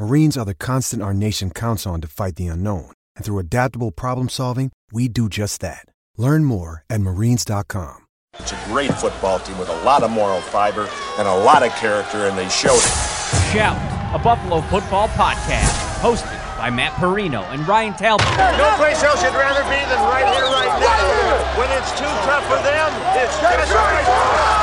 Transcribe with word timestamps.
Marines 0.00 0.38
are 0.38 0.46
the 0.46 0.54
constant 0.54 1.02
our 1.02 1.12
nation 1.12 1.50
counts 1.50 1.86
on 1.86 2.00
to 2.00 2.08
fight 2.08 2.36
the 2.36 2.46
unknown. 2.46 2.90
And 3.16 3.22
through 3.22 3.38
adaptable 3.38 3.90
problem 3.90 4.30
solving, 4.30 4.72
we 4.90 5.08
do 5.08 5.28
just 5.28 5.60
that. 5.60 5.84
Learn 6.16 6.46
more 6.46 6.84
at 6.88 7.02
marines.com. 7.02 8.06
It's 8.38 8.52
a 8.52 8.62
great 8.64 8.94
football 8.94 9.40
team 9.40 9.58
with 9.58 9.68
a 9.68 9.82
lot 9.84 10.02
of 10.02 10.10
moral 10.10 10.40
fiber 10.40 10.88
and 11.18 11.28
a 11.28 11.36
lot 11.44 11.62
of 11.62 11.68
character, 11.72 12.24
and 12.24 12.38
they 12.38 12.48
showed 12.48 12.80
it. 12.80 12.96
Shout, 13.52 13.76
a 14.14 14.18
Buffalo 14.18 14.62
football 14.72 15.08
podcast, 15.08 15.68
hosted 16.00 16.40
by 16.56 16.70
Matt 16.70 16.92
Parrino 16.94 17.42
and 17.52 17.68
Ryan 17.68 17.92
Talbot. 17.92 18.24
No 18.56 18.72
place 18.78 19.02
else 19.02 19.22
you'd 19.22 19.36
rather 19.36 19.60
be 19.68 19.84
than 19.84 20.00
right 20.08 20.24
here, 20.32 20.48
right 20.48 20.80
now. 20.80 21.60
When 21.60 21.68
it's 21.76 21.92
too 22.00 22.08
tough 22.24 22.48
for 22.48 22.56
them, 22.64 22.88
it's 23.20 23.36
just 23.36 23.74
right. 23.74 24.59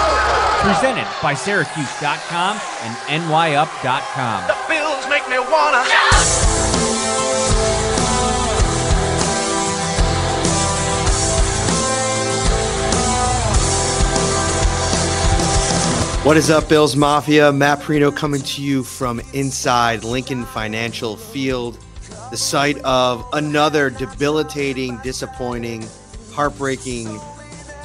Presented 0.61 1.07
by 1.21 1.33
Syracuse.com 1.33 2.59
and 2.81 2.95
NYUp.com. 3.23 4.47
The 4.47 4.57
Bills 4.67 5.07
make 5.07 5.27
me 5.29 5.39
wanna. 5.39 5.83
What 16.27 16.35
is 16.35 16.49
up, 16.49 16.67
Bills 16.67 16.97
Mafia? 16.97 17.53
Matt 17.53 17.79
Parrino 17.79 18.11
coming 18.11 18.41
to 18.41 18.61
you 18.61 18.83
from 18.83 19.21
inside 19.31 20.03
Lincoln 20.03 20.43
Financial 20.43 21.15
Field, 21.15 21.77
the 22.31 22.35
site 22.35 22.77
of 22.79 23.25
another 23.31 23.89
debilitating, 23.89 24.97
disappointing, 25.03 25.87
heartbreaking 26.33 27.07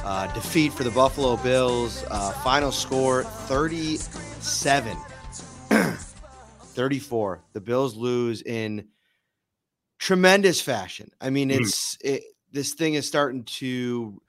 uh, 0.05 0.33
defeat 0.35 0.73
for 0.73 0.85
the 0.85 0.91
Buffalo 0.91 1.37
Bills. 1.37 2.05
Uh, 2.11 2.33
final 2.43 2.73
score 2.73 3.25
37 3.25 4.97
34. 6.61 7.43
The 7.53 7.61
Bills 7.61 7.97
lose 7.97 8.43
in 8.43 8.89
tremendous 9.99 10.61
fashion. 10.61 11.11
I 11.21 11.31
mean, 11.31 11.51
it's 11.51 11.97
it, 12.03 12.23
this 12.51 12.75
thing 12.75 12.95
is 12.95 13.07
starting 13.07 13.45
to. 13.45 14.21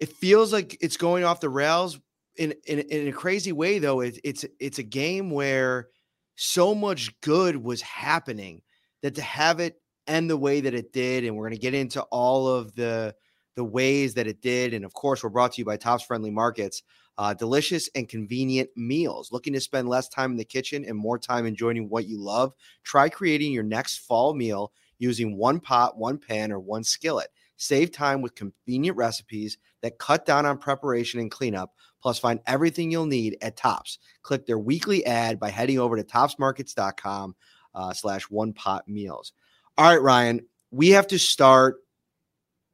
It 0.00 0.10
feels 0.10 0.52
like 0.52 0.76
it's 0.80 0.96
going 0.96 1.24
off 1.24 1.40
the 1.40 1.48
rails 1.48 1.98
in 2.36 2.54
in, 2.66 2.80
in 2.80 3.08
a 3.08 3.12
crazy 3.12 3.52
way. 3.52 3.78
Though 3.78 4.00
it, 4.00 4.18
it's 4.24 4.44
it's 4.58 4.78
a 4.78 4.82
game 4.82 5.30
where 5.30 5.88
so 6.34 6.74
much 6.74 7.18
good 7.20 7.56
was 7.56 7.80
happening 7.80 8.62
that 9.02 9.14
to 9.14 9.22
have 9.22 9.60
it 9.60 9.80
end 10.06 10.28
the 10.28 10.36
way 10.36 10.60
that 10.60 10.74
it 10.74 10.92
did, 10.92 11.24
and 11.24 11.36
we're 11.36 11.44
going 11.44 11.58
to 11.58 11.58
get 11.58 11.74
into 11.74 12.02
all 12.02 12.48
of 12.48 12.74
the 12.74 13.14
the 13.56 13.64
ways 13.64 14.14
that 14.14 14.26
it 14.28 14.40
did, 14.40 14.72
and 14.72 14.84
of 14.84 14.94
course, 14.94 15.22
we're 15.22 15.30
brought 15.30 15.52
to 15.52 15.60
you 15.60 15.64
by 15.64 15.76
Tops 15.76 16.04
Friendly 16.04 16.30
Markets. 16.30 16.82
Uh, 17.18 17.32
delicious 17.32 17.88
and 17.94 18.10
convenient 18.10 18.68
meals. 18.76 19.32
Looking 19.32 19.54
to 19.54 19.60
spend 19.60 19.88
less 19.88 20.06
time 20.06 20.32
in 20.32 20.36
the 20.36 20.44
kitchen 20.44 20.84
and 20.84 20.98
more 20.98 21.18
time 21.18 21.46
enjoying 21.46 21.88
what 21.88 22.06
you 22.06 22.20
love? 22.20 22.52
Try 22.84 23.08
creating 23.08 23.52
your 23.52 23.62
next 23.62 24.00
fall 24.00 24.34
meal 24.34 24.70
using 24.98 25.38
one 25.38 25.58
pot, 25.58 25.96
one 25.96 26.18
pan, 26.18 26.52
or 26.52 26.60
one 26.60 26.84
skillet. 26.84 27.28
Save 27.56 27.90
time 27.90 28.20
with 28.20 28.34
convenient 28.34 28.98
recipes 28.98 29.56
that 29.80 29.98
cut 29.98 30.26
down 30.26 30.44
on 30.44 30.58
preparation 30.58 31.18
and 31.18 31.30
cleanup. 31.30 31.72
Plus, 32.02 32.18
find 32.18 32.40
everything 32.46 32.90
you'll 32.90 33.06
need 33.06 33.38
at 33.40 33.56
Tops. 33.56 33.98
Click 34.22 34.44
their 34.44 34.58
weekly 34.58 35.04
ad 35.06 35.40
by 35.40 35.48
heading 35.48 35.78
over 35.78 35.96
to 35.96 36.04
topsmarkets.com 36.04 37.34
uh, 37.74 37.92
slash 37.94 38.24
one 38.24 38.52
pot 38.52 38.86
meals. 38.86 39.32
All 39.78 39.86
right, 39.86 40.02
Ryan, 40.02 40.46
we 40.70 40.90
have 40.90 41.06
to 41.08 41.18
start, 41.18 41.76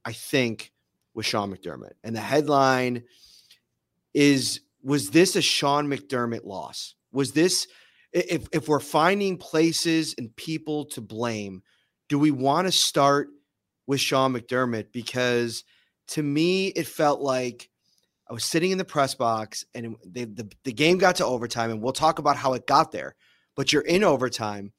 I 0.05 0.13
think, 0.13 0.72
with 1.15 1.27
Sean 1.27 1.55
McDermott. 1.55 1.93
And 2.05 2.15
the 2.17 2.21
headline 2.21 3.05
is 4.15 4.61
Was 4.83 5.11
this 5.11 5.37
a 5.37 5.43
Sean 5.43 5.87
McDermott 5.89 6.45
loss? 6.45 6.95
Was 7.13 7.33
this, 7.33 7.69
if, 8.13 8.47
if 8.53 8.69
we're 8.69 8.81
finding 8.81 9.37
places 9.37 10.15
and 10.17 10.35
people 10.37 10.87
to 10.87 11.01
blame, 11.01 11.63
do 12.09 12.19
we 12.19 12.31
want 12.31 12.67
to 12.67 12.73
start 12.73 13.29
with 13.87 14.01
Sean 14.01 14.33
McDermott? 14.35 14.93
Because 14.93 15.65
to 16.09 16.23
me, 16.23 16.69
it 16.69 16.87
felt 16.87 17.21
like 17.21 17.71
I 18.29 18.33
was 18.33 18.45
sitting 18.45 18.71
in 18.71 18.79
the 18.79 18.85
press 18.85 19.15
box 19.15 19.65
and 19.75 19.97
they, 20.07 20.25
the, 20.25 20.51
the 20.65 20.73
game 20.73 20.99
got 20.99 21.17
to 21.17 21.27
overtime, 21.27 21.71
and 21.71 21.83
we'll 21.83 21.93
talk 21.93 22.19
about 22.19 22.37
how 22.37 22.55
it 22.55 22.67
got 22.67 22.93
there. 22.93 23.15
But 23.55 23.73
you're 23.73 23.83
in 23.83 24.03
overtime. 24.03 24.73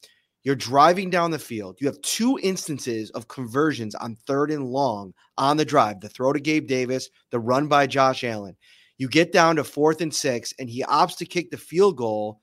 You're 0.44 0.56
driving 0.56 1.09
down 1.09 1.31
the 1.31 1.40
field. 1.40 1.78
You 1.80 1.88
have 1.88 2.02
two 2.02 2.38
instances 2.44 3.09
of 3.12 3.30
conversions 3.30 3.96
on 3.96 4.18
third 4.28 4.52
and 4.52 4.66
long 4.66 5.14
on 5.38 5.56
the 5.56 5.66
drive 5.66 6.02
the 6.02 6.09
throw 6.09 6.34
to 6.34 6.40
Gabe 6.40 6.68
Davis, 6.68 7.09
the 7.31 7.40
run 7.40 7.68
by 7.68 7.88
Josh 7.88 8.24
Allen. 8.24 8.58
You 8.98 9.08
get 9.08 9.31
down 9.31 9.56
to 9.56 9.64
fourth 9.64 10.02
and 10.02 10.14
six, 10.14 10.54
and 10.59 10.70
he 10.70 10.84
opts 10.84 11.18
to 11.18 11.26
kick 11.26 11.50
the 11.50 11.58
field 11.58 11.98
goal. 11.98 12.42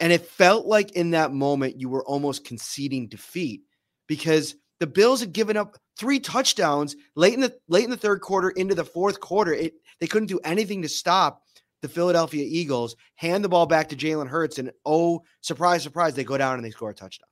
And 0.00 0.12
it 0.12 0.26
felt 0.26 0.66
like 0.66 0.92
in 0.92 1.10
that 1.10 1.32
moment 1.32 1.80
you 1.80 1.88
were 1.88 2.04
almost 2.04 2.44
conceding 2.44 3.08
defeat 3.08 3.62
because 4.06 4.54
the 4.80 4.86
Bills 4.86 5.20
had 5.20 5.32
given 5.32 5.56
up 5.56 5.76
three 5.96 6.18
touchdowns 6.18 6.96
late 7.14 7.34
in 7.34 7.40
the 7.40 7.54
late 7.68 7.84
in 7.84 7.90
the 7.90 7.96
third 7.96 8.20
quarter 8.20 8.50
into 8.50 8.74
the 8.74 8.84
fourth 8.84 9.20
quarter. 9.20 9.52
It 9.52 9.74
they 10.00 10.06
couldn't 10.06 10.28
do 10.28 10.40
anything 10.44 10.82
to 10.82 10.88
stop 10.88 11.42
the 11.82 11.88
Philadelphia 11.88 12.44
Eagles. 12.48 12.96
Hand 13.16 13.44
the 13.44 13.48
ball 13.48 13.66
back 13.66 13.88
to 13.90 13.96
Jalen 13.96 14.28
Hurts, 14.28 14.58
and 14.58 14.70
oh, 14.86 15.22
surprise, 15.40 15.82
surprise, 15.82 16.14
they 16.14 16.24
go 16.24 16.38
down 16.38 16.54
and 16.54 16.64
they 16.64 16.70
score 16.70 16.90
a 16.90 16.94
touchdown. 16.94 17.28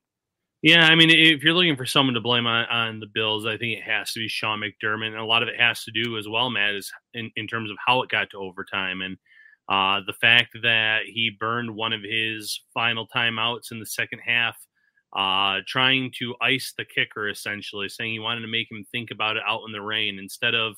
Yeah, 0.63 0.87
I 0.87 0.95
mean, 0.95 1.09
if 1.09 1.43
you're 1.43 1.55
looking 1.55 1.77
for 1.77 1.87
someone 1.87 2.15
to 2.15 2.21
blame 2.21 2.47
on, 2.47 2.67
on 2.67 3.01
the 3.01 3.07
Bills, 3.07 3.47
I 3.47 3.57
think 3.57 3.79
it 3.79 3.83
has 3.83 4.13
to 4.13 4.21
be 4.21 4.29
Sean 4.29 4.61
McDermott. 4.61 5.07
And 5.07 5.17
a 5.17 5.25
lot 5.25 5.43
of 5.43 5.49
it 5.49 5.59
has 5.59 5.85
to 5.85 5.91
do 5.91 6.19
as 6.19 6.29
well, 6.29 6.51
Matt, 6.51 6.75
is 6.75 6.93
in, 7.15 7.31
in 7.37 7.47
terms 7.47 7.71
of 7.71 7.79
how 7.85 8.03
it 8.03 8.11
got 8.11 8.29
to 8.31 8.39
overtime 8.39 9.01
and 9.01 9.17
uh, 9.71 10.01
the 10.07 10.13
fact 10.13 10.57
that 10.63 11.03
he 11.07 11.31
burned 11.39 11.75
one 11.75 11.93
of 11.93 12.03
his 12.03 12.61
final 12.75 13.07
timeouts 13.09 13.71
in 13.71 13.79
the 13.79 13.87
second 13.87 14.19
half, 14.19 14.57
uh, 15.17 15.61
trying 15.67 16.13
to 16.19 16.35
ice 16.43 16.75
the 16.77 16.85
kicker, 16.85 17.29
essentially, 17.29 17.89
saying 17.89 18.13
he 18.13 18.19
wanted 18.19 18.41
to 18.41 18.49
make 18.49 18.71
him 18.71 18.85
think 18.91 19.11
about 19.11 19.37
it 19.37 19.43
out 19.47 19.63
in 19.67 19.73
the 19.73 19.81
rain 19.81 20.19
instead 20.19 20.55
of 20.55 20.75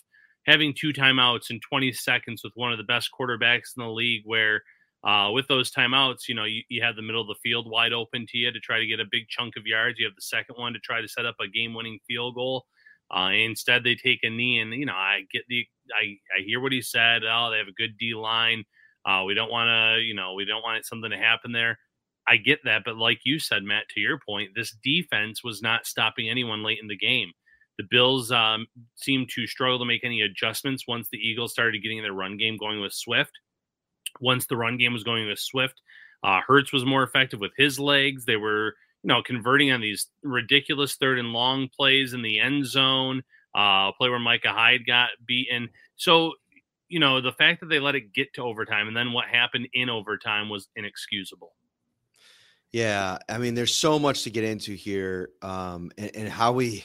having 0.46 0.74
two 0.78 0.92
timeouts 0.92 1.50
in 1.50 1.58
20 1.68 1.90
seconds 1.92 2.42
with 2.44 2.52
one 2.54 2.70
of 2.70 2.78
the 2.78 2.84
best 2.84 3.08
quarterbacks 3.18 3.76
in 3.76 3.82
the 3.82 3.90
league 3.90 4.22
where– 4.26 4.62
uh, 5.04 5.30
with 5.32 5.48
those 5.48 5.70
timeouts, 5.70 6.28
you 6.28 6.34
know, 6.34 6.44
you, 6.44 6.62
you 6.68 6.82
have 6.82 6.94
the 6.94 7.02
middle 7.02 7.20
of 7.20 7.26
the 7.26 7.34
field 7.42 7.68
wide 7.68 7.92
open 7.92 8.24
to 8.28 8.38
you 8.38 8.52
to 8.52 8.60
try 8.60 8.78
to 8.78 8.86
get 8.86 9.00
a 9.00 9.04
big 9.10 9.28
chunk 9.28 9.56
of 9.56 9.66
yards. 9.66 9.98
You 9.98 10.06
have 10.06 10.14
the 10.14 10.22
second 10.22 10.56
one 10.56 10.72
to 10.74 10.78
try 10.78 11.00
to 11.00 11.08
set 11.08 11.26
up 11.26 11.34
a 11.40 11.48
game 11.48 11.74
winning 11.74 11.98
field 12.06 12.36
goal. 12.36 12.66
Uh, 13.14 13.30
instead, 13.30 13.82
they 13.82 13.94
take 13.96 14.20
a 14.22 14.30
knee, 14.30 14.60
and 14.60 14.72
you 14.72 14.86
know, 14.86 14.94
I 14.94 15.24
get 15.32 15.42
the, 15.48 15.66
I, 15.94 16.16
I 16.36 16.42
hear 16.44 16.60
what 16.60 16.72
he 16.72 16.80
said. 16.80 17.22
Oh, 17.24 17.50
they 17.50 17.58
have 17.58 17.68
a 17.68 17.72
good 17.72 17.98
D 17.98 18.14
line. 18.14 18.64
Uh, 19.04 19.24
we 19.26 19.34
don't 19.34 19.50
want 19.50 19.68
to, 19.68 20.00
you 20.00 20.14
know, 20.14 20.34
we 20.34 20.44
don't 20.44 20.62
want 20.62 20.86
something 20.86 21.10
to 21.10 21.16
happen 21.16 21.52
there. 21.52 21.78
I 22.26 22.36
get 22.36 22.60
that, 22.64 22.82
but 22.84 22.96
like 22.96 23.18
you 23.24 23.40
said, 23.40 23.64
Matt, 23.64 23.88
to 23.90 24.00
your 24.00 24.20
point, 24.24 24.52
this 24.54 24.76
defense 24.84 25.42
was 25.42 25.60
not 25.60 25.86
stopping 25.86 26.30
anyone 26.30 26.62
late 26.62 26.78
in 26.80 26.86
the 26.86 26.96
game. 26.96 27.32
The 27.78 27.84
Bills 27.90 28.30
um, 28.30 28.68
seemed 28.94 29.28
to 29.30 29.48
struggle 29.48 29.80
to 29.80 29.84
make 29.84 30.04
any 30.04 30.22
adjustments 30.22 30.86
once 30.86 31.08
the 31.10 31.18
Eagles 31.18 31.50
started 31.50 31.82
getting 31.82 32.00
their 32.00 32.12
run 32.12 32.36
game 32.36 32.56
going 32.56 32.80
with 32.80 32.92
Swift 32.92 33.32
once 34.22 34.46
the 34.46 34.56
run 34.56 34.78
game 34.78 34.94
was 34.94 35.04
going 35.04 35.28
with 35.28 35.38
Swift. 35.38 35.82
Uh, 36.22 36.40
Hurts 36.46 36.72
was 36.72 36.84
more 36.84 37.02
effective 37.02 37.40
with 37.40 37.52
his 37.56 37.78
legs. 37.78 38.24
They 38.24 38.36
were, 38.36 38.74
you 39.02 39.08
know, 39.08 39.22
converting 39.22 39.72
on 39.72 39.80
these 39.80 40.06
ridiculous 40.22 40.94
third 40.96 41.18
and 41.18 41.32
long 41.32 41.68
plays 41.68 42.14
in 42.14 42.22
the 42.22 42.40
end 42.40 42.64
zone. 42.66 43.22
Uh, 43.54 43.92
play 43.92 44.08
where 44.08 44.18
Micah 44.18 44.52
Hyde 44.52 44.86
got 44.86 45.10
beaten. 45.26 45.68
So, 45.96 46.32
you 46.88 47.00
know, 47.00 47.20
the 47.20 47.32
fact 47.32 47.60
that 47.60 47.66
they 47.66 47.80
let 47.80 47.94
it 47.94 48.14
get 48.14 48.32
to 48.34 48.42
overtime 48.42 48.88
and 48.88 48.96
then 48.96 49.12
what 49.12 49.26
happened 49.26 49.68
in 49.74 49.90
overtime 49.90 50.48
was 50.48 50.68
inexcusable. 50.76 51.52
Yeah, 52.72 53.18
I 53.28 53.36
mean, 53.36 53.54
there's 53.54 53.74
so 53.74 53.98
much 53.98 54.22
to 54.22 54.30
get 54.30 54.44
into 54.44 54.72
here, 54.72 55.28
um, 55.42 55.92
and, 55.98 56.10
and 56.16 56.28
how 56.28 56.52
we 56.52 56.84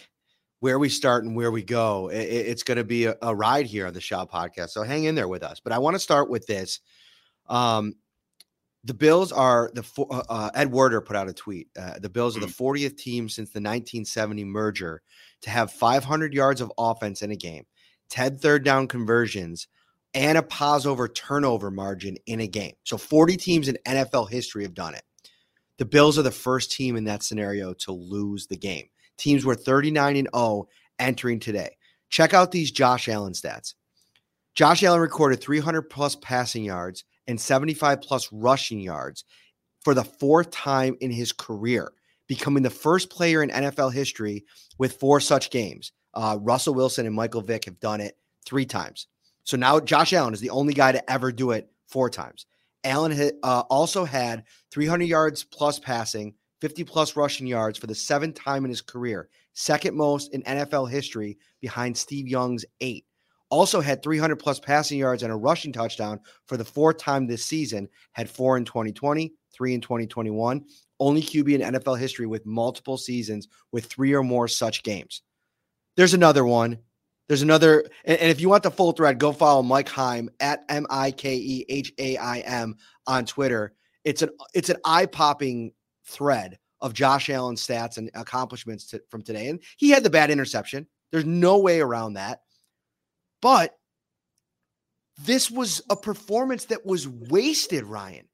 where 0.60 0.80
we 0.80 0.90
start 0.90 1.24
and 1.24 1.36
where 1.36 1.52
we 1.52 1.64
go. 1.64 2.10
It, 2.10 2.24
it's 2.24 2.64
going 2.64 2.78
to 2.78 2.84
be 2.84 3.06
a, 3.06 3.16
a, 3.22 3.34
ride 3.34 3.68
here 3.68 3.88
on 3.88 3.94
the 3.94 4.02
Shout 4.02 4.32
podcast. 4.32 4.70
So 4.70 4.84
hang 4.84 5.06
in 5.06 5.16
there 5.16 5.28
with 5.28 5.44
us. 5.44 5.60
But 5.60 5.72
I 5.72 5.78
want 5.78 5.96
to 5.96 6.00
start 6.00 6.30
with 6.30 6.46
this. 6.48 6.80
Um, 7.48 7.96
the 8.84 8.94
Bills 8.94 9.32
are 9.34 9.70
the 9.74 9.86
uh, 10.10 10.24
uh, 10.30 10.50
Ed 10.56 10.72
Werder 10.72 11.02
put 11.02 11.16
out 11.16 11.28
a 11.28 11.34
tweet. 11.34 11.68
Uh, 11.78 12.00
the 12.00 12.10
Bills 12.10 12.38
are 12.38 12.40
the 12.40 12.48
40th 12.48 12.94
mm. 12.94 12.98
team 12.98 13.30
since 13.30 13.50
the 13.50 13.60
1970 13.60 14.46
merger 14.46 15.02
to 15.42 15.50
have 15.50 15.72
500 15.72 16.34
yards 16.34 16.62
of 16.62 16.72
offense 16.78 17.22
in 17.22 17.32
a 17.32 17.36
game, 17.36 17.66
10 18.10 18.38
third 18.38 18.64
down 18.64 18.88
conversions, 18.88 19.68
and 20.14 20.38
a 20.38 20.42
pause 20.42 20.86
over 20.86 21.08
turnover 21.08 21.70
margin 21.70 22.16
in 22.28 22.40
a 22.40 22.48
game. 22.48 22.74
So 22.84 22.98
40 22.98 23.36
teams 23.36 23.68
in 23.68 23.78
NFL 23.86 24.30
history 24.30 24.64
have 24.64 24.74
done 24.74 24.96
it. 24.96 25.04
The 25.78 25.86
Bills 25.86 26.18
are 26.18 26.24
the 26.24 26.32
first 26.32 26.72
team 26.72 26.96
in 26.96 27.04
that 27.04 27.24
scenario 27.24 27.74
to 27.74 27.92
lose 27.92 28.48
the 28.48 28.58
game. 28.58 28.88
Teams 29.18 29.46
were 29.46 29.56
39 29.56 30.16
and 30.16 30.30
0 30.34 30.68
entering 30.98 31.40
today. 31.40 31.76
Check 32.10 32.34
out 32.34 32.52
these 32.52 32.72
Josh 32.72 33.10
Allen 33.10 33.34
stats. 33.34 33.74
Josh 34.56 34.82
Allen 34.82 35.02
recorded 35.02 35.42
300 35.42 35.84
plus 35.84 36.16
passing 36.16 36.64
yards 36.64 37.04
and 37.28 37.40
75 37.40 38.02
plus 38.02 38.30
rushing 38.32 38.80
yards 38.80 39.24
for 39.82 39.94
the 39.94 40.04
fourth 40.04 40.52
time 40.52 40.98
in 41.00 41.12
his 41.12 41.32
career, 41.32 41.92
becoming 42.28 42.64
the 42.64 42.70
first 42.70 43.10
player 43.10 43.42
in 43.42 43.50
NFL 43.50 43.94
history 43.94 44.46
with 44.78 45.00
four 45.00 45.20
such 45.20 45.50
games. 45.50 45.92
Uh, 46.14 46.38
Russell 46.42 46.74
Wilson 46.74 47.06
and 47.06 47.16
Michael 47.16 47.42
Vick 47.42 47.66
have 47.66 47.80
done 47.80 48.02
it 48.02 48.18
three 48.46 48.66
times. 48.66 49.08
So 49.44 49.56
now 49.56 49.80
Josh 49.80 50.14
Allen 50.14 50.34
is 50.34 50.42
the 50.42 50.50
only 50.50 50.74
guy 50.74 50.92
to 50.92 51.12
ever 51.12 51.32
do 51.32 51.52
it 51.52 51.70
four 51.88 52.10
times. 52.10 52.46
Allen 52.84 53.32
uh, 53.44 53.64
also 53.70 54.06
had 54.06 54.44
300 54.72 55.06
yards 55.06 55.44
plus 55.44 55.80
passing, 55.80 56.34
50 56.62 56.84
plus 56.84 57.16
rushing 57.16 57.48
yards 57.48 57.78
for 57.78 57.88
the 57.88 57.96
seventh 57.96 58.36
time 58.36 58.66
in 58.66 58.70
his 58.70 58.82
career, 58.82 59.30
second 59.54 59.96
most 59.96 60.34
in 60.34 60.44
NFL 60.44 60.90
history 60.90 61.38
behind 61.62 61.98
Steve 61.98 62.28
Young's 62.28 62.66
eight. 62.82 63.06
Also 63.50 63.80
had 63.80 64.04
300 64.04 64.36
plus 64.36 64.60
passing 64.60 65.00
yards 65.00 65.24
and 65.24 65.32
a 65.32 65.36
rushing 65.36 65.72
touchdown 65.72 66.20
for 66.46 66.58
the 66.58 66.66
fourth 66.66 66.98
time 66.98 67.26
this 67.26 67.46
season, 67.46 67.88
had 68.12 68.30
four 68.30 68.58
in 68.58 68.66
2020, 68.66 69.34
three 69.54 69.74
in 69.74 69.82
2021. 69.82 70.66
Only 71.00 71.22
QB 71.22 71.54
in 71.54 71.74
NFL 71.74 72.00
history 72.00 72.26
with 72.26 72.46
multiple 72.46 72.98
seasons 72.98 73.48
with 73.72 73.86
three 73.86 74.14
or 74.14 74.24
more 74.24 74.48
such 74.48 74.84
games. 74.84 75.22
There's 75.96 76.14
another 76.14 76.46
one. 76.46 76.80
There's 77.28 77.42
another, 77.42 77.84
and, 78.06 78.18
and 78.20 78.32
if 78.32 78.40
you 78.40 78.50
want 78.50 78.64
the 78.64 78.72
full 78.72 78.94
thread, 78.94 79.20
go 79.20 79.32
follow 79.32 79.62
Mike 79.62 79.90
Heim 79.90 80.30
at 80.40 80.64
M 80.70 80.86
I 80.90 81.12
K 81.12 81.36
E 81.36 81.66
H 81.70 81.94
A 81.98 82.18
I 82.18 82.40
M 82.40 82.76
on 83.06 83.26
Twitter. 83.26 83.74
It's 84.04 84.22
an 84.22 84.30
it's 84.54 84.70
an 84.70 84.78
eye 84.86 85.06
popping 85.06 85.74
thread 86.06 86.58
of 86.82 86.94
Josh 86.94 87.30
Allen's 87.30 87.66
stats 87.66 87.98
and 87.98 88.10
accomplishments 88.14 88.88
to, 88.88 89.02
from 89.10 89.22
today. 89.22 89.50
And 89.50 89.62
he 89.78 89.90
had 89.90 90.04
the 90.04 90.10
bad 90.10 90.30
interception. 90.32 90.88
There's 91.12 91.26
no 91.26 91.58
way 91.58 91.82
around 91.82 92.14
that. 92.14 92.42
But 93.42 93.76
this 95.18 95.50
was 95.50 95.82
a 95.90 95.96
performance 95.96 96.66
that 96.66 96.86
was 96.86 97.08
wasted, 97.08 97.84
Ryan. 97.84 98.28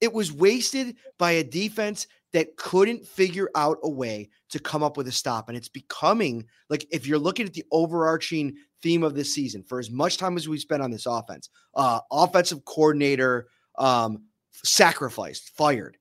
It 0.00 0.12
was 0.12 0.32
wasted 0.32 0.96
by 1.18 1.32
a 1.32 1.44
defense 1.44 2.06
that 2.32 2.56
couldn't 2.56 3.06
figure 3.06 3.50
out 3.54 3.78
a 3.82 3.90
way 3.90 4.30
to 4.50 4.58
come 4.58 4.82
up 4.82 4.96
with 4.96 5.08
a 5.08 5.12
stop. 5.12 5.48
And 5.48 5.56
it's 5.56 5.68
becoming 5.68 6.46
like 6.68 6.86
if 6.90 7.06
you're 7.06 7.18
looking 7.18 7.46
at 7.46 7.54
the 7.54 7.64
overarching 7.70 8.54
theme 8.82 9.02
of 9.02 9.14
this 9.14 9.34
season, 9.34 9.62
for 9.62 9.78
as 9.78 9.90
much 9.90 10.16
time 10.16 10.36
as 10.36 10.48
we 10.48 10.58
spent 10.58 10.82
on 10.82 10.90
this 10.90 11.06
offense, 11.06 11.50
uh, 11.74 12.00
offensive 12.10 12.64
coordinator 12.64 13.48
um, 13.78 14.24
sacrificed, 14.52 15.50
fired, 15.56 15.98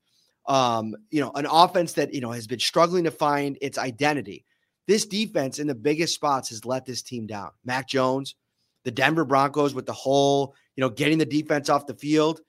um, 0.48 0.96
you 1.10 1.20
know, 1.20 1.32
an 1.36 1.46
offense 1.46 1.94
that, 1.94 2.14
you 2.14 2.22
know, 2.22 2.32
has 2.32 2.48
been 2.48 2.60
struggling 2.60 3.04
to 3.04 3.12
find 3.12 3.58
its 3.62 3.78
identity. 3.78 4.46
This 4.88 5.06
defense 5.06 5.60
in 5.60 5.68
the 5.68 5.76
biggest 5.76 6.16
spots 6.16 6.50
has 6.50 6.66
let 6.66 6.86
this 6.86 7.02
team 7.02 7.28
down. 7.28 7.52
Mac 7.64 7.88
Jones, 7.88 8.36
the 8.90 8.96
Denver 8.96 9.24
Broncos 9.24 9.76
with 9.76 9.86
the 9.86 9.94
whole, 9.94 10.56
you 10.76 10.82
know, 10.82 10.90
getting 10.90 11.20
the 11.20 11.26
defense 11.26 11.70
off 11.70 11.86
the 11.86 11.94
field. 11.94 12.42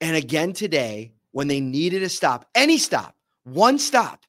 And 0.00 0.16
again 0.16 0.54
today, 0.54 1.12
when 1.32 1.46
they 1.46 1.60
needed 1.60 2.02
a 2.02 2.08
stop, 2.08 2.48
any 2.54 2.78
stop, 2.78 3.14
one 3.44 3.78
stop 3.78 4.24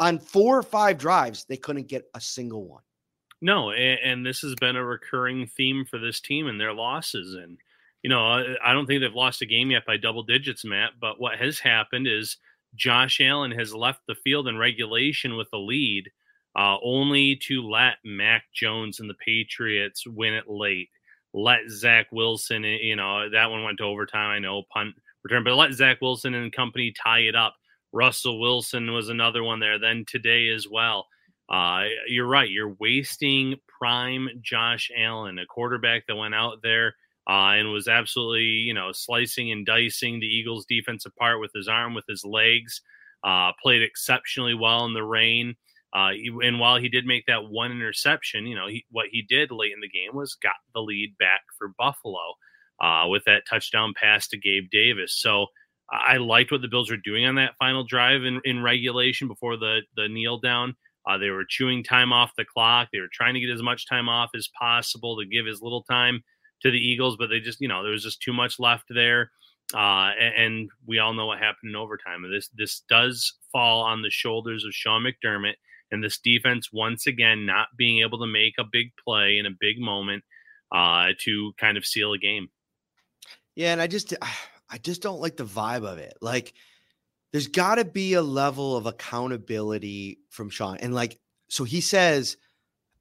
on 0.00 0.18
four 0.18 0.58
or 0.58 0.64
five 0.64 0.98
drives, 0.98 1.44
they 1.44 1.56
couldn't 1.56 1.86
get 1.86 2.06
a 2.16 2.20
single 2.20 2.66
one. 2.66 2.82
No, 3.40 3.70
and, 3.70 4.00
and 4.04 4.26
this 4.26 4.40
has 4.40 4.56
been 4.56 4.74
a 4.74 4.84
recurring 4.84 5.46
theme 5.46 5.84
for 5.88 6.00
this 6.00 6.20
team 6.20 6.48
and 6.48 6.60
their 6.60 6.74
losses. 6.74 7.34
And 7.34 7.56
you 8.02 8.10
know, 8.10 8.56
I 8.64 8.72
don't 8.72 8.86
think 8.86 9.00
they've 9.00 9.14
lost 9.14 9.42
a 9.42 9.46
game 9.46 9.70
yet 9.70 9.86
by 9.86 9.96
double 9.96 10.24
digits, 10.24 10.64
Matt. 10.64 10.94
But 11.00 11.20
what 11.20 11.38
has 11.38 11.60
happened 11.60 12.08
is 12.08 12.36
Josh 12.74 13.20
Allen 13.20 13.52
has 13.52 13.72
left 13.72 14.00
the 14.08 14.16
field 14.16 14.48
in 14.48 14.58
regulation 14.58 15.36
with 15.36 15.48
the 15.52 15.58
lead, 15.58 16.10
uh, 16.56 16.76
only 16.82 17.36
to 17.46 17.62
let 17.62 17.94
Mac 18.04 18.44
Jones 18.54 19.00
and 19.00 19.08
the 19.08 19.14
Patriots 19.14 20.06
win 20.06 20.34
it 20.34 20.48
late. 20.48 20.88
Let 21.34 21.68
Zach 21.68 22.06
Wilson, 22.10 22.64
eh, 22.64 22.78
you 22.82 22.96
know, 22.96 23.28
that 23.30 23.50
one 23.50 23.62
went 23.62 23.78
to 23.78 23.84
overtime. 23.84 24.30
I 24.30 24.38
know 24.38 24.62
punt 24.72 24.94
return, 25.22 25.44
but 25.44 25.54
let 25.54 25.72
Zach 25.72 26.00
Wilson 26.00 26.34
and 26.34 26.52
company 26.52 26.92
tie 26.92 27.20
it 27.20 27.36
up. 27.36 27.54
Russell 27.92 28.40
Wilson 28.40 28.92
was 28.92 29.08
another 29.08 29.42
one 29.42 29.60
there. 29.60 29.78
Then 29.78 30.04
today 30.06 30.48
as 30.48 30.66
well. 30.68 31.06
Uh, 31.48 31.84
you're 32.06 32.26
right. 32.26 32.50
You're 32.50 32.76
wasting 32.78 33.56
prime 33.66 34.28
Josh 34.42 34.90
Allen, 34.96 35.38
a 35.38 35.46
quarterback 35.46 36.06
that 36.06 36.16
went 36.16 36.34
out 36.34 36.58
there 36.62 36.94
uh, 37.28 37.52
and 37.56 37.72
was 37.72 37.88
absolutely, 37.88 38.42
you 38.42 38.74
know, 38.74 38.90
slicing 38.92 39.50
and 39.52 39.64
dicing 39.64 40.18
the 40.18 40.26
Eagles' 40.26 40.66
defense 40.66 41.06
apart 41.06 41.40
with 41.40 41.50
his 41.54 41.68
arm, 41.68 41.94
with 41.94 42.04
his 42.08 42.24
legs. 42.24 42.82
Uh, 43.24 43.50
played 43.60 43.82
exceptionally 43.82 44.54
well 44.54 44.84
in 44.84 44.94
the 44.94 45.02
rain. 45.02 45.56
Uh, 45.94 46.10
and 46.42 46.60
while 46.60 46.76
he 46.76 46.88
did 46.88 47.06
make 47.06 47.24
that 47.26 47.48
one 47.48 47.72
interception, 47.72 48.46
you 48.46 48.54
know, 48.54 48.66
he, 48.66 48.84
what 48.90 49.06
he 49.10 49.22
did 49.22 49.50
late 49.50 49.72
in 49.72 49.80
the 49.80 49.88
game 49.88 50.14
was 50.14 50.34
got 50.34 50.56
the 50.74 50.80
lead 50.80 51.16
back 51.18 51.42
for 51.56 51.72
Buffalo 51.78 52.34
uh, 52.80 53.06
with 53.08 53.24
that 53.24 53.44
touchdown 53.48 53.94
pass 53.96 54.28
to 54.28 54.36
Gabe 54.36 54.68
Davis. 54.70 55.14
So 55.18 55.46
I 55.90 56.18
liked 56.18 56.52
what 56.52 56.60
the 56.60 56.68
Bills 56.68 56.90
were 56.90 56.98
doing 56.98 57.24
on 57.24 57.36
that 57.36 57.56
final 57.58 57.84
drive 57.84 58.24
in, 58.24 58.40
in 58.44 58.62
regulation 58.62 59.28
before 59.28 59.56
the 59.56 59.80
the 59.96 60.08
kneel 60.08 60.38
down. 60.38 60.76
Uh, 61.06 61.16
they 61.16 61.30
were 61.30 61.44
chewing 61.48 61.82
time 61.82 62.12
off 62.12 62.36
the 62.36 62.44
clock. 62.44 62.88
They 62.92 63.00
were 63.00 63.08
trying 63.10 63.32
to 63.32 63.40
get 63.40 63.48
as 63.48 63.62
much 63.62 63.88
time 63.88 64.10
off 64.10 64.30
as 64.34 64.48
possible 64.48 65.16
to 65.16 65.24
give 65.24 65.46
as 65.46 65.62
little 65.62 65.82
time 65.84 66.22
to 66.60 66.70
the 66.70 66.78
Eagles, 66.78 67.16
but 67.16 67.30
they 67.30 67.40
just, 67.40 67.60
you 67.60 67.68
know, 67.68 67.82
there 67.82 67.92
was 67.92 68.02
just 68.02 68.20
too 68.20 68.32
much 68.32 68.58
left 68.58 68.84
there. 68.90 69.30
Uh, 69.74 70.10
and, 70.18 70.70
we 70.86 70.98
all 70.98 71.12
know 71.12 71.26
what 71.26 71.38
happened 71.38 71.70
in 71.70 71.76
overtime. 71.76 72.24
This 72.30 72.48
this 72.56 72.82
does 72.88 73.34
fall 73.52 73.82
on 73.82 74.00
the 74.00 74.10
shoulders 74.10 74.64
of 74.64 74.72
Sean 74.72 75.04
McDermott 75.04 75.54
and 75.90 76.02
this 76.02 76.18
defense 76.18 76.68
once 76.72 77.06
again 77.06 77.46
not 77.46 77.68
being 77.76 78.02
able 78.04 78.18
to 78.18 78.26
make 78.26 78.54
a 78.58 78.64
big 78.70 78.88
play 79.02 79.38
in 79.38 79.46
a 79.46 79.50
big 79.58 79.78
moment 79.78 80.24
uh, 80.72 81.08
to 81.20 81.52
kind 81.58 81.76
of 81.76 81.86
seal 81.86 82.12
a 82.12 82.18
game. 82.18 82.48
Yeah, 83.56 83.72
and 83.72 83.80
I 83.80 83.86
just 83.86 84.14
I 84.70 84.78
just 84.78 85.02
don't 85.02 85.20
like 85.20 85.36
the 85.36 85.44
vibe 85.44 85.86
of 85.86 85.98
it. 85.98 86.14
Like, 86.20 86.52
there's 87.32 87.48
got 87.48 87.76
to 87.76 87.84
be 87.84 88.14
a 88.14 88.22
level 88.22 88.76
of 88.76 88.86
accountability 88.86 90.18
from 90.30 90.50
Sean, 90.50 90.76
and 90.78 90.94
like, 90.94 91.18
so 91.48 91.64
he 91.64 91.80
says 91.80 92.36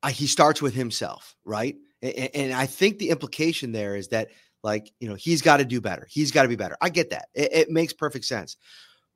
uh, 0.04 0.10
he 0.10 0.28
starts 0.28 0.62
with 0.62 0.74
himself, 0.74 1.36
right? 1.46 1.76
And, 2.02 2.54
I 2.54 2.68
think 2.68 3.00
the 3.00 3.10
implication 3.10 3.72
there 3.72 3.96
is 3.96 4.10
that, 4.10 4.30
like, 4.64 4.92
you 5.00 5.10
know, 5.10 5.16
he's 5.16 5.42
got 5.42 5.58
to 5.58 5.66
do 5.66 5.82
better. 5.82 6.08
He's 6.10 6.32
got 6.32 6.44
to 6.44 6.48
be 6.48 6.56
better. 6.56 6.78
I 6.80 6.90
get 6.90 7.10
that. 7.10 7.30
It, 7.34 7.50
it 7.52 7.70
makes 7.72 7.92
perfect 7.92 8.26
sense. 8.26 8.56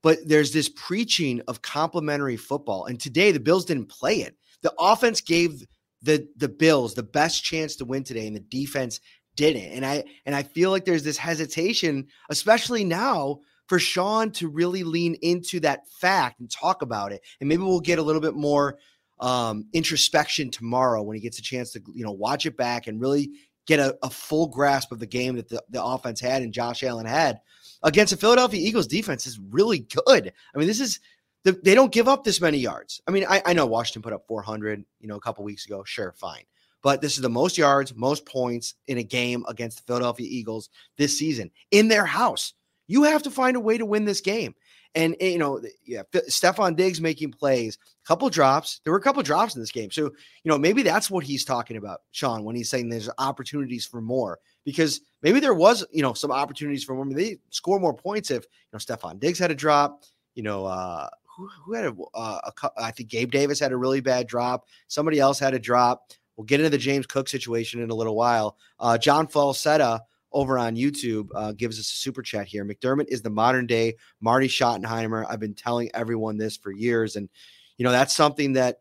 But 0.03 0.19
there's 0.25 0.51
this 0.51 0.69
preaching 0.69 1.41
of 1.47 1.61
complementary 1.61 2.37
football. 2.37 2.85
And 2.85 2.99
today 2.99 3.31
the 3.31 3.39
Bills 3.39 3.65
didn't 3.65 3.89
play 3.89 4.21
it. 4.21 4.35
The 4.61 4.73
offense 4.79 5.21
gave 5.21 5.65
the 6.01 6.27
the 6.37 6.49
Bills 6.49 6.93
the 6.93 7.03
best 7.03 7.43
chance 7.43 7.75
to 7.77 7.85
win 7.85 8.03
today, 8.03 8.27
and 8.27 8.35
the 8.35 8.41
defense 8.41 8.99
didn't. 9.35 9.71
And 9.71 9.85
I 9.85 10.03
and 10.25 10.35
I 10.35 10.43
feel 10.43 10.71
like 10.71 10.85
there's 10.85 11.03
this 11.03 11.17
hesitation, 11.17 12.07
especially 12.29 12.83
now, 12.83 13.39
for 13.67 13.79
Sean 13.79 14.31
to 14.31 14.47
really 14.47 14.83
lean 14.83 15.15
into 15.21 15.59
that 15.61 15.87
fact 15.87 16.39
and 16.39 16.49
talk 16.49 16.81
about 16.81 17.11
it. 17.11 17.21
And 17.39 17.47
maybe 17.47 17.63
we'll 17.63 17.79
get 17.79 17.99
a 17.99 18.03
little 18.03 18.21
bit 18.21 18.35
more 18.35 18.77
um, 19.19 19.65
introspection 19.73 20.49
tomorrow 20.49 21.03
when 21.03 21.15
he 21.15 21.21
gets 21.21 21.39
a 21.39 21.43
chance 21.43 21.71
to 21.71 21.81
you 21.93 22.03
know 22.03 22.11
watch 22.11 22.45
it 22.45 22.57
back 22.57 22.87
and 22.87 22.99
really 22.99 23.31
get 23.67 23.79
a, 23.79 23.95
a 24.03 24.09
full 24.09 24.47
grasp 24.47 24.91
of 24.91 24.99
the 24.99 25.05
game 25.05 25.35
that 25.35 25.47
the, 25.47 25.63
the 25.69 25.83
offense 25.83 26.19
had 26.19 26.41
and 26.41 26.53
Josh 26.53 26.83
Allen 26.83 27.05
had 27.05 27.39
against 27.83 28.11
the 28.11 28.17
Philadelphia 28.17 28.59
Eagles 28.59 28.87
defense 28.87 29.25
is 29.25 29.39
really 29.39 29.79
good. 30.07 30.33
I 30.53 30.57
mean, 30.57 30.67
this 30.67 30.79
is 30.79 30.99
the, 31.43 31.53
they 31.53 31.75
don't 31.75 31.91
give 31.91 32.07
up 32.07 32.23
this 32.23 32.41
many 32.41 32.57
yards. 32.57 33.01
I 33.07 33.11
mean, 33.11 33.25
I, 33.27 33.41
I 33.45 33.53
know 33.53 33.65
Washington 33.65 34.01
put 34.01 34.13
up 34.13 34.27
400, 34.27 34.83
you 34.99 35.07
know, 35.07 35.15
a 35.15 35.21
couple 35.21 35.43
weeks 35.43 35.65
ago. 35.65 35.83
Sure, 35.83 36.11
fine. 36.11 36.43
But 36.83 37.01
this 37.01 37.15
is 37.15 37.21
the 37.21 37.29
most 37.29 37.57
yards, 37.57 37.95
most 37.95 38.25
points 38.25 38.75
in 38.87 38.97
a 38.97 39.03
game 39.03 39.45
against 39.47 39.77
the 39.77 39.83
Philadelphia 39.83 40.27
Eagles 40.29 40.69
this 40.97 41.17
season 41.17 41.51
in 41.69 41.87
their 41.87 42.05
house. 42.05 42.53
You 42.87 43.03
have 43.03 43.23
to 43.23 43.31
find 43.31 43.55
a 43.55 43.61
way 43.61 43.77
to 43.77 43.85
win 43.85 44.05
this 44.05 44.21
game. 44.21 44.55
And, 44.93 45.15
you 45.21 45.37
know, 45.37 45.61
yeah, 45.85 46.01
Stefon 46.13 46.75
Diggs 46.75 46.99
making 46.99 47.31
plays, 47.31 47.77
a 48.03 48.07
couple 48.07 48.29
drops. 48.29 48.81
There 48.83 48.91
were 48.91 48.99
a 48.99 49.01
couple 49.01 49.23
drops 49.23 49.55
in 49.55 49.61
this 49.61 49.71
game. 49.71 49.89
So, 49.89 50.03
you 50.03 50.49
know, 50.49 50.57
maybe 50.57 50.83
that's 50.83 51.09
what 51.09 51.23
he's 51.23 51.45
talking 51.45 51.77
about, 51.77 52.01
Sean, 52.11 52.43
when 52.43 52.57
he's 52.57 52.69
saying 52.69 52.89
there's 52.89 53.09
opportunities 53.17 53.85
for 53.85 54.01
more. 54.01 54.39
Because 54.65 54.99
maybe 55.21 55.39
there 55.39 55.53
was, 55.53 55.85
you 55.91 56.01
know, 56.01 56.13
some 56.13 56.31
opportunities 56.31 56.83
for 56.83 56.95
more. 56.95 57.05
They 57.13 57.37
score 57.49 57.79
more 57.79 57.93
points 57.93 58.31
if, 58.31 58.43
you 58.43 58.69
know, 58.73 58.79
Stefon 58.79 59.19
Diggs 59.19 59.39
had 59.39 59.51
a 59.51 59.55
drop. 59.55 60.03
You 60.35 60.43
know, 60.43 60.65
uh, 60.65 61.09
who, 61.35 61.49
who 61.65 61.73
had 61.73 61.85
a, 61.85 61.95
uh, 62.13 62.51
a, 62.63 62.71
I 62.77 62.91
think 62.91 63.09
Gabe 63.09 63.31
Davis 63.31 63.59
had 63.59 63.71
a 63.71 63.77
really 63.77 64.01
bad 64.01 64.27
drop. 64.27 64.67
Somebody 64.87 65.19
else 65.19 65.39
had 65.39 65.53
a 65.53 65.59
drop. 65.59 66.11
We'll 66.35 66.45
get 66.45 66.59
into 66.59 66.69
the 66.69 66.77
James 66.77 67.05
Cook 67.05 67.27
situation 67.27 67.81
in 67.81 67.89
a 67.89 67.95
little 67.95 68.15
while. 68.15 68.57
Uh, 68.79 68.97
John 68.97 69.27
Falsetta 69.27 69.99
over 70.31 70.57
on 70.57 70.75
YouTube 70.75 71.27
uh, 71.35 71.51
gives 71.51 71.77
us 71.77 71.91
a 71.91 71.95
super 71.95 72.21
chat 72.21 72.47
here. 72.47 72.65
McDermott 72.65 73.07
is 73.09 73.21
the 73.21 73.29
modern 73.29 73.67
day 73.67 73.95
Marty 74.21 74.47
Schottenheimer. 74.47 75.25
I've 75.29 75.39
been 75.39 75.53
telling 75.53 75.89
everyone 75.93 76.37
this 76.37 76.55
for 76.55 76.71
years, 76.71 77.15
and 77.15 77.29
you 77.77 77.83
know 77.83 77.91
that's 77.91 78.15
something 78.15 78.53
that 78.53 78.77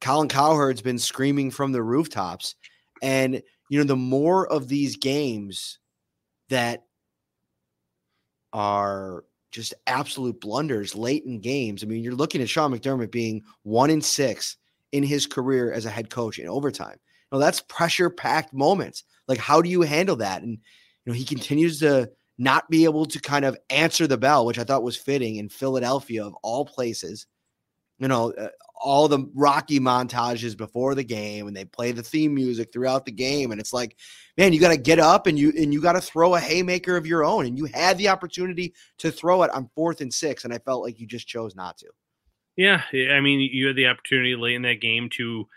Colin 0.00 0.28
Cowherd's 0.28 0.82
been 0.82 0.98
screaming 0.98 1.50
from 1.50 1.72
the 1.72 1.82
rooftops. 1.82 2.54
And 3.02 3.42
you 3.68 3.78
know, 3.78 3.84
the 3.84 3.96
more 3.96 4.50
of 4.50 4.68
these 4.68 4.96
games 4.96 5.78
that 6.48 6.84
are 8.52 9.24
just 9.50 9.74
absolute 9.86 10.40
blunders 10.40 10.94
late 10.94 11.24
in 11.24 11.40
games. 11.40 11.82
I 11.82 11.86
mean, 11.86 12.02
you're 12.02 12.14
looking 12.14 12.42
at 12.42 12.48
Sean 12.48 12.72
McDermott 12.72 13.10
being 13.10 13.42
one 13.62 13.90
in 13.90 14.00
six 14.00 14.56
in 14.92 15.02
his 15.02 15.26
career 15.26 15.72
as 15.72 15.86
a 15.86 15.90
head 15.90 16.10
coach 16.10 16.38
in 16.38 16.48
overtime. 16.48 16.98
Know, 17.34 17.40
that's 17.40 17.60
pressure 17.62 18.10
packed 18.10 18.52
moments. 18.52 19.02
Like, 19.26 19.38
how 19.38 19.60
do 19.60 19.68
you 19.68 19.82
handle 19.82 20.16
that? 20.16 20.42
And, 20.42 20.52
you 20.52 20.58
know, 21.06 21.12
he 21.12 21.24
continues 21.24 21.80
to 21.80 22.10
not 22.38 22.70
be 22.70 22.84
able 22.84 23.06
to 23.06 23.20
kind 23.20 23.44
of 23.44 23.58
answer 23.70 24.06
the 24.06 24.16
bell, 24.16 24.46
which 24.46 24.58
I 24.58 24.64
thought 24.64 24.84
was 24.84 24.96
fitting 24.96 25.36
in 25.36 25.48
Philadelphia 25.48 26.24
of 26.24 26.34
all 26.42 26.64
places. 26.64 27.26
You 27.98 28.06
know, 28.06 28.32
uh, 28.32 28.48
all 28.76 29.08
the 29.08 29.30
Rocky 29.34 29.80
montages 29.80 30.56
before 30.56 30.94
the 30.94 31.04
game 31.04 31.46
and 31.46 31.56
they 31.56 31.64
play 31.64 31.92
the 31.92 32.02
theme 32.02 32.34
music 32.34 32.72
throughout 32.72 33.04
the 33.04 33.12
game. 33.12 33.52
And 33.52 33.60
it's 33.60 33.72
like, 33.72 33.96
man, 34.36 34.52
you 34.52 34.60
got 34.60 34.70
to 34.70 34.76
get 34.76 34.98
up 34.98 35.26
and 35.26 35.38
you 35.38 35.52
and 35.56 35.72
you 35.72 35.80
got 35.80 35.92
to 35.92 36.00
throw 36.00 36.34
a 36.34 36.40
haymaker 36.40 36.96
of 36.96 37.06
your 37.06 37.24
own. 37.24 37.46
And 37.46 37.56
you 37.56 37.66
had 37.66 37.98
the 37.98 38.08
opportunity 38.08 38.74
to 38.98 39.10
throw 39.10 39.42
it 39.42 39.50
on 39.50 39.70
fourth 39.74 40.00
and 40.00 40.12
six, 40.12 40.44
and 40.44 40.52
I 40.52 40.58
felt 40.58 40.82
like 40.82 40.98
you 40.98 41.06
just 41.06 41.28
chose 41.28 41.54
not 41.54 41.78
to. 41.78 41.86
Yeah, 42.56 42.82
I 42.92 43.20
mean, 43.20 43.40
you 43.40 43.66
had 43.66 43.76
the 43.76 43.88
opportunity 43.88 44.36
late 44.36 44.54
in 44.54 44.62
that 44.62 44.80
game 44.80 45.08
to 45.14 45.48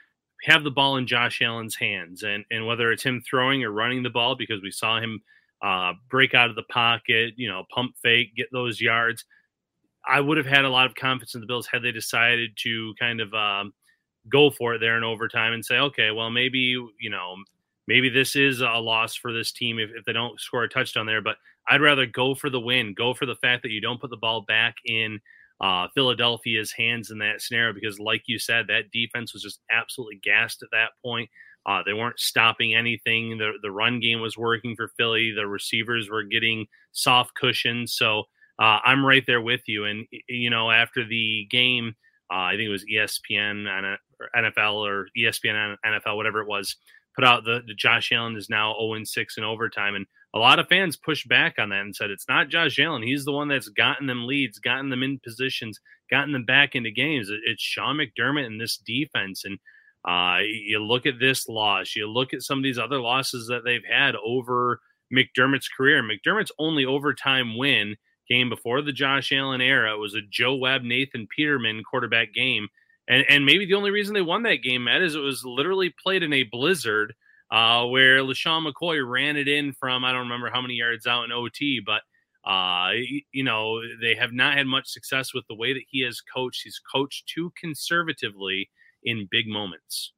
have 0.43 0.63
the 0.63 0.71
ball 0.71 0.97
in 0.97 1.05
Josh 1.05 1.41
Allen's 1.41 1.75
hands, 1.75 2.23
and 2.23 2.43
and 2.49 2.65
whether 2.65 2.91
it's 2.91 3.03
him 3.03 3.21
throwing 3.27 3.63
or 3.63 3.71
running 3.71 4.03
the 4.03 4.09
ball, 4.09 4.35
because 4.35 4.61
we 4.61 4.71
saw 4.71 4.99
him 4.99 5.21
uh, 5.61 5.93
break 6.09 6.33
out 6.33 6.49
of 6.49 6.55
the 6.55 6.63
pocket, 6.63 7.33
you 7.35 7.47
know, 7.47 7.65
pump 7.73 7.95
fake, 8.01 8.35
get 8.35 8.47
those 8.51 8.81
yards. 8.81 9.25
I 10.07 10.21
would 10.21 10.37
have 10.37 10.45
had 10.45 10.65
a 10.65 10.69
lot 10.69 10.85
of 10.85 10.95
confidence 10.95 11.35
in 11.35 11.41
the 11.41 11.47
Bills 11.47 11.67
had 11.67 11.83
they 11.83 11.91
decided 11.91 12.51
to 12.63 12.93
kind 12.99 13.21
of 13.21 13.33
um, 13.33 13.73
go 14.29 14.49
for 14.49 14.75
it 14.75 14.79
there 14.79 14.97
in 14.97 15.03
overtime 15.03 15.53
and 15.53 15.63
say, 15.65 15.77
okay, 15.77 16.11
well, 16.11 16.29
maybe, 16.29 16.59
you 16.99 17.09
know, 17.09 17.35
maybe 17.87 18.09
this 18.09 18.35
is 18.35 18.61
a 18.61 18.69
loss 18.79 19.15
for 19.15 19.33
this 19.33 19.51
team 19.51 19.79
if, 19.79 19.89
if 19.95 20.05
they 20.05 20.13
don't 20.13 20.39
score 20.39 20.63
a 20.63 20.69
touchdown 20.69 21.05
there. 21.05 21.21
But 21.21 21.37
I'd 21.69 21.81
rather 21.81 22.05
go 22.05 22.35
for 22.35 22.49
the 22.49 22.59
win, 22.59 22.93
go 22.93 23.13
for 23.13 23.25
the 23.25 23.35
fact 23.35 23.63
that 23.63 23.71
you 23.71 23.81
don't 23.81 23.99
put 23.99 24.09
the 24.09 24.17
ball 24.17 24.41
back 24.41 24.75
in 24.85 25.19
uh, 25.59 25.87
Philadelphia's 25.93 26.71
hands 26.71 27.09
in 27.11 27.17
that 27.19 27.41
scenario 27.41 27.73
because, 27.73 27.99
like 27.99 28.23
you 28.27 28.39
said, 28.39 28.67
that 28.67 28.91
defense 28.91 29.33
was 29.33 29.41
just 29.43 29.59
absolutely 29.71 30.19
gassed 30.23 30.61
at 30.61 30.69
that 30.71 30.91
point. 31.03 31.29
Uh, 31.65 31.81
they 31.85 31.93
weren't 31.93 32.19
stopping 32.19 32.75
anything. 32.75 33.37
The 33.37 33.53
the 33.61 33.71
run 33.71 33.99
game 33.99 34.21
was 34.21 34.37
working 34.37 34.75
for 34.75 34.89
Philly. 34.97 35.31
The 35.31 35.47
receivers 35.47 36.09
were 36.09 36.23
getting 36.23 36.67
soft 36.93 37.33
cushions. 37.35 37.93
So 37.93 38.23
uh, 38.59 38.79
I'm 38.83 39.05
right 39.05 39.23
there 39.25 39.41
with 39.41 39.61
you. 39.67 39.85
And 39.85 40.05
you 40.27 40.49
know, 40.49 40.71
after 40.71 41.05
the 41.05 41.47
game, 41.49 41.95
uh, 42.31 42.35
I 42.35 42.51
think 42.51 42.63
it 42.63 42.69
was 42.69 42.85
ESPN 42.85 43.97
NFL 44.35 44.73
or 44.75 45.07
ESPN 45.17 45.75
NFL, 45.85 46.17
whatever 46.17 46.41
it 46.41 46.47
was, 46.47 46.75
put 47.15 47.23
out 47.23 47.45
the, 47.45 47.61
the 47.65 47.73
Josh 47.73 48.11
Allen 48.11 48.35
is 48.35 48.49
now 48.49 48.75
0 48.79 49.03
6 49.03 49.37
in 49.37 49.43
overtime, 49.43 49.95
and 49.95 50.05
a 50.33 50.39
lot 50.39 50.59
of 50.59 50.67
fans 50.67 50.97
pushed 50.97 51.27
back 51.27 51.55
on 51.57 51.69
that 51.69 51.81
and 51.81 51.95
said 51.95 52.11
it's 52.11 52.27
not 52.27 52.49
Josh 52.49 52.79
Allen. 52.79 53.01
He's 53.01 53.25
the 53.25 53.31
one 53.31 53.47
that's 53.47 53.69
gotten 53.69 54.07
them 54.07 54.27
leads, 54.27 54.59
gotten 54.59 54.89
them 54.89 55.03
in 55.03 55.19
positions, 55.19 55.79
gotten 56.11 56.31
them 56.31 56.45
back 56.45 56.75
into 56.75 56.91
games. 56.91 57.29
It's 57.45 57.61
Sean 57.61 57.97
McDermott 57.97 58.45
and 58.45 58.59
this 58.59 58.77
defense. 58.77 59.45
And 59.45 59.57
uh, 60.05 60.41
you 60.43 60.79
look 60.79 61.05
at 61.05 61.19
this 61.19 61.47
loss, 61.47 61.95
you 61.95 62.07
look 62.07 62.33
at 62.33 62.43
some 62.43 62.59
of 62.59 62.63
these 62.63 62.77
other 62.77 62.99
losses 62.99 63.47
that 63.47 63.63
they've 63.63 63.85
had 63.89 64.15
over 64.23 64.79
McDermott's 65.13 65.69
career. 65.69 66.03
McDermott's 66.03 66.51
only 66.59 66.85
overtime 66.85 67.57
win 67.57 67.95
game 68.27 68.49
before 68.49 68.81
the 68.81 68.91
Josh 68.91 69.31
Allen 69.31 69.61
era. 69.61 69.93
It 69.93 69.99
was 69.99 70.15
a 70.15 70.21
Joe 70.29 70.55
Webb, 70.55 70.83
Nathan 70.83 71.27
Peterman 71.35 71.83
quarterback 71.83 72.33
game. 72.33 72.67
And, 73.07 73.25
and 73.29 73.45
maybe 73.45 73.65
the 73.65 73.75
only 73.75 73.91
reason 73.91 74.13
they 74.13 74.21
won 74.21 74.43
that 74.43 74.63
game, 74.63 74.83
Matt, 74.83 75.01
is 75.01 75.15
it 75.15 75.19
was 75.19 75.45
literally 75.45 75.93
played 76.01 76.23
in 76.23 76.33
a 76.33 76.43
blizzard 76.43 77.13
uh, 77.51 77.85
where 77.85 78.19
LeSean 78.19 78.69
McCoy 78.69 79.07
ran 79.07 79.37
it 79.37 79.47
in 79.47 79.71
from, 79.71 80.03
I 80.03 80.11
don't 80.11 80.23
remember 80.23 80.49
how 80.51 80.61
many 80.61 80.73
yards 80.73 81.07
out 81.07 81.23
in 81.23 81.31
OT, 81.31 81.79
but, 81.79 82.01
uh, 82.43 82.91
you 83.31 83.43
know, 83.43 83.81
they 84.01 84.15
have 84.15 84.33
not 84.33 84.57
had 84.57 84.67
much 84.67 84.87
success 84.87 85.33
with 85.33 85.45
the 85.47 85.55
way 85.55 85.73
that 85.73 85.83
he 85.89 86.03
has 86.03 86.19
coached. 86.19 86.61
He's 86.63 86.81
coached 86.93 87.31
too 87.33 87.51
conservatively 87.59 88.69
in 89.03 89.27
big 89.31 89.47
moments. 89.47 90.13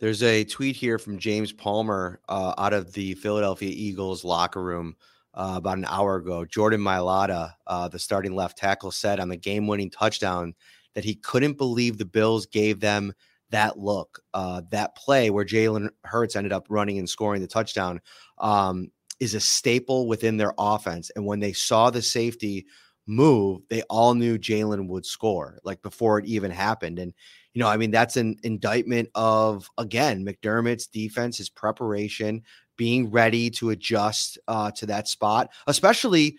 There's 0.00 0.22
a 0.22 0.44
tweet 0.44 0.76
here 0.76 0.98
from 0.98 1.18
James 1.18 1.52
Palmer 1.52 2.20
uh, 2.28 2.54
out 2.56 2.72
of 2.72 2.92
the 2.94 3.14
Philadelphia 3.14 3.70
Eagles 3.70 4.24
locker 4.24 4.62
room 4.62 4.96
uh, 5.34 5.54
about 5.56 5.78
an 5.78 5.86
hour 5.86 6.16
ago. 6.16 6.44
Jordan 6.44 6.80
Mailata, 6.80 7.52
uh, 7.66 7.88
the 7.88 7.98
starting 7.98 8.34
left 8.34 8.58
tackle, 8.58 8.90
said 8.90 9.20
on 9.20 9.28
the 9.28 9.36
game 9.36 9.66
winning 9.66 9.90
touchdown 9.90 10.54
that 10.94 11.04
he 11.04 11.14
couldn't 11.14 11.56
believe 11.56 11.98
the 11.98 12.04
Bills 12.04 12.46
gave 12.46 12.80
them 12.80 13.12
that 13.50 13.78
look, 13.78 14.20
uh, 14.34 14.62
that 14.70 14.96
play 14.96 15.30
where 15.30 15.44
Jalen 15.44 15.90
Hurts 16.04 16.36
ended 16.36 16.52
up 16.52 16.66
running 16.68 16.98
and 16.98 17.08
scoring 17.08 17.40
the 17.40 17.48
touchdown 17.48 18.00
um, 18.38 18.90
is 19.18 19.34
a 19.34 19.40
staple 19.40 20.06
within 20.06 20.36
their 20.36 20.54
offense. 20.58 21.10
And 21.16 21.26
when 21.26 21.40
they 21.40 21.52
saw 21.52 21.90
the 21.90 22.02
safety 22.02 22.66
move, 23.06 23.62
they 23.68 23.82
all 23.90 24.14
knew 24.14 24.38
Jalen 24.38 24.86
would 24.88 25.04
score, 25.04 25.58
like 25.64 25.82
before 25.82 26.18
it 26.18 26.26
even 26.26 26.50
happened. 26.50 26.98
And, 26.98 27.12
you 27.54 27.60
know, 27.60 27.68
I 27.68 27.76
mean, 27.76 27.90
that's 27.90 28.16
an 28.16 28.36
indictment 28.42 29.08
of, 29.14 29.68
again, 29.76 30.24
McDermott's 30.24 30.86
defense, 30.86 31.38
his 31.38 31.50
preparation, 31.50 32.42
being 32.76 33.10
ready 33.10 33.50
to 33.50 33.70
adjust 33.70 34.38
uh, 34.48 34.70
to 34.72 34.86
that 34.86 35.08
spot, 35.08 35.50
especially 35.66 36.38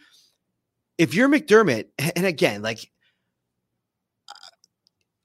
if 0.98 1.14
you're 1.14 1.30
McDermott. 1.30 1.88
And 2.16 2.26
again, 2.26 2.62
like 2.62 2.90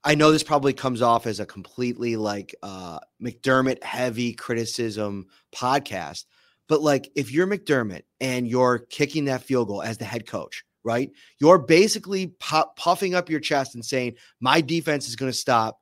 I 0.03 0.15
know 0.15 0.31
this 0.31 0.43
probably 0.43 0.73
comes 0.73 1.01
off 1.01 1.27
as 1.27 1.39
a 1.39 1.45
completely 1.45 2.15
like 2.15 2.55
uh, 2.63 2.99
McDermott 3.21 3.83
heavy 3.83 4.33
criticism 4.33 5.27
podcast, 5.53 6.25
but 6.67 6.81
like 6.81 7.09
if 7.15 7.31
you're 7.31 7.47
McDermott 7.47 8.03
and 8.21 8.47
you're 8.47 8.79
kicking 8.79 9.25
that 9.25 9.43
field 9.43 9.67
goal 9.67 9.81
as 9.81 9.97
the 9.97 10.05
head 10.05 10.25
coach, 10.25 10.63
right? 10.87 11.11
You're 11.39 11.59
basically 11.59 12.33
puffing 12.39 13.13
up 13.13 13.29
your 13.29 13.39
chest 13.41 13.75
and 13.75 13.85
saying, 13.85 14.15
"My 14.39 14.61
defense 14.61 15.07
is 15.07 15.15
going 15.15 15.31
to 15.31 15.37
stop 15.37 15.79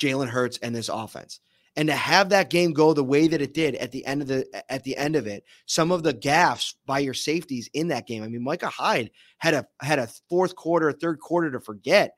Jalen 0.00 0.28
Hurts 0.28 0.58
and 0.58 0.74
this 0.74 0.88
offense." 0.88 1.40
and 1.76 1.88
to 1.88 1.94
have 1.94 2.28
that 2.28 2.50
game 2.50 2.72
go 2.72 2.92
the 2.92 3.04
way 3.04 3.28
that 3.28 3.40
it 3.40 3.54
did 3.54 3.74
at 3.76 3.92
the 3.92 4.04
end 4.04 4.22
of 4.22 4.28
the 4.28 4.46
at 4.70 4.84
the 4.84 4.96
end 4.96 5.16
of 5.16 5.26
it 5.26 5.44
some 5.66 5.92
of 5.92 6.02
the 6.02 6.14
gaffes 6.14 6.74
by 6.86 6.98
your 6.98 7.14
safeties 7.14 7.68
in 7.74 7.88
that 7.88 8.06
game 8.06 8.22
i 8.22 8.28
mean 8.28 8.42
micah 8.42 8.68
hyde 8.68 9.10
had 9.38 9.54
a 9.54 9.66
had 9.80 9.98
a 9.98 10.08
fourth 10.28 10.54
quarter 10.56 10.92
third 10.92 11.18
quarter 11.20 11.50
to 11.50 11.60
forget 11.60 12.12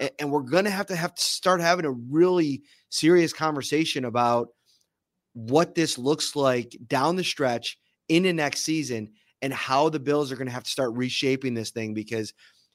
yeah. 0.00 0.08
and, 0.18 0.30
we're 0.30 0.40
gonna 0.40 0.70
have 0.70 0.86
to 0.86 0.96
have 0.96 1.14
to 1.14 1.22
start 1.22 1.60
having 1.60 1.84
a 1.84 1.90
really 1.90 2.62
serious 2.88 3.32
conversation 3.32 4.04
about 4.04 4.48
what 5.34 5.74
this 5.74 5.98
looks 5.98 6.34
like 6.34 6.76
down 6.86 7.16
the 7.16 7.24
stretch 7.24 7.78
in 8.08 8.22
the 8.22 8.32
next 8.32 8.62
season 8.62 9.10
and 9.42 9.52
how 9.52 9.88
the 9.88 10.00
bills 10.00 10.32
are 10.32 10.36
going 10.36 10.46
to 10.46 10.52
have 10.52 10.64
to 10.64 10.70
start 10.70 10.92
reshaping 10.94 11.54
this 11.54 11.70
thing 11.70 11.94
because 11.94 12.32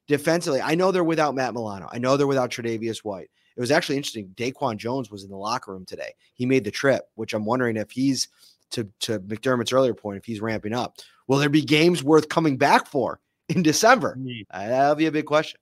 defensively 0.07 0.61
i 0.61 0.75
know 0.75 0.91
they're 0.91 1.03
without 1.03 1.35
matt 1.35 1.53
milano 1.53 1.87
i 1.91 1.97
know 1.97 2.17
they're 2.17 2.27
without 2.27 2.49
tredavious 2.49 2.99
white 2.99 3.29
it 3.55 3.59
was 3.59 3.71
actually 3.71 3.97
interesting. 3.97 4.33
Daquan 4.35 4.77
Jones 4.77 5.11
was 5.11 5.23
in 5.23 5.29
the 5.29 5.37
locker 5.37 5.71
room 5.71 5.85
today. 5.85 6.13
He 6.33 6.45
made 6.45 6.63
the 6.63 6.71
trip, 6.71 7.03
which 7.15 7.33
I'm 7.33 7.45
wondering 7.45 7.77
if 7.77 7.91
he's 7.91 8.27
to 8.71 8.87
to 9.01 9.19
McDermott's 9.19 9.73
earlier 9.73 9.93
point, 9.93 10.17
if 10.17 10.25
he's 10.25 10.41
ramping 10.41 10.73
up. 10.73 10.97
Will 11.27 11.37
there 11.37 11.49
be 11.49 11.61
games 11.61 12.03
worth 12.03 12.29
coming 12.29 12.57
back 12.57 12.87
for 12.87 13.19
in 13.49 13.63
December? 13.63 14.17
Uh, 14.49 14.67
that'll 14.67 14.95
be 14.95 15.07
a 15.07 15.11
big 15.11 15.25
question. 15.25 15.59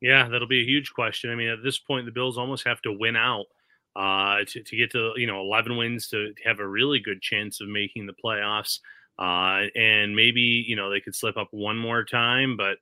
Yeah, 0.00 0.28
that'll 0.28 0.48
be 0.48 0.62
a 0.62 0.66
huge 0.66 0.92
question. 0.92 1.30
I 1.30 1.34
mean, 1.34 1.48
at 1.48 1.62
this 1.62 1.78
point, 1.78 2.06
the 2.06 2.12
Bills 2.12 2.38
almost 2.38 2.66
have 2.66 2.80
to 2.82 2.92
win 2.92 3.16
out 3.16 3.46
uh, 3.94 4.38
to, 4.46 4.62
to 4.62 4.76
get 4.76 4.90
to 4.92 5.12
you 5.16 5.26
know 5.26 5.40
11 5.40 5.76
wins 5.76 6.08
to 6.08 6.34
have 6.44 6.58
a 6.58 6.66
really 6.66 7.00
good 7.00 7.22
chance 7.22 7.60
of 7.60 7.68
making 7.68 8.06
the 8.06 8.14
playoffs. 8.24 8.80
Uh, 9.20 9.66
and 9.76 10.16
maybe 10.16 10.64
you 10.66 10.74
know 10.74 10.90
they 10.90 11.00
could 11.00 11.14
slip 11.14 11.36
up 11.36 11.48
one 11.50 11.76
more 11.76 12.04
time, 12.04 12.56
but 12.56 12.78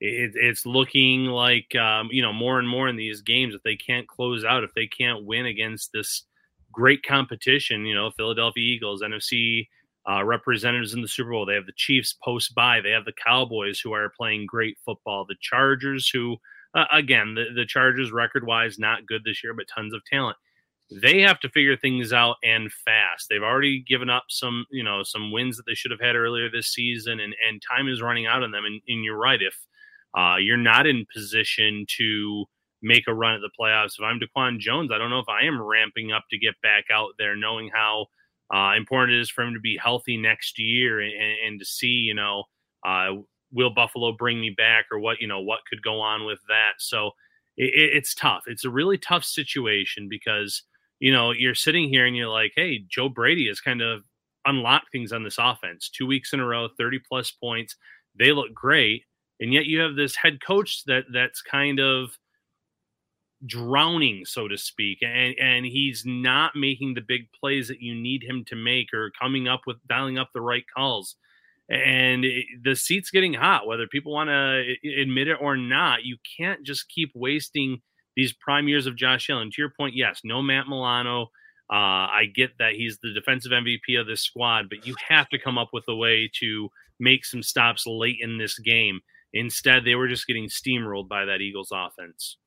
it, 0.00 0.32
it's 0.34 0.66
looking 0.66 1.24
like 1.24 1.74
um, 1.76 2.08
you 2.12 2.22
know 2.22 2.32
more 2.32 2.58
and 2.58 2.68
more 2.68 2.88
in 2.88 2.96
these 2.96 3.22
games 3.22 3.54
if 3.54 3.62
they 3.62 3.76
can't 3.76 4.06
close 4.06 4.44
out, 4.44 4.64
if 4.64 4.74
they 4.74 4.86
can't 4.86 5.24
win 5.24 5.46
against 5.46 5.90
this 5.92 6.24
great 6.72 7.02
competition, 7.02 7.86
you 7.86 7.94
know, 7.94 8.10
Philadelphia 8.10 8.62
Eagles, 8.62 9.02
NFC 9.02 9.66
uh, 10.08 10.24
representatives 10.24 10.94
in 10.94 11.02
the 11.02 11.08
Super 11.08 11.30
Bowl. 11.30 11.46
They 11.46 11.54
have 11.54 11.66
the 11.66 11.72
Chiefs 11.76 12.14
post 12.22 12.54
bye. 12.54 12.80
They 12.80 12.90
have 12.90 13.04
the 13.04 13.12
Cowboys 13.24 13.80
who 13.80 13.92
are 13.92 14.12
playing 14.16 14.46
great 14.46 14.76
football. 14.84 15.24
The 15.24 15.36
Chargers 15.40 16.08
who, 16.08 16.36
uh, 16.74 16.84
again, 16.92 17.34
the, 17.34 17.46
the 17.54 17.66
Chargers 17.66 18.12
record 18.12 18.46
wise 18.46 18.78
not 18.78 19.06
good 19.06 19.22
this 19.24 19.42
year, 19.42 19.54
but 19.54 19.66
tons 19.74 19.92
of 19.94 20.04
talent. 20.04 20.36
They 20.90 21.20
have 21.20 21.38
to 21.40 21.50
figure 21.50 21.76
things 21.76 22.12
out 22.12 22.36
and 22.42 22.72
fast. 22.72 23.28
They've 23.28 23.42
already 23.42 23.80
given 23.80 24.08
up 24.08 24.24
some, 24.28 24.64
you 24.70 24.82
know, 24.82 25.02
some 25.02 25.30
wins 25.30 25.56
that 25.56 25.66
they 25.66 25.74
should 25.74 25.90
have 25.90 26.00
had 26.00 26.16
earlier 26.16 26.50
this 26.50 26.72
season, 26.72 27.20
and 27.20 27.34
and 27.46 27.62
time 27.62 27.88
is 27.88 28.00
running 28.02 28.26
out 28.26 28.42
on 28.42 28.52
them. 28.52 28.64
And, 28.64 28.80
and 28.88 29.04
you're 29.04 29.18
right. 29.18 29.40
If 29.40 29.54
uh, 30.16 30.36
you're 30.36 30.56
not 30.56 30.86
in 30.86 31.06
position 31.12 31.84
to 31.98 32.46
make 32.80 33.08
a 33.08 33.14
run 33.14 33.34
at 33.34 33.40
the 33.40 33.50
playoffs. 33.58 33.98
If 33.98 34.04
I'm 34.04 34.20
DaQuan 34.20 34.58
Jones, 34.58 34.90
I 34.92 34.98
don't 34.98 35.10
know 35.10 35.18
if 35.18 35.28
I 35.28 35.44
am 35.44 35.60
ramping 35.60 36.12
up 36.12 36.24
to 36.30 36.38
get 36.38 36.60
back 36.62 36.84
out 36.92 37.10
there, 37.18 37.36
knowing 37.36 37.70
how 37.72 38.06
uh, 38.54 38.74
important 38.76 39.16
it 39.16 39.20
is 39.20 39.30
for 39.30 39.42
him 39.42 39.54
to 39.54 39.60
be 39.60 39.76
healthy 39.76 40.16
next 40.16 40.58
year 40.58 41.00
and, 41.00 41.12
and 41.44 41.60
to 41.60 41.66
see, 41.66 41.88
you 41.88 42.14
know, 42.14 42.44
uh, 42.86 43.14
will 43.52 43.70
Buffalo 43.70 44.12
bring 44.12 44.40
me 44.40 44.50
back 44.50 44.86
or 44.92 44.98
what, 44.98 45.20
you 45.20 45.26
know, 45.26 45.40
what 45.40 45.60
could 45.68 45.82
go 45.82 46.00
on 46.00 46.24
with 46.24 46.38
that. 46.48 46.74
So 46.78 47.08
it, 47.56 47.72
it's 47.74 48.14
tough. 48.14 48.44
It's 48.46 48.64
a 48.64 48.70
really 48.70 48.96
tough 48.96 49.24
situation 49.24 50.08
because, 50.08 50.62
you 51.00 51.12
know, 51.12 51.32
you're 51.32 51.54
sitting 51.54 51.88
here 51.88 52.06
and 52.06 52.16
you're 52.16 52.28
like, 52.28 52.52
hey, 52.56 52.84
Joe 52.88 53.08
Brady 53.08 53.48
has 53.48 53.60
kind 53.60 53.82
of 53.82 54.02
unlocked 54.46 54.90
things 54.92 55.12
on 55.12 55.24
this 55.24 55.36
offense. 55.38 55.88
Two 55.88 56.06
weeks 56.06 56.32
in 56.32 56.40
a 56.40 56.46
row, 56.46 56.68
30 56.76 57.00
plus 57.08 57.30
points. 57.30 57.76
They 58.18 58.32
look 58.32 58.52
great. 58.52 59.04
And 59.40 59.52
yet 59.52 59.66
you 59.66 59.80
have 59.80 59.94
this 59.94 60.16
head 60.16 60.40
coach 60.44 60.84
that 60.86 61.04
that's 61.12 61.42
kind 61.42 61.78
of 61.78 62.10
drowning, 63.46 64.24
so 64.24 64.48
to 64.48 64.58
speak, 64.58 64.98
and 65.02 65.34
and 65.40 65.64
he's 65.64 66.04
not 66.04 66.56
making 66.56 66.94
the 66.94 67.00
big 67.00 67.28
plays 67.38 67.68
that 67.68 67.80
you 67.80 67.94
need 67.94 68.24
him 68.24 68.44
to 68.46 68.56
make 68.56 68.92
or 68.92 69.12
coming 69.20 69.46
up 69.46 69.60
with 69.66 69.76
dialing 69.88 70.18
up 70.18 70.30
the 70.34 70.40
right 70.40 70.64
calls. 70.74 71.16
And 71.70 72.24
the 72.62 72.74
seat's 72.74 73.10
getting 73.10 73.34
hot, 73.34 73.66
whether 73.66 73.86
people 73.86 74.12
want 74.12 74.28
to 74.28 74.74
admit 75.00 75.28
it 75.28 75.36
or 75.40 75.56
not. 75.56 76.02
You 76.02 76.16
can't 76.38 76.64
just 76.64 76.88
keep 76.88 77.12
wasting 77.14 77.82
these 78.18 78.32
prime 78.32 78.66
years 78.66 78.86
of 78.86 78.96
Josh 78.96 79.30
Allen. 79.30 79.48
To 79.52 79.62
your 79.62 79.70
point, 79.70 79.94
yes, 79.94 80.22
no 80.24 80.42
Matt 80.42 80.66
Milano. 80.66 81.30
Uh, 81.70 82.10
I 82.10 82.24
get 82.34 82.50
that 82.58 82.72
he's 82.72 82.98
the 83.00 83.14
defensive 83.14 83.52
MVP 83.52 83.98
of 83.98 84.08
this 84.08 84.22
squad, 84.22 84.68
but 84.68 84.84
you 84.84 84.96
have 85.08 85.28
to 85.28 85.38
come 85.38 85.56
up 85.56 85.68
with 85.72 85.84
a 85.88 85.94
way 85.94 86.28
to 86.40 86.68
make 86.98 87.24
some 87.24 87.44
stops 87.44 87.86
late 87.86 88.18
in 88.20 88.36
this 88.36 88.58
game. 88.58 89.00
Instead, 89.34 89.84
they 89.84 89.94
were 89.94 90.08
just 90.08 90.26
getting 90.26 90.48
steamrolled 90.48 91.08
by 91.08 91.26
that 91.26 91.40
Eagles 91.40 91.68
offense. 91.72 92.38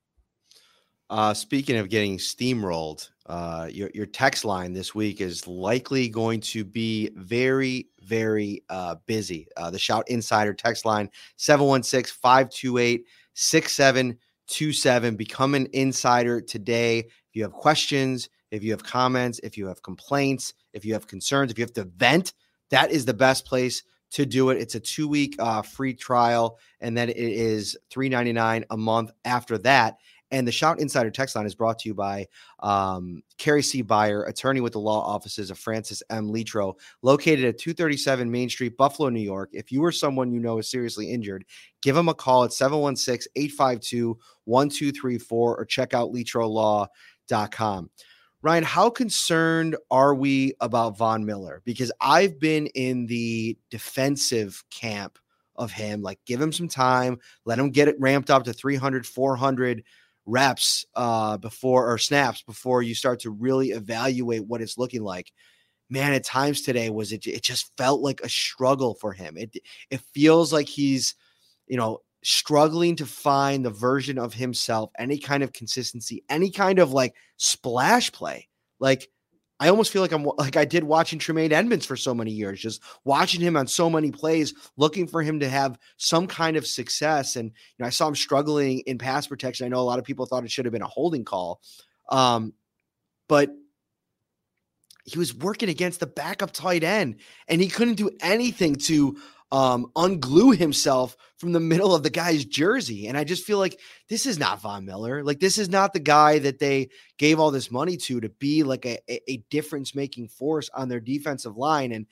Uh, 1.09 1.33
speaking 1.33 1.77
of 1.77 1.87
getting 1.87 2.17
steamrolled, 2.17 3.09
uh, 3.27 3.69
your, 3.71 3.91
your 3.93 4.05
text 4.05 4.43
line 4.43 4.73
this 4.73 4.93
week 4.93 5.21
is 5.21 5.47
likely 5.47 6.09
going 6.09 6.41
to 6.41 6.65
be 6.65 7.11
very, 7.15 7.87
very 8.01 8.61
uh, 8.69 8.95
busy. 9.05 9.47
Uh, 9.55 9.69
the 9.69 9.79
Shout 9.79 10.09
Insider 10.09 10.53
text 10.53 10.83
line 10.83 11.09
716 11.37 12.13
528 12.21 13.05
6727. 14.51 15.15
Become 15.15 15.55
an 15.55 15.67
insider 15.71 16.41
today. 16.41 16.99
If 16.99 17.33
you 17.33 17.43
have 17.43 17.53
questions, 17.53 18.29
if 18.51 18.63
you 18.63 18.71
have 18.71 18.83
comments, 18.83 19.39
if 19.43 19.57
you 19.57 19.67
have 19.67 19.81
complaints, 19.81 20.53
if 20.73 20.83
you 20.83 20.93
have 20.93 21.07
concerns, 21.07 21.51
if 21.51 21.57
you 21.57 21.63
have 21.63 21.73
to 21.73 21.85
vent, 21.85 22.33
that 22.69 22.91
is 22.91 23.05
the 23.05 23.13
best 23.13 23.45
place 23.45 23.83
to 24.11 24.25
do 24.25 24.49
it. 24.49 24.57
It's 24.57 24.75
a 24.75 24.79
two 24.79 25.07
week 25.07 25.35
uh, 25.39 25.61
free 25.61 25.93
trial, 25.93 26.59
and 26.81 26.97
then 26.97 27.09
it 27.09 27.17
is 27.17 27.77
three 27.89 28.09
ninety 28.09 28.33
nine 28.33 28.65
a 28.69 28.77
month 28.77 29.11
after 29.23 29.57
that. 29.59 29.97
And 30.31 30.47
the 30.47 30.51
Shout 30.51 30.79
Insider 30.79 31.11
text 31.11 31.35
line 31.35 31.45
is 31.45 31.55
brought 31.55 31.79
to 31.79 31.89
you 31.89 31.93
by 31.93 32.27
um, 32.59 33.21
Carrie 33.37 33.61
C. 33.61 33.81
Beyer, 33.81 34.23
attorney 34.23 34.61
with 34.61 34.73
the 34.73 34.79
law 34.79 35.05
offices 35.05 35.51
of 35.51 35.59
Francis 35.59 36.01
M. 36.09 36.31
Letro, 36.31 36.75
located 37.01 37.45
at 37.45 37.57
237 37.57 38.31
Main 38.31 38.49
Street, 38.49 38.77
Buffalo, 38.77 39.09
New 39.09 39.19
York. 39.19 39.49
If 39.51 39.71
you 39.71 39.83
or 39.83 39.91
someone 39.91 40.31
you 40.31 40.39
know 40.39 40.57
is 40.59 40.71
seriously 40.71 41.11
injured, 41.11 41.45
give 41.81 41.95
them 41.95 42.09
a 42.09 42.13
call 42.13 42.45
at 42.45 42.53
716 42.53 43.29
852 43.35 44.17
1234 44.45 45.57
or 45.57 45.65
check 45.65 45.93
out 45.93 46.13
letrolaw.com. 46.13 47.89
Ryan, 48.43 48.63
how 48.63 48.89
concerned 48.89 49.75
are 49.91 50.15
we 50.15 50.53
about 50.61 50.97
Von 50.97 51.25
Miller? 51.25 51.61
Because 51.63 51.91
I've 52.01 52.39
been 52.39 52.67
in 52.67 53.05
the 53.05 53.55
defensive 53.69 54.63
camp 54.71 55.19
of 55.55 55.71
him. 55.71 56.01
Like, 56.01 56.19
give 56.25 56.41
him 56.41 56.51
some 56.51 56.67
time, 56.67 57.19
let 57.45 57.59
him 57.59 57.69
get 57.69 57.87
it 57.87 57.95
ramped 57.99 58.31
up 58.31 58.43
to 58.45 58.53
300, 58.53 59.05
400 59.05 59.83
reps 60.25 60.85
uh, 60.95 61.37
before 61.37 61.91
or 61.91 61.97
snaps 61.97 62.41
before 62.43 62.83
you 62.83 62.95
start 62.95 63.19
to 63.21 63.31
really 63.31 63.71
evaluate 63.71 64.45
what 64.45 64.61
it's 64.61 64.77
looking 64.77 65.03
like. 65.03 65.31
Man, 65.89 66.13
at 66.13 66.23
times 66.23 66.61
today 66.61 66.89
was 66.89 67.11
it 67.11 67.27
it 67.27 67.43
just 67.43 67.71
felt 67.77 68.01
like 68.01 68.21
a 68.21 68.29
struggle 68.29 68.95
for 68.95 69.11
him. 69.11 69.37
It 69.37 69.57
it 69.89 70.01
feels 70.13 70.53
like 70.53 70.67
he's, 70.67 71.15
you 71.67 71.77
know, 71.77 71.99
struggling 72.23 72.95
to 72.97 73.05
find 73.05 73.65
the 73.65 73.71
version 73.71 74.17
of 74.17 74.33
himself, 74.33 74.91
any 74.97 75.17
kind 75.17 75.43
of 75.43 75.53
consistency, 75.53 76.23
any 76.29 76.49
kind 76.49 76.79
of 76.79 76.93
like 76.93 77.13
splash 77.37 78.11
play. 78.11 78.47
Like 78.79 79.09
I 79.61 79.69
almost 79.69 79.91
feel 79.91 80.01
like 80.01 80.11
I'm 80.11 80.23
like 80.23 80.57
I 80.57 80.65
did 80.65 80.83
watching 80.83 81.19
Tremaine 81.19 81.53
Edmunds 81.53 81.85
for 81.85 81.95
so 81.95 82.15
many 82.15 82.31
years, 82.31 82.59
just 82.59 82.81
watching 83.03 83.39
him 83.39 83.55
on 83.55 83.67
so 83.67 83.91
many 83.91 84.09
plays, 84.09 84.55
looking 84.75 85.05
for 85.05 85.21
him 85.21 85.39
to 85.39 85.47
have 85.47 85.77
some 85.97 86.25
kind 86.25 86.57
of 86.57 86.65
success. 86.65 87.35
And 87.35 87.49
you 87.49 87.75
know, 87.77 87.85
I 87.85 87.91
saw 87.91 88.07
him 88.07 88.15
struggling 88.15 88.79
in 88.79 88.97
pass 88.97 89.27
protection. 89.27 89.67
I 89.67 89.69
know 89.69 89.79
a 89.79 89.81
lot 89.81 89.99
of 89.99 90.03
people 90.03 90.25
thought 90.25 90.43
it 90.43 90.49
should 90.49 90.65
have 90.65 90.71
been 90.73 90.81
a 90.81 90.87
holding 90.87 91.23
call, 91.23 91.61
um, 92.09 92.53
but 93.27 93.51
he 95.05 95.19
was 95.19 95.35
working 95.35 95.69
against 95.69 95.99
the 95.99 96.07
backup 96.07 96.51
tight 96.51 96.83
end, 96.83 97.17
and 97.47 97.61
he 97.61 97.67
couldn't 97.67 97.95
do 97.95 98.09
anything 98.19 98.75
to 98.77 99.17
um, 99.51 99.91
unglue 99.95 100.55
himself 100.55 101.17
from 101.37 101.51
the 101.51 101.59
middle 101.59 101.93
of 101.93 102.03
the 102.03 102.09
guy's 102.09 102.45
jersey. 102.45 103.07
And 103.07 103.17
I 103.17 103.23
just 103.23 103.45
feel 103.45 103.57
like 103.57 103.79
this 104.07 104.25
is 104.25 104.39
not 104.39 104.61
Von 104.61 104.85
Miller. 104.85 105.23
Like 105.23 105.39
this 105.39 105.57
is 105.57 105.69
not 105.69 105.93
the 105.93 105.99
guy 105.99 106.39
that 106.39 106.59
they 106.59 106.89
gave 107.17 107.39
all 107.39 107.51
this 107.51 107.71
money 107.71 107.97
to 107.97 108.21
to 108.21 108.29
be 108.29 108.63
like 108.63 108.85
a, 108.85 108.99
a 109.29 109.37
difference 109.49 109.93
making 109.93 110.29
force 110.29 110.69
on 110.73 110.87
their 110.87 110.99
defensive 110.99 111.57
line. 111.57 111.91
And 111.91 112.05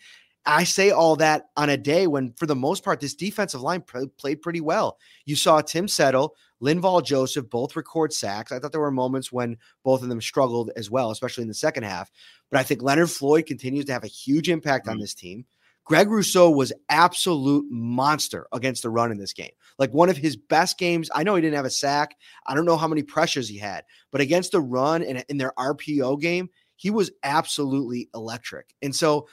I 0.46 0.64
say 0.64 0.92
all 0.92 1.16
that 1.18 1.50
on 1.56 1.70
a 1.70 1.78
day 1.78 2.08
when, 2.08 2.34
for 2.34 2.46
the 2.46 2.56
most 2.56 2.84
part, 2.84 3.00
this 3.00 3.14
defensive 3.14 3.62
line 3.62 3.82
pr- 3.82 4.06
played 4.18 4.42
pretty 4.42 4.62
well. 4.62 4.98
You 5.26 5.36
saw 5.36 5.62
Tim 5.62 5.88
Settle, 5.88 6.36
Linval 6.62 7.06
Joseph 7.06 7.50
both 7.50 7.76
record 7.76 8.12
sacks. 8.12 8.52
I 8.52 8.60
thought 8.60 8.72
there 8.72 8.82
were 8.82 8.92
moments 8.92 9.32
when 9.32 9.58
both 9.84 10.02
of 10.02 10.10
them 10.10 10.22
struggled 10.22 10.72
as 10.76 10.90
well, 10.90 11.12
especially 11.12 11.44
in 11.44 11.48
the 11.50 11.54
second 11.54 11.84
half. 11.84 12.10
But 12.50 12.60
I 12.60 12.64
think 12.64 12.82
Leonard 12.82 13.12
Floyd 13.12 13.46
continues 13.46 13.86
to 13.86 13.94
have 13.94 14.04
a 14.04 14.08
huge 14.08 14.50
impact 14.50 14.86
mm-hmm. 14.86 14.94
on 14.94 15.00
this 15.00 15.14
team. 15.14 15.46
Greg 15.90 16.08
Rousseau 16.12 16.52
was 16.52 16.72
absolute 16.90 17.66
monster 17.72 18.46
against 18.54 18.84
the 18.84 18.92
run 18.92 19.12
in 19.12 19.18
this 19.18 19.34
game. 19.34 19.50
Like 19.80 19.92
one 19.92 20.08
of 20.08 20.18
his 20.18 20.38
best 20.38 20.78
games. 20.78 21.10
I 21.16 21.24
know 21.24 21.34
he 21.34 21.42
didn't 21.42 21.56
have 21.56 21.66
a 21.66 21.72
sack. 21.72 22.16
I 22.46 22.54
don't 22.54 22.66
know 22.66 22.78
how 22.78 22.88
many 22.88 23.02
pressures 23.02 23.50
he 23.50 23.58
had, 23.58 23.86
but 24.12 24.22
against 24.22 24.52
the 24.52 24.62
run 24.62 25.02
and 25.02 25.26
in 25.30 25.40
their 25.40 25.52
RPO 25.58 26.22
game, 26.22 26.50
he 26.76 26.92
was 26.92 27.10
absolutely 27.24 28.08
electric. 28.14 28.76
And 28.84 28.96
so 28.96 29.28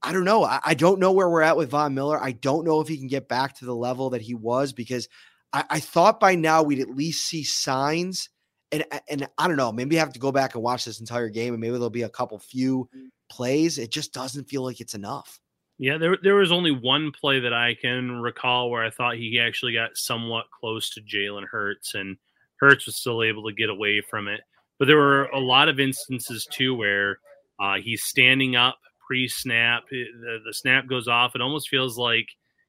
I 0.00 0.12
don't 0.12 0.24
know. 0.24 0.44
I, 0.44 0.60
I, 0.64 0.74
don't 0.74 1.00
know 1.00 1.10
where 1.10 1.28
we're 1.28 1.42
at 1.42 1.56
with 1.56 1.70
Von 1.70 1.94
Miller. 1.94 2.22
I 2.22 2.30
don't 2.30 2.64
know 2.64 2.80
if 2.80 2.86
he 2.86 2.98
can 2.98 3.08
get 3.08 3.26
back 3.26 3.56
to 3.56 3.64
the 3.64 3.74
level 3.74 4.10
that 4.10 4.22
he 4.22 4.34
was 4.34 4.72
because 4.72 5.08
I, 5.52 5.64
I 5.68 5.80
thought 5.80 6.20
by 6.20 6.36
now 6.36 6.62
we'd 6.62 6.78
at 6.78 6.88
least 6.88 7.26
see 7.26 7.42
signs. 7.42 8.30
And 8.70 8.84
and 9.08 9.28
I 9.38 9.48
don't 9.48 9.56
know. 9.56 9.72
Maybe 9.72 9.96
I 9.96 10.00
have 10.00 10.12
to 10.12 10.20
go 10.20 10.30
back 10.30 10.54
and 10.54 10.62
watch 10.62 10.84
this 10.84 11.00
entire 11.00 11.30
game, 11.30 11.54
and 11.54 11.60
maybe 11.60 11.72
there'll 11.72 11.90
be 11.90 12.02
a 12.02 12.08
couple 12.08 12.38
few 12.38 12.88
plays. 13.28 13.78
It 13.78 13.90
just 13.90 14.12
doesn't 14.12 14.48
feel 14.48 14.62
like 14.64 14.80
it's 14.80 14.94
enough. 14.94 15.40
Yeah, 15.78 15.98
there 15.98 16.16
there 16.22 16.36
was 16.36 16.52
only 16.52 16.70
one 16.70 17.12
play 17.12 17.40
that 17.40 17.52
I 17.52 17.74
can 17.74 18.20
recall 18.20 18.70
where 18.70 18.84
I 18.84 18.90
thought 18.90 19.16
he 19.16 19.38
actually 19.38 19.74
got 19.74 19.96
somewhat 19.96 20.46
close 20.50 20.88
to 20.90 21.02
Jalen 21.02 21.44
Hurts, 21.46 21.94
and 21.94 22.16
Hurts 22.60 22.86
was 22.86 22.96
still 22.96 23.22
able 23.22 23.44
to 23.44 23.52
get 23.54 23.68
away 23.68 24.00
from 24.00 24.26
it. 24.28 24.40
But 24.78 24.86
there 24.86 24.96
were 24.96 25.24
a 25.26 25.38
lot 25.40 25.68
of 25.68 25.78
instances 25.78 26.46
too 26.50 26.74
where 26.74 27.18
uh, 27.60 27.76
he's 27.76 28.04
standing 28.04 28.56
up 28.56 28.78
pre-snap, 29.06 29.84
the, 29.90 30.40
the 30.44 30.52
snap 30.52 30.86
goes 30.86 31.08
off. 31.08 31.34
It 31.34 31.40
almost 31.40 31.68
feels 31.68 31.96
like 31.96 32.26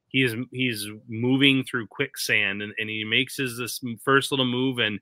he's 0.09 0.35
he's 0.51 0.87
moving 1.07 1.63
through 1.63 1.87
quicksand, 1.87 2.61
and, 2.61 2.73
and 2.77 2.89
he 2.89 3.03
makes 3.03 3.37
his 3.37 3.57
this 3.57 3.81
first 4.03 4.31
little 4.31 4.45
move, 4.45 4.79
and 4.79 4.99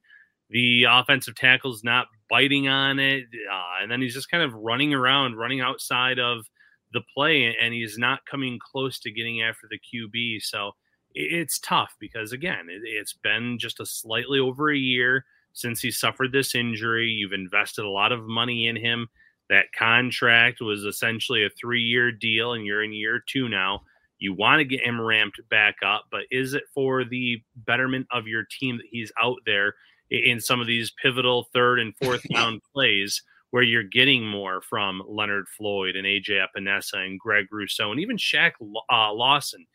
the 0.50 0.86
offensive 0.90 1.36
tackle 1.36 1.74
is 1.74 1.84
not 1.84 2.08
biting 2.30 2.68
on 2.68 3.00
it, 3.00 3.26
uh, 3.52 3.82
and 3.82 3.92
then 3.92 4.02
he's 4.02 4.14
just 4.14 4.30
kind 4.30 4.44
of 4.44 4.54
running 4.54 4.94
around, 4.94 5.38
running 5.38 5.62
outside 5.62 6.20
of 6.20 6.46
the 6.96 7.04
play, 7.14 7.56
and 7.62 7.74
he's 7.74 7.98
not 7.98 8.26
coming 8.26 8.60
close 8.60 9.00
to 9.00 9.12
getting 9.12 9.44
after 9.44 9.68
the 9.70 9.80
QB. 9.80 10.42
So 10.42 10.72
it's 11.14 11.60
tough 11.60 11.96
because 12.00 12.32
again, 12.32 12.68
it, 12.70 12.98
has 12.98 13.14
been 13.24 13.58
just 13.60 13.80
a 13.80 13.86
slightly 13.86 14.40
over 14.40 14.72
a 14.72 14.78
year 14.78 15.26
since 15.54 15.80
he 15.80 15.92
suffered 15.92 16.32
this 16.32 16.56
injury. 16.56 17.08
You've 17.08 17.34
invested 17.34 17.86
a 17.86 17.90
lot 17.90 18.12
of 18.12 18.26
money 18.26 18.68
in 18.68 18.76
him. 18.76 19.08
That 19.50 19.72
contract 19.78 20.60
was 20.60 20.84
essentially 20.84 21.46
a 21.46 21.50
three-year 21.50 22.12
deal, 22.12 22.54
and 22.54 22.66
you're 22.66 22.84
in 22.84 22.92
year 22.92 23.24
two 23.26 23.48
now. 23.48 23.82
You 24.18 24.34
want 24.34 24.60
to 24.60 24.66
get 24.66 24.86
him 24.86 25.00
ramped 25.00 25.40
back 25.50 25.76
up, 25.86 26.06
but 26.10 26.22
is 26.32 26.54
it 26.54 26.64
for 26.74 27.04
the 27.04 27.42
betterment 27.56 28.08
of 28.12 28.28
your 28.28 28.44
team 28.44 28.78
that 28.78 28.88
he's 28.90 29.12
out 29.22 29.38
there 29.46 29.76
in 30.10 30.40
some 30.40 30.62
of 30.62 30.68
these 30.68 30.92
pivotal 31.02 31.48
third 31.54 31.80
and 31.80 31.96
fourth 31.98 32.24
down 32.34 32.62
plays? 32.74 33.22
Where 33.52 33.64
you're 33.64 33.84
getting 33.84 34.26
more 34.26 34.62
from 34.62 35.02
Leonard 35.08 35.48
Floyd 35.48 35.96
and 35.96 36.06
AJ 36.06 36.46
Epenesa 36.46 37.06
and 37.06 37.20
Greg 37.20 37.48
Rousseau 37.52 37.92
and 37.92 38.00
even 38.00 38.18
Shaq 38.18 38.52
uh, 38.92 39.14
Lawson 39.14 39.66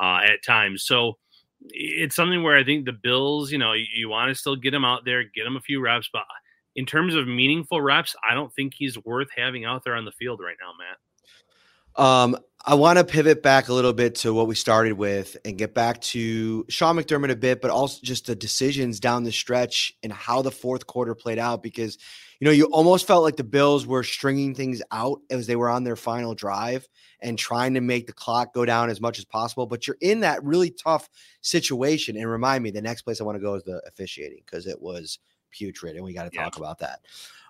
uh, 0.00 0.20
at 0.24 0.44
times. 0.44 0.84
So 0.84 1.18
it's 1.70 2.16
something 2.16 2.42
where 2.42 2.56
I 2.56 2.64
think 2.64 2.84
the 2.84 2.92
Bills, 2.92 3.52
you 3.52 3.58
know, 3.58 3.72
you, 3.72 3.86
you 3.94 4.08
want 4.08 4.28
to 4.28 4.34
still 4.34 4.56
get 4.56 4.74
him 4.74 4.84
out 4.84 5.04
there, 5.04 5.24
get 5.24 5.46
him 5.46 5.56
a 5.56 5.60
few 5.60 5.80
reps, 5.80 6.08
but 6.12 6.24
in 6.76 6.86
terms 6.86 7.14
of 7.14 7.26
meaningful 7.26 7.80
reps, 7.80 8.14
I 8.28 8.34
don't 8.34 8.52
think 8.54 8.72
he's 8.76 8.96
worth 9.04 9.28
having 9.36 9.64
out 9.64 9.82
there 9.84 9.94
on 9.94 10.04
the 10.04 10.12
field 10.12 10.40
right 10.40 10.56
now, 10.60 10.72
Matt. 10.78 12.04
Um, 12.04 12.38
I 12.64 12.74
want 12.74 12.98
to 12.98 13.04
pivot 13.04 13.42
back 13.42 13.68
a 13.68 13.72
little 13.72 13.92
bit 13.92 14.16
to 14.16 14.34
what 14.34 14.48
we 14.48 14.54
started 14.54 14.94
with 14.94 15.36
and 15.44 15.56
get 15.56 15.74
back 15.74 16.00
to 16.00 16.66
Sean 16.68 16.96
McDermott 16.96 17.30
a 17.30 17.36
bit, 17.36 17.62
but 17.62 17.70
also 17.70 18.00
just 18.02 18.26
the 18.26 18.34
decisions 18.34 18.98
down 18.98 19.22
the 19.22 19.32
stretch 19.32 19.92
and 20.02 20.12
how 20.12 20.42
the 20.42 20.50
fourth 20.50 20.86
quarter 20.86 21.14
played 21.14 21.38
out. 21.38 21.62
Because, 21.62 21.98
you 22.40 22.44
know, 22.44 22.50
you 22.50 22.64
almost 22.66 23.06
felt 23.06 23.22
like 23.22 23.36
the 23.36 23.44
Bills 23.44 23.86
were 23.86 24.02
stringing 24.02 24.54
things 24.54 24.82
out 24.90 25.20
as 25.30 25.46
they 25.46 25.54
were 25.54 25.70
on 25.70 25.84
their 25.84 25.96
final 25.96 26.34
drive 26.34 26.88
and 27.20 27.38
trying 27.38 27.74
to 27.74 27.80
make 27.80 28.06
the 28.06 28.12
clock 28.12 28.52
go 28.52 28.64
down 28.64 28.90
as 28.90 29.00
much 29.00 29.18
as 29.18 29.24
possible. 29.24 29.66
But 29.66 29.86
you're 29.86 29.96
in 30.00 30.20
that 30.20 30.42
really 30.42 30.70
tough 30.70 31.08
situation. 31.40 32.16
And 32.16 32.28
remind 32.28 32.64
me, 32.64 32.70
the 32.72 32.82
next 32.82 33.02
place 33.02 33.20
I 33.20 33.24
want 33.24 33.36
to 33.36 33.42
go 33.42 33.54
is 33.54 33.62
the 33.62 33.80
officiating 33.86 34.42
because 34.44 34.66
it 34.66 34.82
was 34.82 35.20
putrid, 35.50 35.94
and 35.94 36.04
we 36.04 36.12
got 36.12 36.24
to 36.24 36.36
talk 36.36 36.56
yeah. 36.56 36.60
about 36.60 36.80
that. 36.80 37.00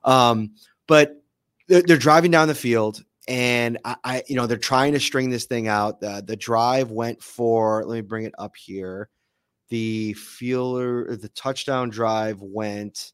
Um, 0.05 0.53
but 0.87 1.23
they're, 1.67 1.83
they're 1.83 1.97
driving 1.97 2.31
down 2.31 2.49
the 2.49 2.55
field 2.55 3.03
and 3.29 3.77
I, 3.85 3.97
I, 4.03 4.23
you 4.27 4.37
know, 4.37 4.47
they're 4.47 4.57
trying 4.57 4.95
to 4.95 5.01
string 5.01 5.29
this 5.29 5.45
thing 5.45 5.69
out. 5.69 6.01
The, 6.01 6.25
the 6.27 6.35
drive 6.35 6.91
went 6.91 7.23
for, 7.23 7.85
let 7.85 7.95
me 7.95 8.01
bring 8.01 8.25
it 8.25 8.35
up 8.39 8.57
here. 8.57 9.11
The 9.69 10.15
feeler, 10.15 11.15
the 11.15 11.29
touchdown 11.29 11.91
drive 11.91 12.41
went 12.41 13.13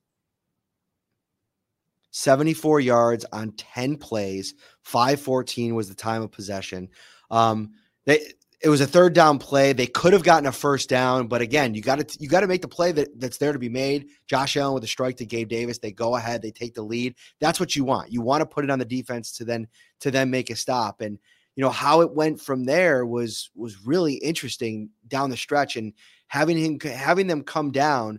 74 2.12 2.78
yards 2.78 3.26
on 3.32 3.52
10 3.56 3.96
plays. 3.96 4.54
514 4.84 5.74
was 5.74 5.88
the 5.88 5.96
time 5.96 6.22
of 6.22 6.30
possession. 6.30 6.88
Um, 7.32 7.72
they 8.06 8.34
it 8.64 8.70
was 8.70 8.80
a 8.80 8.86
third 8.86 9.12
down 9.12 9.38
play. 9.38 9.74
They 9.74 9.86
could 9.86 10.14
have 10.14 10.22
gotten 10.22 10.46
a 10.46 10.52
first 10.52 10.88
down, 10.88 11.26
but 11.26 11.42
again, 11.42 11.74
you 11.74 11.82
got 11.82 12.08
to 12.08 12.18
you 12.18 12.28
got 12.28 12.40
to 12.40 12.46
make 12.46 12.62
the 12.62 12.68
play 12.68 12.92
that, 12.92 13.20
that's 13.20 13.36
there 13.36 13.52
to 13.52 13.58
be 13.58 13.68
made. 13.68 14.08
Josh 14.26 14.56
Allen 14.56 14.72
with 14.72 14.84
a 14.84 14.88
strike 14.88 15.16
to 15.18 15.26
Gabe 15.26 15.48
Davis. 15.50 15.78
They 15.78 15.92
go 15.92 16.16
ahead, 16.16 16.40
they 16.40 16.50
take 16.50 16.72
the 16.72 16.82
lead. 16.82 17.14
That's 17.40 17.60
what 17.60 17.76
you 17.76 17.84
want. 17.84 18.10
You 18.10 18.22
want 18.22 18.40
to 18.40 18.46
put 18.46 18.64
it 18.64 18.70
on 18.70 18.78
the 18.78 18.86
defense 18.86 19.32
to 19.32 19.44
then 19.44 19.68
to 20.00 20.10
then 20.10 20.30
make 20.30 20.48
a 20.48 20.56
stop. 20.56 21.02
And 21.02 21.18
you 21.56 21.62
know 21.62 21.70
how 21.70 22.00
it 22.00 22.14
went 22.14 22.40
from 22.40 22.64
there 22.64 23.04
was 23.04 23.50
was 23.54 23.84
really 23.84 24.14
interesting 24.14 24.88
down 25.08 25.28
the 25.28 25.36
stretch 25.36 25.76
and 25.76 25.92
having 26.28 26.56
him 26.56 26.80
having 26.80 27.26
them 27.26 27.42
come 27.42 27.70
down 27.70 28.18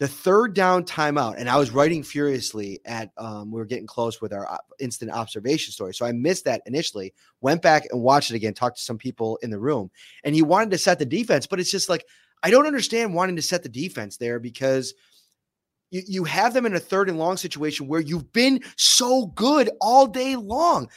the 0.00 0.08
third 0.08 0.54
down 0.54 0.84
timeout, 0.84 1.34
and 1.36 1.46
I 1.46 1.58
was 1.58 1.72
writing 1.72 2.02
furiously 2.02 2.80
at 2.86 3.10
um, 3.18 3.50
we 3.50 3.58
were 3.58 3.66
getting 3.66 3.86
close 3.86 4.22
with 4.22 4.32
our 4.32 4.58
instant 4.80 5.10
observation 5.10 5.72
story. 5.72 5.92
So 5.92 6.06
I 6.06 6.12
missed 6.12 6.46
that 6.46 6.62
initially, 6.64 7.12
went 7.42 7.60
back 7.60 7.86
and 7.90 8.00
watched 8.00 8.30
it 8.30 8.36
again, 8.36 8.54
talked 8.54 8.78
to 8.78 8.82
some 8.82 8.96
people 8.96 9.38
in 9.42 9.50
the 9.50 9.58
room, 9.58 9.90
and 10.24 10.34
he 10.34 10.40
wanted 10.40 10.70
to 10.70 10.78
set 10.78 10.98
the 10.98 11.04
defense, 11.04 11.46
but 11.46 11.60
it's 11.60 11.70
just 11.70 11.90
like 11.90 12.06
I 12.42 12.50
don't 12.50 12.66
understand 12.66 13.12
wanting 13.12 13.36
to 13.36 13.42
set 13.42 13.62
the 13.62 13.68
defense 13.68 14.16
there 14.16 14.40
because 14.40 14.94
you, 15.90 16.00
you 16.06 16.24
have 16.24 16.54
them 16.54 16.64
in 16.64 16.74
a 16.74 16.80
third 16.80 17.10
and 17.10 17.18
long 17.18 17.36
situation 17.36 17.86
where 17.86 18.00
you've 18.00 18.32
been 18.32 18.60
so 18.76 19.26
good 19.26 19.68
all 19.82 20.06
day 20.06 20.34
long. 20.34 20.88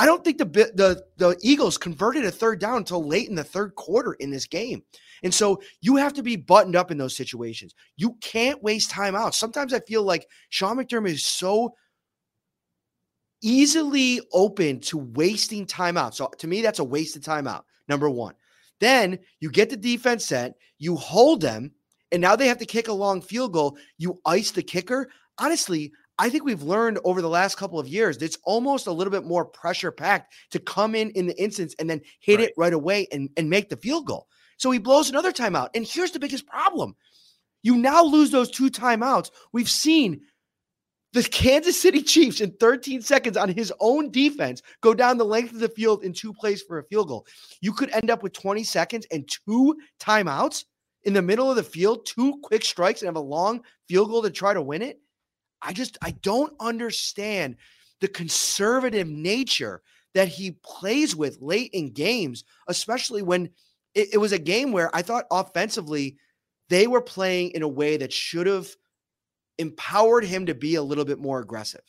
I 0.00 0.06
don't 0.06 0.24
think 0.24 0.38
the 0.38 0.46
the 0.46 1.04
the 1.16 1.38
Eagles 1.42 1.78
converted 1.78 2.24
a 2.24 2.32
third 2.32 2.58
down 2.58 2.78
until 2.78 3.06
late 3.06 3.28
in 3.28 3.36
the 3.36 3.44
third 3.44 3.76
quarter 3.76 4.14
in 4.14 4.32
this 4.32 4.46
game. 4.46 4.82
And 5.22 5.32
so 5.32 5.60
you 5.80 5.96
have 5.96 6.12
to 6.14 6.22
be 6.22 6.36
buttoned 6.36 6.76
up 6.76 6.90
in 6.90 6.98
those 6.98 7.16
situations. 7.16 7.74
You 7.96 8.16
can't 8.20 8.62
waste 8.62 8.90
time 8.90 9.14
out. 9.14 9.34
Sometimes 9.34 9.72
I 9.72 9.80
feel 9.80 10.02
like 10.02 10.26
Sean 10.50 10.76
McDermott 10.76 11.10
is 11.10 11.24
so 11.24 11.74
easily 13.42 14.20
open 14.32 14.80
to 14.80 14.98
wasting 14.98 15.66
time 15.66 15.96
out. 15.96 16.14
So 16.14 16.28
to 16.38 16.46
me, 16.46 16.62
that's 16.62 16.78
a 16.78 16.84
wasted 16.84 17.22
timeout. 17.22 17.62
Number 17.88 18.10
one. 18.10 18.34
Then 18.80 19.18
you 19.40 19.50
get 19.50 19.70
the 19.70 19.76
defense 19.76 20.26
set, 20.26 20.54
you 20.78 20.94
hold 20.96 21.40
them, 21.40 21.72
and 22.12 22.20
now 22.20 22.36
they 22.36 22.46
have 22.46 22.58
to 22.58 22.66
kick 22.66 22.88
a 22.88 22.92
long 22.92 23.20
field 23.20 23.52
goal. 23.52 23.76
You 23.96 24.20
ice 24.24 24.50
the 24.50 24.62
kicker. 24.62 25.08
Honestly, 25.38 25.92
I 26.18 26.30
think 26.30 26.44
we've 26.44 26.62
learned 26.62 26.98
over 27.04 27.22
the 27.22 27.28
last 27.28 27.56
couple 27.56 27.78
of 27.78 27.88
years 27.88 28.16
it's 28.18 28.38
almost 28.44 28.86
a 28.86 28.92
little 28.92 29.10
bit 29.10 29.24
more 29.24 29.44
pressure 29.44 29.92
packed 29.92 30.34
to 30.50 30.58
come 30.58 30.94
in 30.94 31.10
in 31.10 31.26
the 31.26 31.40
instance 31.40 31.74
and 31.78 31.88
then 31.88 32.00
hit 32.20 32.38
right. 32.38 32.48
it 32.48 32.54
right 32.56 32.72
away 32.72 33.06
and, 33.12 33.30
and 33.36 33.48
make 33.48 33.68
the 33.68 33.76
field 33.76 34.06
goal. 34.06 34.26
So 34.58 34.70
he 34.70 34.78
blows 34.78 35.08
another 35.08 35.32
timeout. 35.32 35.70
And 35.74 35.86
here's 35.86 36.10
the 36.10 36.20
biggest 36.20 36.46
problem 36.46 36.94
you 37.62 37.76
now 37.76 38.04
lose 38.04 38.30
those 38.30 38.50
two 38.50 38.70
timeouts. 38.70 39.30
We've 39.52 39.68
seen 39.68 40.20
the 41.12 41.22
Kansas 41.22 41.80
City 41.80 42.02
Chiefs 42.02 42.40
in 42.40 42.52
13 42.52 43.00
seconds 43.02 43.36
on 43.36 43.48
his 43.48 43.72
own 43.80 44.10
defense 44.10 44.62
go 44.82 44.92
down 44.92 45.16
the 45.16 45.24
length 45.24 45.52
of 45.52 45.60
the 45.60 45.68
field 45.68 46.04
in 46.04 46.12
two 46.12 46.34
plays 46.34 46.62
for 46.62 46.78
a 46.78 46.84
field 46.84 47.08
goal. 47.08 47.26
You 47.60 47.72
could 47.72 47.90
end 47.90 48.10
up 48.10 48.22
with 48.22 48.34
20 48.34 48.62
seconds 48.62 49.06
and 49.10 49.28
two 49.28 49.76
timeouts 49.98 50.64
in 51.04 51.14
the 51.14 51.22
middle 51.22 51.48
of 51.48 51.56
the 51.56 51.62
field, 51.62 52.04
two 52.04 52.38
quick 52.42 52.64
strikes, 52.64 53.00
and 53.00 53.06
have 53.06 53.16
a 53.16 53.20
long 53.20 53.62
field 53.88 54.10
goal 54.10 54.22
to 54.22 54.30
try 54.30 54.52
to 54.52 54.62
win 54.62 54.82
it. 54.82 55.00
I 55.62 55.72
just 55.72 55.96
I 56.02 56.10
don't 56.22 56.52
understand 56.60 57.56
the 58.00 58.08
conservative 58.08 59.08
nature 59.08 59.82
that 60.14 60.28
he 60.28 60.52
plays 60.62 61.16
with 61.16 61.38
late 61.40 61.70
in 61.72 61.92
games, 61.92 62.44
especially 62.68 63.22
when 63.22 63.50
it, 63.98 64.10
it 64.12 64.18
was 64.18 64.32
a 64.32 64.38
game 64.38 64.70
where 64.70 64.94
I 64.94 65.02
thought 65.02 65.26
offensively 65.30 66.18
they 66.68 66.86
were 66.86 67.00
playing 67.00 67.50
in 67.50 67.62
a 67.62 67.68
way 67.68 67.96
that 67.96 68.12
should 68.12 68.46
have 68.46 68.68
empowered 69.58 70.24
him 70.24 70.46
to 70.46 70.54
be 70.54 70.76
a 70.76 70.82
little 70.82 71.04
bit 71.04 71.18
more 71.18 71.40
aggressive. 71.40 71.82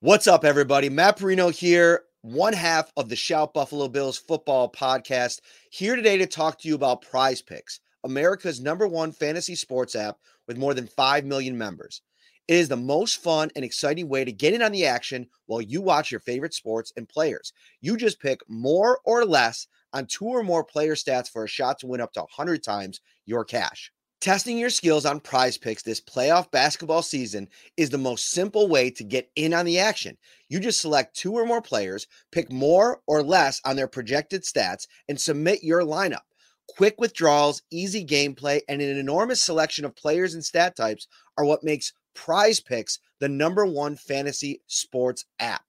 What's 0.00 0.26
up, 0.26 0.44
everybody? 0.44 0.88
Matt 0.88 1.18
Parrino 1.18 1.50
here, 1.50 2.02
one 2.22 2.52
half 2.52 2.90
of 2.96 3.08
the 3.08 3.14
Shout 3.14 3.54
Buffalo 3.54 3.86
Bills 3.86 4.18
football 4.18 4.68
podcast, 4.68 5.40
here 5.70 5.94
today 5.94 6.18
to 6.18 6.26
talk 6.26 6.58
to 6.58 6.68
you 6.68 6.74
about 6.74 7.02
Prize 7.02 7.40
Picks, 7.40 7.78
America's 8.02 8.60
number 8.60 8.88
one 8.88 9.12
fantasy 9.12 9.54
sports 9.54 9.94
app 9.94 10.16
with 10.48 10.58
more 10.58 10.74
than 10.74 10.88
5 10.88 11.24
million 11.24 11.56
members. 11.56 12.02
It 12.48 12.56
is 12.56 12.68
the 12.68 12.76
most 12.76 13.22
fun 13.22 13.52
and 13.54 13.64
exciting 13.64 14.08
way 14.08 14.24
to 14.24 14.32
get 14.32 14.52
in 14.52 14.62
on 14.62 14.72
the 14.72 14.86
action 14.86 15.28
while 15.46 15.62
you 15.62 15.80
watch 15.80 16.10
your 16.10 16.18
favorite 16.18 16.54
sports 16.54 16.92
and 16.96 17.08
players. 17.08 17.52
You 17.80 17.96
just 17.96 18.20
pick 18.20 18.40
more 18.48 18.98
or 19.04 19.24
less 19.24 19.68
on 19.92 20.06
two 20.06 20.26
or 20.26 20.42
more 20.42 20.64
player 20.64 20.94
stats 20.94 21.28
for 21.28 21.44
a 21.44 21.48
shot 21.48 21.78
to 21.80 21.86
win 21.86 22.00
up 22.00 22.12
to 22.12 22.20
100 22.20 22.62
times 22.62 23.00
your 23.26 23.44
cash. 23.44 23.92
Testing 24.22 24.56
your 24.56 24.70
skills 24.70 25.04
on 25.04 25.18
prize 25.18 25.58
picks 25.58 25.82
this 25.82 26.00
playoff 26.00 26.48
basketball 26.52 27.02
season 27.02 27.48
is 27.76 27.90
the 27.90 27.98
most 27.98 28.30
simple 28.30 28.68
way 28.68 28.88
to 28.88 29.02
get 29.02 29.28
in 29.34 29.52
on 29.52 29.66
the 29.66 29.80
action. 29.80 30.16
You 30.48 30.60
just 30.60 30.80
select 30.80 31.16
two 31.16 31.32
or 31.32 31.44
more 31.44 31.60
players, 31.60 32.06
pick 32.30 32.52
more 32.52 33.00
or 33.08 33.24
less 33.24 33.60
on 33.64 33.74
their 33.74 33.88
projected 33.88 34.44
stats, 34.44 34.86
and 35.08 35.20
submit 35.20 35.64
your 35.64 35.82
lineup. 35.82 36.20
Quick 36.68 37.00
withdrawals, 37.00 37.62
easy 37.72 38.06
gameplay, 38.06 38.60
and 38.68 38.80
an 38.80 38.96
enormous 38.96 39.42
selection 39.42 39.84
of 39.84 39.96
players 39.96 40.34
and 40.34 40.44
stat 40.44 40.76
types 40.76 41.08
are 41.36 41.44
what 41.44 41.64
makes 41.64 41.92
prize 42.14 42.60
picks 42.60 43.00
the 43.18 43.28
number 43.28 43.66
one 43.66 43.96
fantasy 43.96 44.62
sports 44.68 45.24
app. 45.40 45.64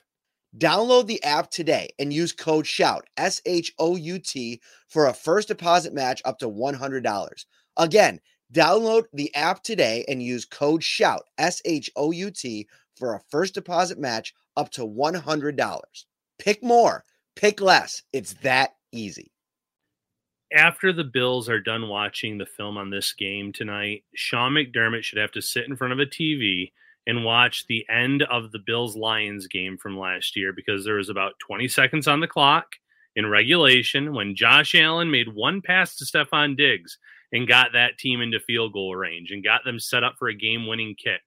Download 0.57 1.07
the 1.07 1.23
app 1.23 1.49
today 1.49 1.89
and 1.97 2.13
use 2.13 2.31
code 2.31 2.67
SHOUT, 2.67 3.07
S 3.17 3.41
H 3.45 3.73
O 3.79 3.95
U 3.95 4.19
T, 4.19 4.61
for 4.87 5.07
a 5.07 5.13
first 5.13 5.47
deposit 5.47 5.93
match 5.93 6.21
up 6.25 6.37
to 6.39 6.49
$100. 6.49 7.45
Again, 7.77 8.19
download 8.53 9.05
the 9.13 9.33
app 9.33 9.63
today 9.63 10.05
and 10.07 10.21
use 10.21 10.45
code 10.45 10.83
SHOUT, 10.83 11.23
S 11.39 11.61
H 11.65 11.89
O 11.95 12.11
U 12.11 12.29
T, 12.29 12.67
for 12.95 13.15
a 13.15 13.21
first 13.31 13.55
deposit 13.55 13.97
match 13.97 14.33
up 14.55 14.69
to 14.71 14.81
$100. 14.81 15.79
Pick 16.37 16.63
more, 16.63 17.03
pick 17.35 17.59
less. 17.59 18.03
It's 18.13 18.33
that 18.43 18.75
easy. 18.91 19.31
After 20.53 20.93
the 20.93 21.03
Bills 21.03 21.49
are 21.49 21.59
done 21.59 21.87
watching 21.89 22.37
the 22.37 22.45
film 22.45 22.77
on 22.77 22.91
this 22.91 23.11
game 23.13 23.51
tonight, 23.51 24.03
Sean 24.13 24.51
McDermott 24.51 25.03
should 25.03 25.17
have 25.17 25.31
to 25.31 25.41
sit 25.41 25.65
in 25.65 25.75
front 25.75 25.93
of 25.93 25.99
a 25.99 26.05
TV 26.05 26.71
and 27.05 27.25
watch 27.25 27.65
the 27.67 27.85
end 27.89 28.23
of 28.23 28.51
the 28.51 28.59
Bills 28.59 28.95
Lions 28.95 29.47
game 29.47 29.77
from 29.77 29.97
last 29.97 30.35
year 30.35 30.53
because 30.53 30.85
there 30.85 30.95
was 30.95 31.09
about 31.09 31.33
20 31.45 31.67
seconds 31.67 32.07
on 32.07 32.19
the 32.19 32.27
clock 32.27 32.65
in 33.15 33.25
regulation 33.27 34.13
when 34.13 34.35
Josh 34.35 34.73
Allen 34.75 35.11
made 35.11 35.33
one 35.33 35.61
pass 35.61 35.95
to 35.97 36.05
Stefon 36.05 36.57
Diggs 36.57 36.97
and 37.31 37.47
got 37.47 37.73
that 37.73 37.97
team 37.97 38.21
into 38.21 38.39
field 38.39 38.73
goal 38.73 38.95
range 38.95 39.31
and 39.31 39.43
got 39.43 39.63
them 39.63 39.79
set 39.79 40.03
up 40.03 40.15
for 40.17 40.29
a 40.29 40.35
game 40.35 40.67
winning 40.67 40.95
kick. 41.01 41.21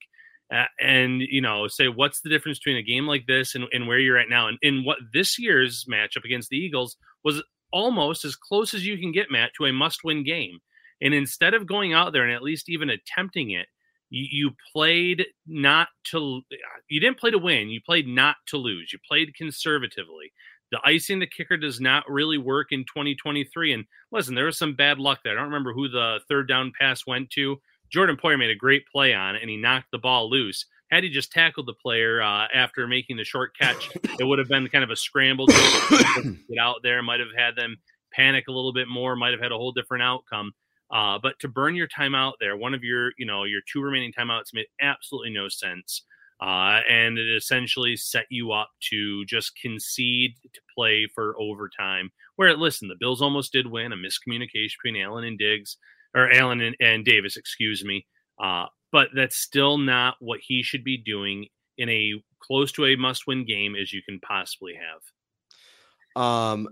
Uh, 0.53 0.65
and, 0.81 1.21
you 1.21 1.41
know, 1.41 1.67
say 1.67 1.89
what's 1.89 2.21
the 2.21 2.31
difference 2.31 2.59
between 2.59 2.77
a 2.77 2.83
game 2.83 3.07
like 3.07 3.27
this 3.27 3.57
and, 3.57 3.65
and 3.73 3.89
where 3.89 3.99
you're 3.99 4.17
at 4.17 4.29
now? 4.29 4.47
And, 4.47 4.59
and 4.63 4.85
what 4.85 4.99
this 5.13 5.39
year's 5.39 5.85
matchup 5.91 6.25
against 6.25 6.51
the 6.51 6.57
Eagles 6.57 6.97
was 7.25 7.43
almost 7.73 8.25
as 8.25 8.37
close 8.37 8.73
as 8.73 8.87
you 8.87 8.97
can 8.97 9.11
get, 9.11 9.31
Matt, 9.31 9.51
to 9.57 9.67
a 9.67 9.73
must 9.73 10.05
win 10.05 10.25
game. 10.25 10.61
And 11.03 11.13
instead 11.13 11.55
of 11.55 11.67
going 11.67 11.93
out 11.93 12.13
there 12.13 12.23
and 12.23 12.33
at 12.33 12.43
least 12.43 12.69
even 12.69 12.91
attempting 12.91 13.51
it, 13.51 13.67
you, 14.11 14.51
played 14.73 15.27
not 15.47 15.89
to 16.05 16.43
you 16.89 17.01
didn't 17.01 17.19
play 17.19 17.31
to 17.31 17.39
win 17.39 17.69
you 17.69 17.81
played 17.85 18.07
not 18.07 18.37
to 18.47 18.57
lose 18.57 18.93
you 18.93 18.99
played 19.07 19.35
conservatively. 19.35 20.33
The 20.73 20.81
icing 20.85 21.21
the 21.21 21.29
kicker 21.29 21.57
does 21.57 21.81
not 21.81 22.11
really 22.11 22.39
work 22.39 22.69
in 22.73 22.81
2023 22.81 23.73
and 23.73 23.85
listen 24.13 24.35
there 24.35 24.47
was 24.47 24.59
some 24.59 24.75
bad 24.75 24.99
luck 24.99 25.21
there. 25.23 25.33
I 25.33 25.37
don't 25.37 25.45
remember 25.45 25.73
who 25.73 25.89
the 25.89 26.21
third 26.29 26.49
down 26.49 26.73
pass 26.79 27.07
went 27.07 27.31
to. 27.31 27.57
Jordan 27.91 28.17
poyer 28.17 28.39
made 28.39 28.51
a 28.51 28.57
great 28.57 28.85
play 28.89 29.15
on 29.15 29.37
it 29.37 29.43
and 29.43 29.51
he 29.51 29.57
knocked 29.57 29.91
the 29.93 29.99
ball 29.99 30.29
loose. 30.29 30.67
Had 30.91 31.03
he 31.03 31.11
just 31.11 31.33
tackled 31.33 31.67
the 31.67 31.75
player 31.75 32.23
uh, 32.23 32.47
after 32.55 32.87
making 32.87 33.17
the 33.17 33.25
short 33.25 33.57
catch 33.61 33.91
it 34.19 34.25
would 34.25 34.39
have 34.39 34.49
been 34.49 34.69
kind 34.69 34.85
of 34.85 34.91
a 34.91 34.97
scramble 34.97 35.47
to 35.47 36.37
get 36.49 36.59
out 36.61 36.81
there 36.83 37.03
might 37.03 37.21
have 37.21 37.35
had 37.37 37.57
them 37.57 37.77
panic 38.13 38.45
a 38.49 38.53
little 38.53 38.73
bit 38.73 38.89
more 38.89 39.17
might 39.17 39.33
have 39.33 39.41
had 39.41 39.53
a 39.53 39.57
whole 39.57 39.73
different 39.73 40.03
outcome 40.03 40.53
uh, 40.91 41.19
but 41.23 41.39
to 41.41 41.49
burn 41.49 41.75
your 41.75 41.89
time 41.89 42.15
out 42.15 42.35
there, 42.41 42.57
one 42.57 42.75
of 42.75 42.85
your, 42.85 43.13
you 43.19 43.27
know, 43.27 43.45
your 43.45 43.61
two 43.71 43.81
remaining 43.81 44.13
timeouts 44.13 44.55
made 44.55 44.67
absolutely 44.81 45.31
no 45.31 45.49
sense. 45.49 46.03
Uh, 46.41 46.81
and 46.89 47.19
it 47.19 47.35
essentially 47.35 47.97
set 47.97 48.27
you 48.29 48.53
up 48.53 48.69
to 48.91 49.25
just 49.25 49.59
concede 49.61 50.35
to 50.53 50.61
play 50.75 51.09
for 51.15 51.35
overtime. 51.41 52.11
Where, 52.37 52.55
listen, 52.55 52.89
the 52.89 52.97
Bills 52.99 53.23
almost 53.23 53.53
did 53.53 53.67
win 53.67 53.93
a 53.93 53.97
miscommunication 53.97 54.73
between 54.83 55.03
Allen 55.03 55.25
and 55.25 55.39
Diggs, 55.39 55.79
or 56.15 56.31
Allen 56.31 56.61
and, 56.61 56.77
and 56.79 57.05
Davis, 57.05 57.37
excuse 57.37 57.85
me. 57.85 58.07
Uh, 58.43 58.67
but 58.93 59.09
that's 59.15 59.37
still 59.37 59.79
not 59.79 60.17
what 60.21 60.41
he 60.43 60.63
should 60.63 60.85
be 60.85 60.99
doing 60.99 61.47
in 61.79 61.89
a 61.89 62.23
close 62.41 62.71
to 62.73 62.85
a 62.85 62.97
must 62.97 63.27
win 63.27 63.45
game 63.45 63.75
as 63.75 63.93
you 63.93 64.03
can 64.03 64.21
possibly 64.21 64.75
have. 64.75 66.23
Um, 66.23 66.69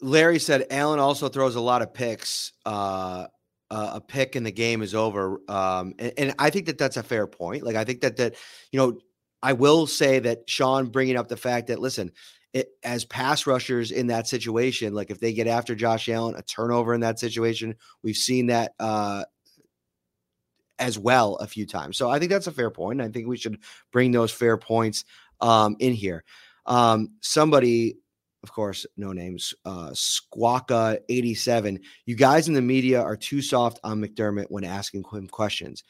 Larry 0.00 0.38
said 0.38 0.66
Allen 0.70 0.98
also 0.98 1.28
throws 1.28 1.56
a 1.56 1.60
lot 1.60 1.82
of 1.82 1.92
picks. 1.92 2.52
Uh, 2.64 3.26
a 3.70 4.00
pick 4.00 4.34
and 4.34 4.44
the 4.44 4.50
game 4.50 4.82
is 4.82 4.94
over. 4.94 5.40
Um, 5.48 5.94
and, 5.98 6.12
and, 6.18 6.34
I 6.38 6.50
think 6.50 6.66
that 6.66 6.78
that's 6.78 6.96
a 6.96 7.02
fair 7.02 7.26
point. 7.26 7.62
Like 7.62 7.76
I 7.76 7.84
think 7.84 8.00
that 8.00 8.16
that 8.16 8.34
you 8.72 8.78
know, 8.78 8.98
I 9.42 9.52
will 9.52 9.86
say 9.86 10.18
that 10.18 10.48
Sean 10.48 10.86
bringing 10.86 11.16
up 11.16 11.28
the 11.28 11.36
fact 11.36 11.68
that 11.68 11.78
listen, 11.78 12.10
it, 12.52 12.70
as 12.82 13.04
pass 13.04 13.46
rushers 13.46 13.92
in 13.92 14.08
that 14.08 14.26
situation, 14.26 14.94
like 14.94 15.10
if 15.10 15.20
they 15.20 15.32
get 15.32 15.46
after 15.46 15.74
Josh 15.74 16.08
Allen, 16.08 16.34
a 16.34 16.42
turnover 16.42 16.94
in 16.94 17.00
that 17.00 17.18
situation, 17.18 17.76
we've 18.02 18.16
seen 18.16 18.48
that 18.48 18.72
uh, 18.80 19.24
as 20.78 20.98
well 20.98 21.36
a 21.36 21.46
few 21.46 21.66
times. 21.66 21.96
So 21.96 22.10
I 22.10 22.18
think 22.18 22.30
that's 22.30 22.48
a 22.48 22.52
fair 22.52 22.70
point. 22.70 23.00
I 23.00 23.08
think 23.08 23.28
we 23.28 23.36
should 23.36 23.60
bring 23.92 24.10
those 24.10 24.32
fair 24.32 24.56
points 24.56 25.04
um, 25.40 25.76
in 25.78 25.92
here. 25.92 26.24
Um, 26.66 27.10
somebody 27.20 27.98
of 28.42 28.52
course, 28.52 28.86
no 28.96 29.12
names, 29.12 29.54
uh, 29.64 29.90
Squawka87. 29.90 31.78
You 32.06 32.16
guys 32.16 32.48
in 32.48 32.54
the 32.54 32.62
media 32.62 33.02
are 33.02 33.16
too 33.16 33.42
soft 33.42 33.78
on 33.84 34.00
McDermott 34.00 34.46
when 34.48 34.64
asking 34.64 35.04
him 35.12 35.28
questions. 35.28 35.84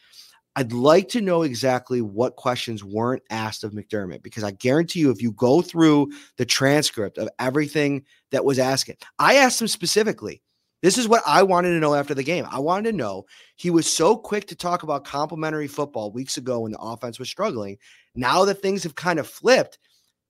I'd 0.57 0.73
like 0.73 1.09
to 1.11 1.21
know 1.21 1.43
exactly 1.43 2.03
what 2.03 2.35
questions 2.35 2.83
weren't 2.83 3.23
asked 3.31 3.63
of 3.63 3.73
McDermott 3.73 4.23
because 4.23 4.43
I 4.43 4.51
guarantee 4.51 5.01
you, 5.01 5.11
if 5.11 5.23
you 5.23 5.33
go 5.33 5.63
through 5.63 6.11
the 6.39 6.45
transcript 6.45 7.19
of 7.19 7.29
everything 7.39 8.05
that 8.33 8.45
was 8.45 8.59
asked, 8.59 8.91
I 9.19 9.37
asked 9.37 9.61
him 9.61 9.69
specifically. 9.69 10.43
This 10.83 10.99
is 10.99 11.07
what 11.07 11.23
I 11.27 11.43
wanted 11.43 11.71
to 11.71 11.79
know 11.79 11.95
after 11.95 12.15
the 12.15 12.23
game. 12.23 12.47
I 12.51 12.59
wanted 12.59 12.91
to 12.91 12.97
know 12.97 13.27
he 13.57 13.71
was 13.71 13.87
so 13.87 14.17
quick 14.17 14.47
to 14.49 14.57
talk 14.57 14.83
about 14.83 15.05
complimentary 15.05 15.69
football 15.69 16.11
weeks 16.11 16.37
ago 16.37 16.61
when 16.61 16.73
the 16.73 16.81
offense 16.81 17.19
was 17.19 17.29
struggling. 17.29 17.77
Now 18.15 18.45
that 18.47 18.63
things 18.63 18.83
have 18.83 18.95
kind 18.95 19.19
of 19.19 19.29
flipped, 19.29 19.79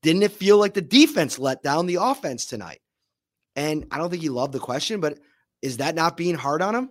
didn't 0.03 0.23
it 0.23 0.33
feel 0.33 0.59
like 0.59 0.75
the 0.75 0.81
defense 0.81 1.39
let 1.39 1.63
down 1.63 1.87
the 1.87 1.99
offense 2.01 2.47
tonight? 2.47 2.81
And 3.57 3.87
I 3.91 3.99
don't 3.99 4.11
think 4.11 4.23
he 4.23 4.29
loved 4.29 4.53
the 4.53 4.59
question, 4.59 5.01
but 5.01 5.19
is 5.63 5.79
that 5.79 5.95
not 5.95 6.17
being 6.17 6.35
hard 6.35 6.63
on 6.63 6.75
him? 6.75 6.91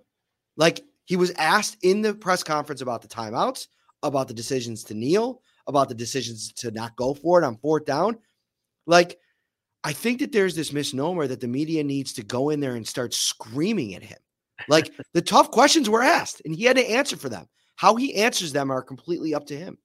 Like 0.58 0.82
he 1.06 1.15
was 1.15 1.32
asked 1.32 1.78
in 1.82 2.02
the 2.02 2.13
press 2.13 2.43
conference 2.43 2.82
about 2.82 3.02
the 3.02 3.08
timeouts, 3.08 3.67
about 4.04 4.28
the 4.28 4.34
decisions 4.34 4.84
to 4.86 4.93
kneel, 4.93 5.41
about 5.67 5.89
the 5.89 5.95
decisions 5.95 6.52
to 6.54 6.72
not 6.72 6.95
go 6.95 7.13
for 7.13 7.41
it 7.41 7.45
on 7.45 7.58
fourth 7.58 7.86
down. 7.86 8.17
Like, 8.86 9.17
I 9.84 9.93
think 9.93 10.19
that 10.19 10.32
there's 10.32 10.56
this 10.56 10.74
misnomer 10.74 11.28
that 11.28 11.39
the 11.39 11.48
media 11.48 11.84
needs 11.84 12.13
to 12.13 12.24
go 12.24 12.50
in 12.50 12.60
there 12.60 12.76
and 12.76 12.88
start 12.88 13.13
screaming 13.13 13.95
at 13.95 14.04
him. 14.04 14.17
Like 14.67 14.91
the 15.13 15.22
tough 15.22 15.52
questions 15.52 15.89
were 15.89 16.02
asked 16.02 16.41
and 16.43 16.54
he 16.54 16.65
had 16.65 16.76
to 16.76 16.89
answer 16.89 17.15
for 17.15 17.30
them. 17.30 17.48
How 17.76 17.95
he 17.95 18.15
answers 18.15 18.52
them 18.52 18.72
are 18.72 18.82
completely 18.82 19.34
up 19.34 19.45
to 19.45 19.58
him. 19.58 19.78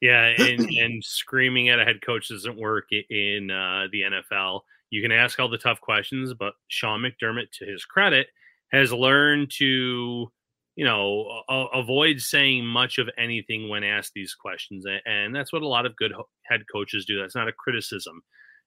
Yeah, 0.00 0.32
and, 0.38 0.60
and 0.78 1.04
screaming 1.04 1.68
at 1.68 1.80
a 1.80 1.84
head 1.84 2.02
coach 2.04 2.28
doesn't 2.28 2.58
work 2.58 2.88
in 2.92 3.50
uh, 3.50 3.86
the 3.92 4.02
NFL. 4.02 4.60
You 4.90 5.02
can 5.02 5.12
ask 5.12 5.38
all 5.38 5.48
the 5.48 5.58
tough 5.58 5.80
questions, 5.80 6.34
but 6.34 6.54
Sean 6.68 7.00
McDermott, 7.00 7.50
to 7.58 7.66
his 7.66 7.84
credit, 7.84 8.26
has 8.72 8.92
learned 8.92 9.50
to, 9.58 10.30
you 10.76 10.84
know, 10.84 11.42
a- 11.48 11.78
avoid 11.78 12.20
saying 12.20 12.64
much 12.66 12.98
of 12.98 13.08
anything 13.16 13.68
when 13.68 13.84
asked 13.84 14.12
these 14.14 14.34
questions, 14.34 14.84
and 15.06 15.34
that's 15.34 15.52
what 15.52 15.62
a 15.62 15.68
lot 15.68 15.86
of 15.86 15.96
good 15.96 16.12
ho- 16.12 16.28
head 16.44 16.62
coaches 16.72 17.04
do. 17.04 17.20
That's 17.20 17.36
not 17.36 17.48
a 17.48 17.52
criticism. 17.52 18.22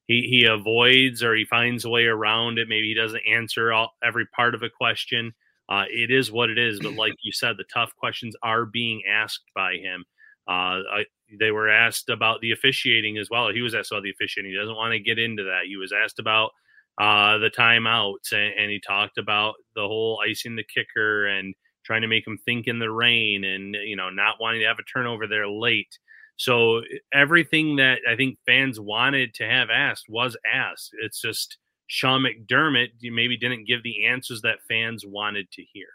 He 0.07 0.27
he 0.29 0.45
avoids 0.45 1.23
or 1.23 1.33
he 1.33 1.45
finds 1.45 1.85
a 1.85 1.89
way 1.89 2.05
around 2.05 2.57
it. 2.57 2.67
Maybe 2.67 2.89
he 2.89 2.93
doesn't 2.93 3.23
answer 3.27 3.71
all, 3.71 3.95
every 4.03 4.25
part 4.27 4.53
of 4.53 4.61
a 4.63 4.69
question. 4.69 5.33
Uh, 5.69 5.85
it 5.89 6.11
is 6.11 6.31
what 6.31 6.49
it 6.49 6.57
is. 6.57 6.79
But 6.79 6.93
like 6.97 7.13
you 7.23 7.31
said, 7.31 7.55
the 7.57 7.63
tough 7.73 7.95
questions 7.97 8.35
are 8.43 8.65
being 8.65 9.03
asked 9.09 9.45
by 9.55 9.75
him. 9.75 10.05
Uh, 10.45 10.83
I, 10.91 11.05
they 11.39 11.51
were 11.51 11.69
asked 11.69 12.09
about 12.09 12.41
the 12.41 12.51
officiating 12.51 13.17
as 13.17 13.29
well. 13.29 13.49
He 13.49 13.61
was 13.61 13.75
asked 13.75 13.91
about 13.91 14.03
the 14.03 14.11
officiating. 14.11 14.51
He 14.51 14.57
doesn't 14.57 14.75
want 14.75 14.93
to 14.93 14.99
get 14.99 15.19
into 15.19 15.43
that. 15.43 15.65
He 15.67 15.77
was 15.77 15.91
asked 15.91 16.19
about 16.19 16.51
uh, 16.97 17.37
the 17.39 17.49
timeouts, 17.49 18.31
and, 18.31 18.53
and, 18.57 18.69
he 18.69 18.79
talked 18.79 19.17
about 19.17 19.55
the 19.75 19.81
whole 19.81 20.21
icing 20.23 20.55
the 20.55 20.63
kicker 20.63 21.25
and 21.25 21.55
trying 21.83 22.03
to 22.03 22.07
make 22.07 22.25
him 22.25 22.37
think 22.37 22.67
in 22.67 22.77
the 22.77 22.91
rain, 22.91 23.43
and 23.43 23.75
you 23.75 23.95
know 23.95 24.09
not 24.09 24.35
wanting 24.39 24.61
to 24.61 24.67
have 24.67 24.79
a 24.79 24.83
turnover 24.83 25.25
there 25.25 25.47
late. 25.47 25.97
So 26.35 26.81
everything 27.11 27.77
that 27.77 27.99
I 28.09 28.15
think 28.15 28.37
fans 28.45 28.79
wanted 28.79 29.33
to 29.35 29.45
have 29.45 29.69
asked 29.69 30.05
was 30.07 30.37
asked. 30.51 30.91
It's 31.01 31.21
just 31.21 31.57
Sean 31.87 32.23
McDermott 32.23 32.89
maybe 33.01 33.37
didn't 33.37 33.67
give 33.67 33.83
the 33.83 34.05
answers 34.05 34.41
that 34.41 34.63
fans 34.67 35.03
wanted 35.05 35.51
to 35.51 35.63
hear. 35.73 35.87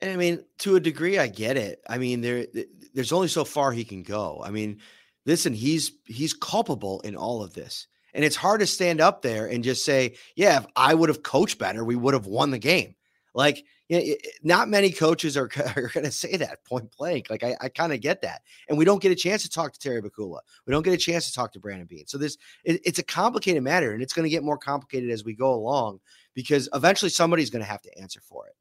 And 0.00 0.10
I 0.10 0.16
mean, 0.16 0.44
to 0.58 0.76
a 0.76 0.80
degree, 0.80 1.18
I 1.18 1.26
get 1.26 1.56
it. 1.56 1.82
I 1.88 1.98
mean, 1.98 2.20
there 2.20 2.46
there's 2.94 3.12
only 3.12 3.28
so 3.28 3.44
far 3.44 3.72
he 3.72 3.84
can 3.84 4.02
go. 4.02 4.42
I 4.44 4.50
mean, 4.50 4.80
listen, 5.26 5.52
he's 5.52 5.92
he's 6.06 6.34
culpable 6.34 7.00
in 7.00 7.16
all 7.16 7.42
of 7.42 7.54
this. 7.54 7.86
And 8.14 8.24
it's 8.24 8.36
hard 8.36 8.60
to 8.60 8.66
stand 8.66 9.00
up 9.00 9.22
there 9.22 9.46
and 9.46 9.62
just 9.62 9.84
say, 9.84 10.16
yeah, 10.34 10.58
if 10.58 10.66
I 10.74 10.94
would 10.94 11.08
have 11.08 11.22
coached 11.22 11.58
better, 11.58 11.84
we 11.84 11.96
would 11.96 12.14
have 12.14 12.26
won 12.26 12.50
the 12.50 12.58
game. 12.58 12.94
Like, 13.34 13.64
you 13.88 13.98
know, 13.98 14.14
not 14.42 14.68
many 14.68 14.90
coaches 14.90 15.36
are, 15.36 15.48
are 15.76 15.90
going 15.92 16.04
to 16.04 16.10
say 16.10 16.36
that 16.36 16.64
point 16.64 16.90
blank. 16.96 17.30
Like, 17.30 17.44
I, 17.44 17.56
I 17.60 17.68
kind 17.68 17.92
of 17.92 18.00
get 18.00 18.22
that. 18.22 18.42
And 18.68 18.78
we 18.78 18.84
don't 18.84 19.02
get 19.02 19.12
a 19.12 19.16
chance 19.16 19.42
to 19.42 19.50
talk 19.50 19.72
to 19.72 19.78
Terry 19.78 20.02
Pegula. 20.02 20.40
We 20.66 20.72
don't 20.72 20.82
get 20.82 20.94
a 20.94 20.98
chance 20.98 21.28
to 21.28 21.34
talk 21.34 21.52
to 21.52 21.60
Brandon 21.60 21.86
Beane. 21.86 22.06
So 22.06 22.18
this, 22.18 22.38
it, 22.64 22.80
it's 22.84 22.98
a 22.98 23.04
complicated 23.04 23.62
matter 23.62 23.92
and 23.92 24.02
it's 24.02 24.14
going 24.14 24.24
to 24.24 24.30
get 24.30 24.42
more 24.42 24.58
complicated 24.58 25.10
as 25.10 25.24
we 25.24 25.34
go 25.34 25.52
along 25.52 26.00
because 26.34 26.68
eventually 26.74 27.10
somebody's 27.10 27.50
going 27.50 27.62
to 27.62 27.70
have 27.70 27.82
to 27.82 27.98
answer 27.98 28.20
for 28.20 28.46
it. 28.48 28.54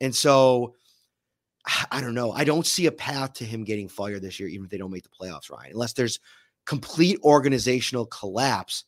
And 0.00 0.14
so, 0.14 0.74
I 1.90 2.00
don't 2.00 2.14
know. 2.14 2.32
I 2.32 2.44
don't 2.44 2.66
see 2.66 2.86
a 2.86 2.92
path 2.92 3.34
to 3.34 3.44
him 3.44 3.64
getting 3.64 3.88
fired 3.88 4.22
this 4.22 4.38
year, 4.38 4.48
even 4.48 4.66
if 4.66 4.70
they 4.70 4.76
don't 4.76 4.90
make 4.90 5.04
the 5.04 5.08
playoffs, 5.08 5.50
Ryan, 5.50 5.72
unless 5.72 5.94
there's 5.94 6.20
complete 6.66 7.18
organizational 7.22 8.06
collapse, 8.06 8.84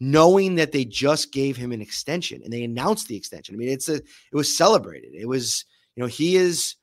knowing 0.00 0.56
that 0.56 0.72
they 0.72 0.84
just 0.84 1.32
gave 1.32 1.56
him 1.56 1.70
an 1.72 1.80
extension 1.80 2.40
and 2.42 2.52
they 2.52 2.64
announced 2.64 3.06
the 3.06 3.16
extension. 3.16 3.54
I 3.54 3.58
mean, 3.58 3.68
it's 3.68 3.88
a 3.88 3.96
it 3.96 4.04
was 4.32 4.56
celebrated. 4.56 5.14
It 5.14 5.26
was, 5.26 5.64
you 5.94 6.02
know, 6.02 6.08
he 6.08 6.36
is 6.36 6.76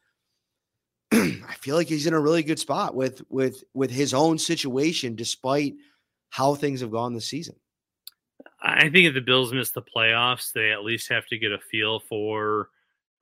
I 1.12 1.56
feel 1.60 1.76
like 1.76 1.88
he's 1.88 2.08
in 2.08 2.14
a 2.14 2.20
really 2.20 2.44
good 2.44 2.60
spot 2.60 2.96
with 2.96 3.22
with 3.30 3.64
with 3.74 3.92
his 3.92 4.14
own 4.14 4.38
situation, 4.38 5.16
despite 5.16 5.76
how 6.30 6.56
things 6.56 6.82
have 6.82 6.92
gone 6.92 7.14
this 7.14 7.28
season. 7.28 7.56
I 8.62 8.90
think 8.90 9.08
if 9.08 9.14
the 9.14 9.22
Bills 9.22 9.54
miss 9.54 9.72
the 9.72 9.82
playoffs, 9.82 10.52
they 10.52 10.72
at 10.72 10.84
least 10.84 11.10
have 11.10 11.28
to 11.28 11.38
get 11.38 11.52
a 11.52 11.60
feel 11.60 12.00
for 12.00 12.70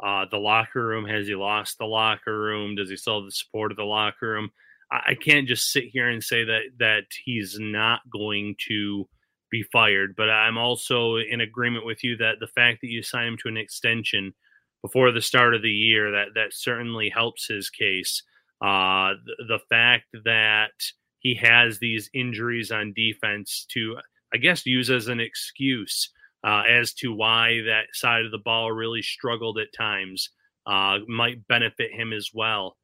uh, 0.03 0.25
the 0.29 0.37
locker 0.37 0.85
room. 0.85 1.05
Has 1.05 1.27
he 1.27 1.35
lost 1.35 1.77
the 1.77 1.85
locker 1.85 2.37
room? 2.37 2.75
Does 2.75 2.89
he 2.89 2.97
still 2.97 3.21
have 3.21 3.25
the 3.25 3.31
support 3.31 3.71
of 3.71 3.77
the 3.77 3.83
locker 3.83 4.29
room? 4.29 4.49
I, 4.91 5.01
I 5.11 5.15
can't 5.15 5.47
just 5.47 5.71
sit 5.71 5.85
here 5.85 6.09
and 6.09 6.23
say 6.23 6.43
that 6.43 6.61
that 6.79 7.05
he's 7.23 7.57
not 7.59 8.01
going 8.09 8.55
to 8.67 9.07
be 9.51 9.63
fired. 9.71 10.15
But 10.15 10.29
I'm 10.29 10.57
also 10.57 11.17
in 11.17 11.41
agreement 11.41 11.85
with 11.85 12.03
you 12.03 12.17
that 12.17 12.39
the 12.39 12.47
fact 12.47 12.81
that 12.81 12.89
you 12.89 13.03
sign 13.03 13.27
him 13.27 13.37
to 13.43 13.49
an 13.49 13.57
extension 13.57 14.33
before 14.81 15.11
the 15.11 15.21
start 15.21 15.55
of 15.55 15.61
the 15.61 15.69
year 15.69 16.11
that 16.11 16.29
that 16.35 16.53
certainly 16.53 17.09
helps 17.09 17.47
his 17.47 17.69
case. 17.69 18.21
Uh, 18.61 19.13
the, 19.25 19.45
the 19.47 19.59
fact 19.69 20.05
that 20.23 20.71
he 21.19 21.35
has 21.35 21.79
these 21.79 22.09
injuries 22.13 22.71
on 22.71 22.93
defense 22.93 23.65
to, 23.71 23.97
I 24.33 24.37
guess, 24.37 24.65
use 24.65 24.89
as 24.89 25.07
an 25.07 25.19
excuse 25.19 26.11
uh, 26.45 26.61
as 26.69 26.93
to 26.93 27.11
why 27.11 27.61
that 27.65 27.87
side 27.93 28.23
of 28.23 28.31
the 28.31 28.37
ball 28.37 28.71
really 28.71 29.01
struggled 29.01 29.57
at 29.57 29.73
times 29.75 30.29
uh, 30.67 30.99
might 31.07 31.47
benefit 31.47 31.91
him 31.91 32.13
as 32.13 32.29
well. 32.33 32.77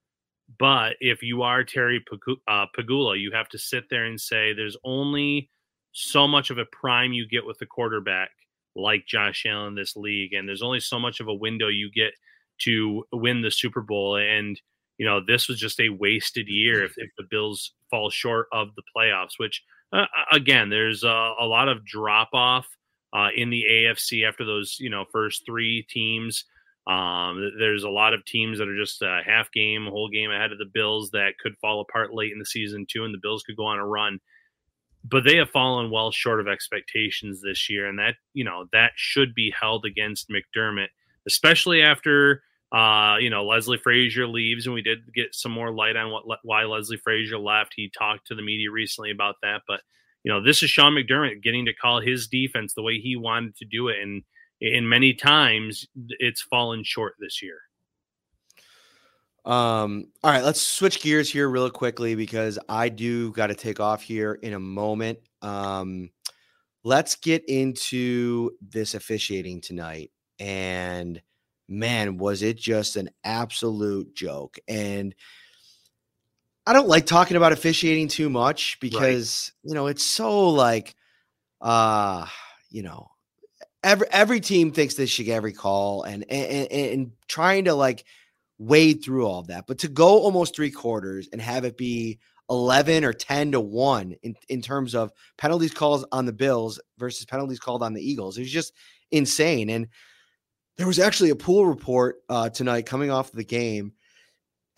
But 0.60 0.96
if 1.00 1.22
you 1.22 1.44
are 1.44 1.64
Terry 1.64 2.04
Pegula, 2.04 3.20
you 3.20 3.32
have 3.32 3.48
to 3.50 3.60
sit 3.60 3.86
there 3.90 4.06
and 4.06 4.20
say 4.20 4.52
there's 4.52 4.78
only 4.84 5.50
so 5.94 6.28
much 6.28 6.50
of 6.50 6.58
a 6.58 6.66
prime 6.66 7.14
you 7.14 7.28
get 7.28 7.46
with 7.46 7.62
a 7.62 7.66
quarterback 7.66 8.32
like 8.76 9.06
Josh 9.06 9.46
Allen 9.46 9.70
in 9.70 9.76
this 9.76 9.96
league, 9.96 10.34
and 10.34 10.48
there's 10.48 10.64
only 10.64 10.80
so 10.80 11.00
much 11.00 11.20
of 11.20 11.28
a 11.28 11.34
window 11.34 11.68
you 11.68 11.92
get 11.92 12.14
to 12.62 13.06
win 13.12 13.42
the 13.42 13.52
Super 13.52 13.82
Bowl. 13.82 14.18
And 14.18 14.60
you 14.98 15.06
know 15.06 15.22
this 15.26 15.48
was 15.48 15.60
just 15.60 15.80
a 15.80 15.90
wasted 15.90 16.48
year 16.48 16.84
if, 16.84 16.94
if 16.98 17.10
the 17.18 17.26
Bills 17.30 17.74
fall 17.90 18.10
short 18.10 18.48
of 18.52 18.70
the 18.76 18.84
playoffs. 18.96 19.38
Which 19.38 19.62
uh, 19.94 20.06
again, 20.32 20.70
there's 20.70 21.04
a, 21.04 21.34
a 21.40 21.46
lot 21.46 21.70
of 21.70 21.86
drop 21.86 22.30
off 22.34 22.68
uh, 23.14 23.30
in 23.36 23.50
the 23.50 23.66
AFC 23.70 24.28
after 24.28 24.46
those 24.46 24.78
you 24.80 24.90
know 24.90 25.06
first 25.12 25.46
three 25.46 25.84
teams. 25.90 26.46
Um, 26.88 27.52
there's 27.60 27.84
a 27.84 27.90
lot 27.90 28.14
of 28.14 28.26
teams 28.26 28.58
that 28.58 28.68
are 28.68 28.78
just 28.78 29.02
a 29.04 29.22
half 29.24 29.52
game, 29.52 29.86
whole 29.86 30.10
game 30.10 30.32
ahead 30.32 30.52
of 30.52 30.58
the 30.58 30.66
Bills 30.66 31.12
that 31.12 31.38
could 31.42 31.56
fall 31.62 31.82
apart 31.82 32.14
late 32.14 32.32
in 32.32 32.40
the 32.40 32.46
season 32.46 32.88
too, 32.90 33.06
and 33.06 33.14
the 33.14 33.20
Bills 33.22 33.44
could 33.44 33.56
go 33.56 33.66
on 33.66 33.78
a 33.78 33.86
run. 33.86 34.20
But 35.04 35.24
they 35.24 35.38
have 35.38 35.50
fallen 35.50 35.92
well 35.92 36.12
short 36.12 36.40
of 36.40 36.48
expectations 36.48 37.42
this 37.42 37.70
year, 37.70 37.88
and 37.88 38.00
that 38.00 38.16
you 38.34 38.44
know 38.44 38.68
that 38.72 38.92
should 38.96 39.36
be 39.36 39.54
held 39.60 39.86
against 39.86 40.30
McDermott, 40.30 40.90
especially 41.28 41.82
after 41.82 42.44
uh, 42.72 43.18
you 43.20 43.30
know, 43.30 43.46
Leslie 43.46 43.78
Frazier 43.78 44.28
leaves, 44.28 44.66
and 44.66 44.74
we 44.74 44.82
did 44.82 45.14
get 45.14 45.36
some 45.36 45.52
more 45.52 45.72
light 45.72 45.98
on 45.98 46.10
what 46.10 46.40
why 46.44 46.64
Leslie 46.64 46.98
Frazier 46.98 47.38
left. 47.38 47.74
He 47.76 47.90
talked 47.90 48.28
to 48.28 48.36
the 48.36 48.42
media 48.42 48.72
recently 48.72 49.12
about 49.12 49.36
that, 49.42 49.64
but 49.68 49.82
you 50.24 50.32
know, 50.32 50.44
this 50.44 50.64
is 50.64 50.70
Sean 50.70 50.94
McDermott 50.94 51.42
getting 51.42 51.66
to 51.66 51.74
call 51.74 52.00
his 52.00 52.28
defense 52.28 52.74
the 52.74 52.84
way 52.84 53.00
he 53.00 53.16
wanted 53.16 53.56
to 53.58 53.66
do 53.66 53.88
it, 53.88 53.98
and 54.02 54.24
in 54.60 54.88
many 54.88 55.14
times 55.14 55.88
it's 56.20 56.42
fallen 56.42 56.84
short 56.84 57.16
this 57.20 57.42
year. 57.42 57.60
Um, 59.44 60.06
all 60.24 60.32
right, 60.32 60.44
let's 60.44 60.62
switch 60.62 61.02
gears 61.02 61.30
here 61.30 61.50
real 61.50 61.70
quickly 61.70 62.14
because 62.14 62.60
I 62.70 62.90
do 62.90 63.32
got 63.32 63.48
to 63.48 63.56
take 63.56 63.80
off 63.80 64.04
here 64.04 64.38
in 64.44 64.54
a 64.54 64.60
moment. 64.60 65.18
Um, 65.42 66.12
let's 66.84 67.16
get 67.16 67.44
into 67.50 68.52
this 68.62 68.94
officiating 68.94 69.62
tonight. 69.62 70.12
And 70.40 71.22
man, 71.68 72.18
was 72.18 72.44
it 72.44 72.58
just 72.58 72.98
an 72.98 73.10
absolute 73.24 74.14
joke. 74.14 74.60
And 74.68 75.16
I 76.72 76.74
don't 76.74 76.88
like 76.88 77.06
talking 77.06 77.36
about 77.36 77.52
officiating 77.52 78.08
too 78.08 78.30
much 78.30 78.78
because, 78.80 79.52
right. 79.66 79.70
you 79.70 79.76
know, 79.76 79.88
it's 79.88 80.06
so 80.06 80.52
like 80.52 80.96
uh, 81.60 82.26
you 82.70 82.82
know, 82.82 83.12
every 83.84 84.08
every 84.10 84.40
team 84.40 84.72
thinks 84.72 84.96
they 84.96 85.06
should 85.06 85.26
get 85.26 85.36
every 85.36 85.52
call 85.52 86.04
and 86.04 86.24
and, 86.32 86.72
and 86.72 87.12
trying 87.28 87.66
to 87.66 87.74
like 87.74 88.06
wade 88.58 89.04
through 89.04 89.28
all 89.28 89.44
that. 89.44 89.68
But 89.68 89.80
to 89.80 89.90
go 89.90 90.20
almost 90.20 90.56
three 90.56 90.72
quarters 90.72 91.28
and 91.34 91.42
have 91.42 91.66
it 91.66 91.76
be 91.76 92.20
11 92.50 93.04
or 93.04 93.12
10 93.12 93.52
to 93.52 93.60
1 93.60 94.16
in, 94.24 94.36
in 94.48 94.62
terms 94.62 94.96
of 94.96 95.12
penalties 95.38 95.74
calls 95.74 96.06
on 96.14 96.26
the 96.26 96.32
Bills 96.32 96.80
versus 96.98 97.26
penalties 97.26 97.60
called 97.60 97.84
on 97.84 97.94
the 97.94 98.02
Eagles, 98.02 98.38
it 98.38 98.44
was 98.44 98.50
just 98.50 98.72
insane. 99.12 99.70
And 99.70 99.90
there 100.78 100.88
was 100.88 101.00
actually 101.00 101.32
a 101.32 101.36
pool 101.36 101.66
report 101.66 102.22
uh, 102.30 102.48
tonight 102.48 102.86
coming 102.86 103.12
off 103.12 103.34
the 103.34 103.44
game, 103.44 103.92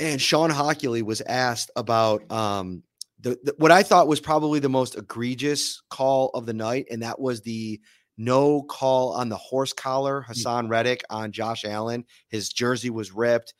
and 0.04 0.22
Shawn 0.22 0.50
Hochuli 0.50 1.02
was 1.02 1.22
asked 1.22 1.72
about 1.76 2.30
um, 2.32 2.84
the, 3.20 3.39
the, 3.42 3.56
what 3.58 3.72
I 3.72 3.84
thought 3.84 4.08
was 4.08 4.20
probably 4.20 4.60
the 4.60 4.70
most 4.70 4.98
egregious 4.98 5.82
call 5.89 6.30
of 6.34 6.46
the 6.46 6.54
night, 6.54 6.88
and 6.92 7.02
that 7.04 7.20
was 7.20 7.42
the 7.42 7.80
no 8.18 8.62
call 8.63 9.13
on 9.13 9.30
the 9.30 9.38
horse 9.38 9.74
collar, 9.74 10.24
Haason 10.28 10.70
Reddick 10.70 11.04
on 11.10 11.32
Josh 11.32 11.66
Allen. 11.66 12.06
His 12.28 12.50
jersey 12.50 12.89
was 12.89 13.12
ripped. 13.12 13.54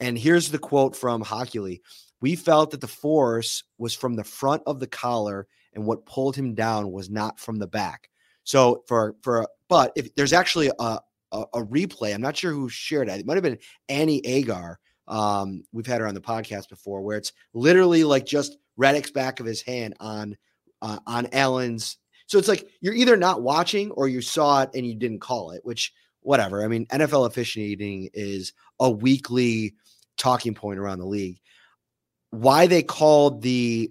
And 0.00 0.18
here's 0.18 0.50
the 0.50 0.58
quote 0.58 0.96
from 0.96 1.20
Hockley: 1.20 1.82
We 2.20 2.34
felt 2.34 2.70
that 2.70 2.80
the 2.80 2.88
force 2.88 3.62
was 3.78 3.94
from 3.94 4.16
the 4.16 4.24
front 4.24 4.62
of 4.66 4.80
the 4.80 4.86
collar 4.86 5.46
and 5.74 5.84
what 5.84 6.06
pulled 6.06 6.34
him 6.34 6.54
down 6.54 6.90
was 6.90 7.10
not 7.10 7.38
from 7.38 7.56
the 7.56 7.66
back. 7.66 8.08
So 8.44 8.84
for 8.88 9.16
for 9.22 9.46
but 9.68 9.92
if 9.94 10.14
there's 10.14 10.32
actually 10.32 10.70
a 10.78 10.98
a, 11.32 11.44
a 11.54 11.62
replay, 11.64 12.14
I'm 12.14 12.22
not 12.22 12.36
sure 12.36 12.52
who 12.52 12.68
shared 12.68 13.08
it. 13.08 13.20
It 13.20 13.26
might 13.26 13.34
have 13.34 13.44
been 13.44 13.58
Annie 13.88 14.24
Agar. 14.26 14.78
Um, 15.10 15.64
we've 15.72 15.86
had 15.86 16.00
her 16.00 16.06
on 16.06 16.14
the 16.14 16.20
podcast 16.20 16.68
before, 16.68 17.02
where 17.02 17.18
it's 17.18 17.32
literally 17.52 18.04
like 18.04 18.24
just 18.24 18.56
Reddick's 18.76 19.10
back 19.10 19.40
of 19.40 19.46
his 19.46 19.60
hand 19.60 19.94
on 20.00 20.36
uh, 20.80 20.98
on 21.06 21.26
Allen's. 21.32 21.98
So 22.26 22.38
it's 22.38 22.48
like 22.48 22.68
you're 22.80 22.94
either 22.94 23.16
not 23.16 23.42
watching 23.42 23.90
or 23.90 24.08
you 24.08 24.22
saw 24.22 24.62
it 24.62 24.70
and 24.74 24.86
you 24.86 24.94
didn't 24.94 25.18
call 25.18 25.50
it, 25.50 25.60
which 25.64 25.92
whatever. 26.20 26.64
I 26.64 26.68
mean, 26.68 26.86
NFL 26.86 27.26
officiating 27.26 28.08
is 28.14 28.52
a 28.78 28.88
weekly 28.88 29.74
talking 30.16 30.54
point 30.54 30.78
around 30.78 31.00
the 31.00 31.06
league. 31.06 31.40
Why 32.30 32.66
they 32.66 32.82
called 32.82 33.42
the 33.42 33.90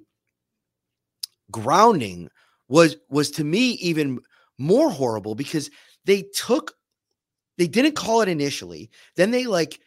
grounding 1.51 2.29
was 2.69 2.95
was 3.09 3.31
to 3.31 3.43
me 3.43 3.71
even 3.71 4.19
more 4.57 4.89
horrible 4.89 5.35
because 5.35 5.69
they 6.05 6.23
took 6.33 6.75
they 7.57 7.67
didn't 7.67 7.95
call 7.95 8.21
it 8.21 8.29
initially. 8.29 8.89
Then 9.17 9.31
they 9.31 9.45
like 9.45 9.81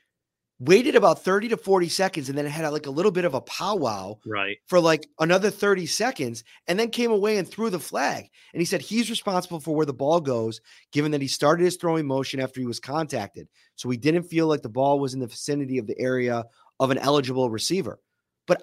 waited 0.64 0.94
about 0.94 1.25
30 1.25 1.48
to 1.48 1.57
40 1.57 1.88
seconds 1.88 2.29
and 2.29 2.38
then 2.38 2.46
it 2.46 2.51
had 2.51 2.68
like 2.68 2.87
a 2.87 2.90
little 2.90 3.11
bit 3.11 3.25
of 3.25 3.35
a 3.35 3.40
powwow 3.40 4.16
right. 4.25 4.59
for 4.66 4.79
like 4.79 5.09
another 5.18 5.51
30 5.51 5.87
seconds 5.87 6.44
and 6.68 6.79
then 6.79 6.88
came 6.88 7.11
away 7.11 7.38
and 7.38 7.48
threw 7.48 7.68
the 7.68 7.81
flag. 7.81 8.29
And 8.53 8.61
he 8.61 8.64
said 8.64 8.81
he's 8.81 9.11
responsible 9.11 9.59
for 9.59 9.75
where 9.75 9.87
the 9.87 9.92
ball 9.92 10.20
goes 10.20 10.61
given 10.92 11.11
that 11.12 11.20
he 11.20 11.27
started 11.27 11.64
his 11.64 11.77
throwing 11.77 12.07
motion 12.07 12.38
after 12.38 12.61
he 12.61 12.66
was 12.66 12.79
contacted. 12.79 13.48
So 13.75 13.90
he 13.90 13.96
didn't 13.96 14.25
feel 14.25 14.46
like 14.46 14.62
the 14.62 14.68
ball 14.68 15.01
was 15.01 15.14
in 15.14 15.20
the 15.20 15.27
vicinity 15.27 15.79
of 15.79 15.88
the 15.88 15.98
area 15.98 16.44
of 16.79 16.90
an 16.90 16.98
eligible 16.98 17.51
receiver. 17.51 17.98
But 18.46 18.62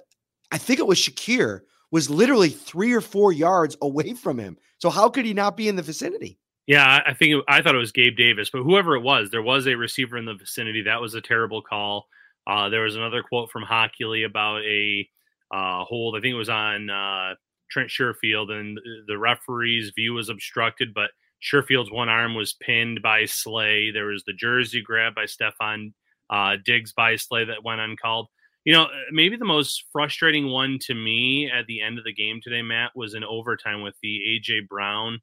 i 0.52 0.58
think 0.58 0.80
it 0.80 0.88
was 0.88 0.98
Shakir 0.98 1.62
was 1.92 2.10
literally 2.10 2.50
three 2.50 2.94
or 2.94 3.02
four 3.02 3.34
yards 3.34 3.76
away 3.82 4.14
from 4.14 4.38
him. 4.38 4.58
So 4.78 4.90
how 4.90 5.10
could 5.10 5.26
he 5.26 5.34
not 5.34 5.58
be 5.58 5.68
in 5.68 5.76
the 5.76 5.82
vicinity 5.82 6.40
yeah, 6.70 7.02
I 7.04 7.16
think 7.16 7.34
it, 7.34 7.44
I 7.48 7.64
thought 7.64 7.74
it 7.74 7.80
was 7.80 7.92
Gabe 7.92 8.16
Davis, 8.16 8.52
but 8.52 8.62
whoever 8.62 8.96
it 8.96 9.02
was, 9.02 9.32
there 9.32 9.42
was 9.42 9.66
a 9.66 9.74
receiver 9.74 10.18
in 10.18 10.26
the 10.26 10.36
vicinity. 10.36 10.84
That 10.84 11.02
was 11.02 11.16
a 11.16 11.22
terrible 11.22 11.64
call. 11.64 12.06
Uh, 12.46 12.70
there 12.70 12.84
was 12.84 12.96
another 12.96 13.24
quote 13.24 13.50
from 13.50 13.64
Hochuli 13.64 14.24
about 14.24 14.62
a 14.62 15.10
uh, 15.52 15.84
hold. 15.84 16.16
I 16.16 16.22
think 16.22 16.34
it 16.34 16.38
was 16.38 16.48
on 16.48 16.92
uh, 16.92 17.34
Trent 17.72 17.90
Sherfield, 17.90 18.52
and 18.52 18.80
the 19.08 19.18
referee's 19.18 19.92
view 19.96 20.14
was 20.14 20.30
obstructed, 20.30 20.94
but 20.94 21.10
Sherfield's 21.40 21.92
one 21.92 22.08
arm 22.08 22.36
was 22.36 22.54
pinned 22.54 23.02
by 23.02 23.26
Slay. 23.26 23.90
There 23.90 24.06
was 24.06 24.24
the 24.28 24.34
jersey 24.34 24.84
grab 24.84 25.16
by 25.16 25.26
Stefon 25.26 25.94
uh, 26.30 26.58
Diggs 26.64 26.94
by 26.94 27.16
Slay 27.16 27.46
that 27.46 27.64
went 27.64 27.82
uncalled. 27.82 28.28
You 28.64 28.74
know, 28.74 28.90
maybe 29.12 29.38
the 29.38 29.44
most 29.46 29.86
frustrating 29.92 30.50
one 30.50 30.78
to 30.82 30.94
me 30.94 31.50
at 31.50 31.66
the 31.66 31.82
end 31.82 31.98
of 31.98 32.04
the 32.04 32.14
game 32.14 32.42
today, 32.44 32.62
Matt, 32.62 32.92
was 32.94 33.16
in 33.16 33.24
overtime 33.24 33.82
with 33.82 33.96
the 34.04 34.20
AJ 34.40 34.68
Brown 34.68 35.20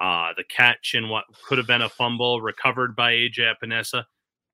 uh, 0.00 0.32
the 0.36 0.44
catch 0.44 0.94
and 0.94 1.10
what 1.10 1.24
could 1.46 1.58
have 1.58 1.66
been 1.66 1.82
a 1.82 1.88
fumble 1.88 2.40
recovered 2.40 2.96
by 2.96 3.12
AJ 3.12 3.54
Epenesa. 3.54 4.04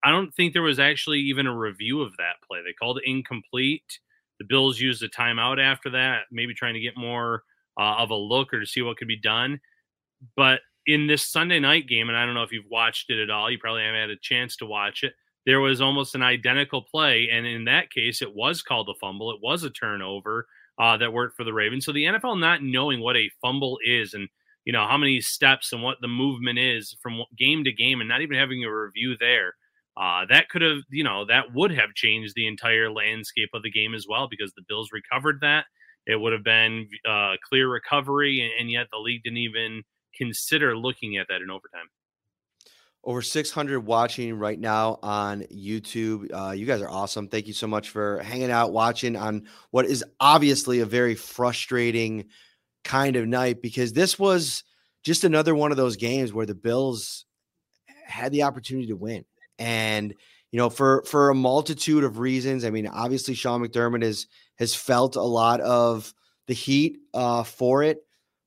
I 0.04 0.10
don't 0.10 0.34
think 0.34 0.52
there 0.52 0.62
was 0.62 0.78
actually 0.78 1.20
even 1.20 1.46
a 1.46 1.56
review 1.56 2.02
of 2.02 2.12
that 2.18 2.36
play. 2.46 2.60
They 2.62 2.72
called 2.72 2.98
it 2.98 3.08
incomplete. 3.08 4.00
The 4.38 4.44
Bills 4.44 4.78
used 4.78 5.02
a 5.02 5.08
timeout 5.08 5.60
after 5.60 5.90
that, 5.90 6.24
maybe 6.30 6.52
trying 6.52 6.74
to 6.74 6.80
get 6.80 6.96
more 6.96 7.42
uh, 7.78 7.94
of 7.98 8.10
a 8.10 8.16
look 8.16 8.52
or 8.52 8.60
to 8.60 8.66
see 8.66 8.82
what 8.82 8.96
could 8.96 9.08
be 9.08 9.18
done. 9.18 9.60
But 10.36 10.60
in 10.86 11.06
this 11.06 11.26
Sunday 11.26 11.60
night 11.60 11.88
game, 11.88 12.08
and 12.08 12.16
I 12.16 12.24
don't 12.24 12.34
know 12.34 12.42
if 12.42 12.52
you've 12.52 12.70
watched 12.70 13.10
it 13.10 13.22
at 13.22 13.30
all, 13.30 13.50
you 13.50 13.58
probably 13.58 13.82
haven't 13.82 14.00
had 14.00 14.10
a 14.10 14.16
chance 14.20 14.56
to 14.56 14.66
watch 14.66 15.02
it. 15.02 15.14
There 15.44 15.60
was 15.60 15.80
almost 15.80 16.14
an 16.14 16.22
identical 16.22 16.82
play, 16.82 17.28
and 17.30 17.46
in 17.46 17.64
that 17.66 17.90
case, 17.90 18.20
it 18.20 18.34
was 18.34 18.62
called 18.62 18.88
a 18.88 18.98
fumble. 19.00 19.30
It 19.30 19.40
was 19.40 19.62
a 19.62 19.70
turnover 19.70 20.46
uh, 20.78 20.96
that 20.96 21.12
worked 21.12 21.36
for 21.36 21.44
the 21.44 21.52
Ravens. 21.52 21.84
So 21.84 21.92
the 21.92 22.04
NFL 22.04 22.40
not 22.40 22.62
knowing 22.62 23.00
what 23.00 23.16
a 23.16 23.30
fumble 23.40 23.78
is, 23.84 24.14
and 24.14 24.28
you 24.66 24.72
know 24.72 24.86
how 24.86 24.98
many 24.98 25.20
steps 25.22 25.72
and 25.72 25.82
what 25.82 25.96
the 26.02 26.08
movement 26.08 26.58
is 26.58 26.94
from 27.00 27.22
game 27.38 27.64
to 27.64 27.72
game 27.72 28.00
and 28.00 28.08
not 28.08 28.20
even 28.20 28.36
having 28.36 28.64
a 28.64 28.70
review 28.70 29.16
there 29.18 29.54
uh, 29.96 30.26
that 30.28 30.50
could 30.50 30.60
have 30.60 30.80
you 30.90 31.04
know 31.04 31.24
that 31.24 31.54
would 31.54 31.70
have 31.70 31.94
changed 31.94 32.34
the 32.36 32.46
entire 32.46 32.92
landscape 32.92 33.48
of 33.54 33.62
the 33.62 33.70
game 33.70 33.94
as 33.94 34.06
well 34.06 34.28
because 34.28 34.52
the 34.54 34.64
bills 34.68 34.90
recovered 34.92 35.38
that 35.40 35.64
it 36.06 36.16
would 36.16 36.32
have 36.32 36.44
been 36.44 36.86
uh, 37.08 37.34
clear 37.48 37.70
recovery 37.70 38.42
and, 38.42 38.50
and 38.60 38.70
yet 38.70 38.88
the 38.92 38.98
league 38.98 39.22
didn't 39.22 39.38
even 39.38 39.82
consider 40.14 40.76
looking 40.76 41.16
at 41.16 41.26
that 41.28 41.40
in 41.40 41.50
overtime 41.50 41.88
over 43.06 43.22
600 43.22 43.80
watching 43.80 44.36
right 44.36 44.58
now 44.58 44.98
on 45.00 45.42
YouTube. 45.42 46.28
Uh, 46.34 46.50
you 46.50 46.66
guys 46.66 46.82
are 46.82 46.90
awesome. 46.90 47.28
Thank 47.28 47.46
you 47.46 47.52
so 47.52 47.68
much 47.68 47.90
for 47.90 48.20
hanging 48.20 48.50
out, 48.50 48.72
watching 48.72 49.14
on 49.14 49.46
what 49.70 49.86
is 49.86 50.04
obviously 50.18 50.80
a 50.80 50.86
very 50.86 51.14
frustrating 51.14 52.24
kind 52.86 53.16
of 53.16 53.26
night 53.26 53.60
because 53.60 53.92
this 53.92 54.18
was 54.18 54.62
just 55.02 55.24
another 55.24 55.54
one 55.54 55.72
of 55.72 55.76
those 55.76 55.96
games 55.96 56.32
where 56.32 56.46
the 56.46 56.54
Bills 56.54 57.24
had 58.06 58.32
the 58.32 58.44
opportunity 58.44 58.86
to 58.88 58.96
win. 58.96 59.24
And 59.58 60.14
you 60.52 60.58
know, 60.58 60.70
for 60.70 61.02
for 61.04 61.28
a 61.28 61.34
multitude 61.34 62.04
of 62.04 62.18
reasons, 62.18 62.64
I 62.64 62.70
mean, 62.70 62.86
obviously 62.86 63.34
Sean 63.34 63.62
McDermott 63.62 64.02
has 64.02 64.26
has 64.58 64.74
felt 64.74 65.16
a 65.16 65.22
lot 65.22 65.60
of 65.60 66.14
the 66.46 66.54
heat 66.54 66.98
uh, 67.12 67.42
for 67.42 67.82
it, 67.82 67.98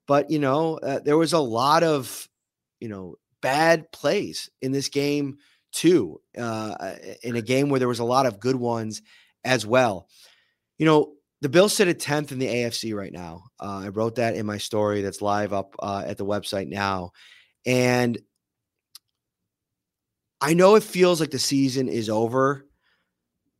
but 0.07 0.31
you 0.31 0.39
know, 0.39 0.77
uh, 0.77 0.99
there 0.99 1.17
was 1.17 1.33
a 1.33 1.39
lot 1.39 1.83
of 1.83 2.27
you 2.79 2.87
know 2.87 3.15
bad 3.41 3.91
plays 3.91 4.49
in 4.61 4.71
this 4.71 4.89
game 4.89 5.37
too. 5.71 6.21
Uh, 6.37 6.95
in 7.21 7.35
a 7.35 7.41
game 7.41 7.69
where 7.69 7.79
there 7.79 7.87
was 7.87 7.99
a 7.99 8.05
lot 8.05 8.25
of 8.25 8.39
good 8.39 8.55
ones 8.55 9.01
as 9.43 9.65
well. 9.65 10.07
You 10.77 10.85
know, 10.85 11.13
the 11.41 11.49
Bills 11.49 11.73
sit 11.73 11.87
at 11.87 11.99
10th 11.99 12.31
in 12.31 12.39
the 12.39 12.47
AFC 12.47 12.93
right 12.95 13.13
now. 13.13 13.45
Uh, 13.59 13.81
I 13.83 13.87
wrote 13.89 14.15
that 14.15 14.35
in 14.35 14.45
my 14.45 14.57
story 14.57 15.01
that's 15.01 15.21
live 15.21 15.53
up 15.53 15.75
uh, 15.79 16.03
at 16.05 16.17
the 16.17 16.25
website 16.25 16.67
now. 16.67 17.11
And 17.65 18.17
I 20.41 20.53
know 20.53 20.75
it 20.75 20.83
feels 20.83 21.19
like 21.19 21.31
the 21.31 21.39
season 21.39 21.87
is 21.87 22.09
over, 22.09 22.65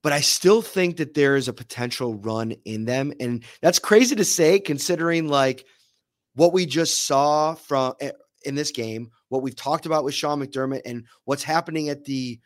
but 0.01 0.13
I 0.13 0.21
still 0.21 0.61
think 0.61 0.97
that 0.97 1.13
there 1.13 1.35
is 1.35 1.47
a 1.47 1.53
potential 1.53 2.15
run 2.15 2.53
in 2.65 2.85
them. 2.85 3.13
And 3.19 3.43
that's 3.61 3.79
crazy 3.79 4.15
to 4.15 4.25
say 4.25 4.59
considering 4.59 5.27
like 5.27 5.65
what 6.35 6.53
we 6.53 6.65
just 6.65 7.05
saw 7.05 7.55
from 7.55 7.93
eh, 7.99 8.11
in 8.45 8.55
this 8.55 8.71
game, 8.71 9.11
what 9.27 9.41
we've 9.41 9.55
talked 9.55 9.85
about 9.85 10.03
with 10.03 10.13
Sean 10.13 10.41
McDermott 10.41 10.81
and 10.85 11.05
what's 11.25 11.43
happening 11.43 11.89
at 11.89 12.05
the 12.05 12.39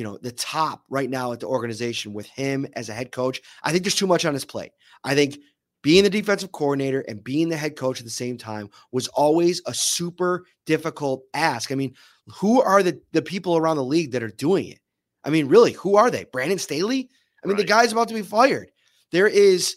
you 0.00 0.04
know, 0.04 0.16
the 0.16 0.32
top 0.32 0.82
right 0.88 1.10
now 1.10 1.30
at 1.30 1.40
the 1.40 1.46
organization 1.46 2.14
with 2.14 2.24
him 2.24 2.66
as 2.72 2.88
a 2.88 2.94
head 2.94 3.12
coach. 3.12 3.42
I 3.62 3.70
think 3.70 3.84
there's 3.84 3.94
too 3.94 4.06
much 4.06 4.24
on 4.24 4.32
his 4.32 4.46
plate. 4.46 4.72
I 5.04 5.14
think 5.14 5.38
being 5.82 6.04
the 6.04 6.08
defensive 6.08 6.52
coordinator 6.52 7.02
and 7.02 7.22
being 7.22 7.50
the 7.50 7.56
head 7.58 7.76
coach 7.76 8.00
at 8.00 8.06
the 8.06 8.10
same 8.10 8.38
time 8.38 8.70
was 8.92 9.08
always 9.08 9.60
a 9.66 9.74
super 9.74 10.46
difficult 10.64 11.24
ask. 11.34 11.70
I 11.70 11.74
mean, 11.74 11.94
who 12.28 12.62
are 12.62 12.82
the, 12.82 12.98
the 13.12 13.20
people 13.20 13.58
around 13.58 13.76
the 13.76 13.84
league 13.84 14.12
that 14.12 14.22
are 14.22 14.28
doing 14.28 14.68
it? 14.68 14.78
I 15.22 15.28
mean, 15.28 15.48
really, 15.48 15.72
who 15.72 15.96
are 15.96 16.10
they? 16.10 16.24
Brandon 16.32 16.58
Staley? 16.58 17.10
I 17.44 17.46
mean, 17.46 17.58
right. 17.58 17.60
the 17.60 17.68
guy's 17.68 17.92
about 17.92 18.08
to 18.08 18.14
be 18.14 18.22
fired. 18.22 18.70
There 19.12 19.28
is 19.28 19.76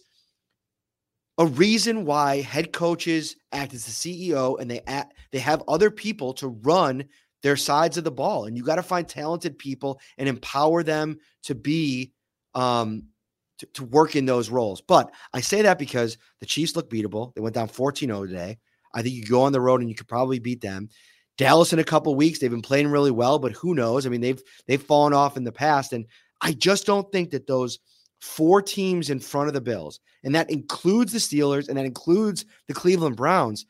a 1.37 1.47
reason 1.47 2.05
why 2.05 2.39
head 2.39 2.71
coaches 2.71 3.35
act 3.51 3.73
as 3.73 3.83
the 3.85 3.91
CEO 3.91 4.57
and 4.57 4.71
they 4.71 4.79
act, 4.87 5.15
they 5.33 5.39
have 5.39 5.63
other 5.67 5.91
people 5.91 6.31
to 6.35 6.47
run 6.47 7.03
their 7.43 7.57
sides 7.57 7.97
of 7.97 8.03
the 8.03 8.11
ball. 8.11 8.45
And 8.45 8.57
you 8.57 8.63
got 8.63 8.75
to 8.75 8.83
find 8.83 9.07
talented 9.07 9.59
people 9.59 9.99
and 10.17 10.27
empower 10.27 10.81
them 10.81 11.19
to 11.43 11.53
be 11.53 12.13
um, 12.55 13.03
to, 13.59 13.65
to, 13.67 13.83
work 13.85 14.15
in 14.15 14.25
those 14.25 14.49
roles. 14.49 14.81
But 14.81 15.11
I 15.33 15.41
say 15.41 15.61
that 15.63 15.77
because 15.77 16.17
the 16.39 16.45
Chiefs 16.45 16.75
look 16.75 16.89
beatable. 16.89 17.33
They 17.33 17.41
went 17.41 17.55
down 17.55 17.67
14-0 17.67 18.27
today. 18.27 18.57
I 18.93 19.01
think 19.01 19.15
you 19.15 19.25
go 19.25 19.41
on 19.41 19.51
the 19.51 19.61
road 19.61 19.81
and 19.81 19.89
you 19.89 19.95
could 19.95 20.07
probably 20.07 20.39
beat 20.39 20.61
them. 20.61 20.89
Dallas 21.37 21.73
in 21.73 21.79
a 21.79 21.83
couple 21.83 22.13
weeks, 22.15 22.39
they've 22.39 22.51
been 22.51 22.61
playing 22.61 22.89
really 22.89 23.11
well, 23.11 23.39
but 23.39 23.53
who 23.53 23.73
knows? 23.73 24.05
I 24.05 24.09
mean, 24.09 24.21
they've 24.21 24.41
they've 24.67 24.81
fallen 24.81 25.13
off 25.13 25.35
in 25.35 25.43
the 25.43 25.51
past. 25.51 25.91
And 25.91 26.05
I 26.41 26.53
just 26.53 26.85
don't 26.85 27.11
think 27.11 27.31
that 27.31 27.47
those 27.47 27.79
four 28.21 28.61
teams 28.61 29.09
in 29.09 29.19
front 29.19 29.47
of 29.47 29.53
the 29.53 29.61
Bills, 29.61 29.99
and 30.23 30.35
that 30.35 30.51
includes 30.51 31.11
the 31.11 31.19
Steelers 31.19 31.67
and 31.67 31.77
that 31.77 31.85
includes 31.85 32.45
the 32.67 32.73
Cleveland 32.73 33.15
Browns, 33.15 33.65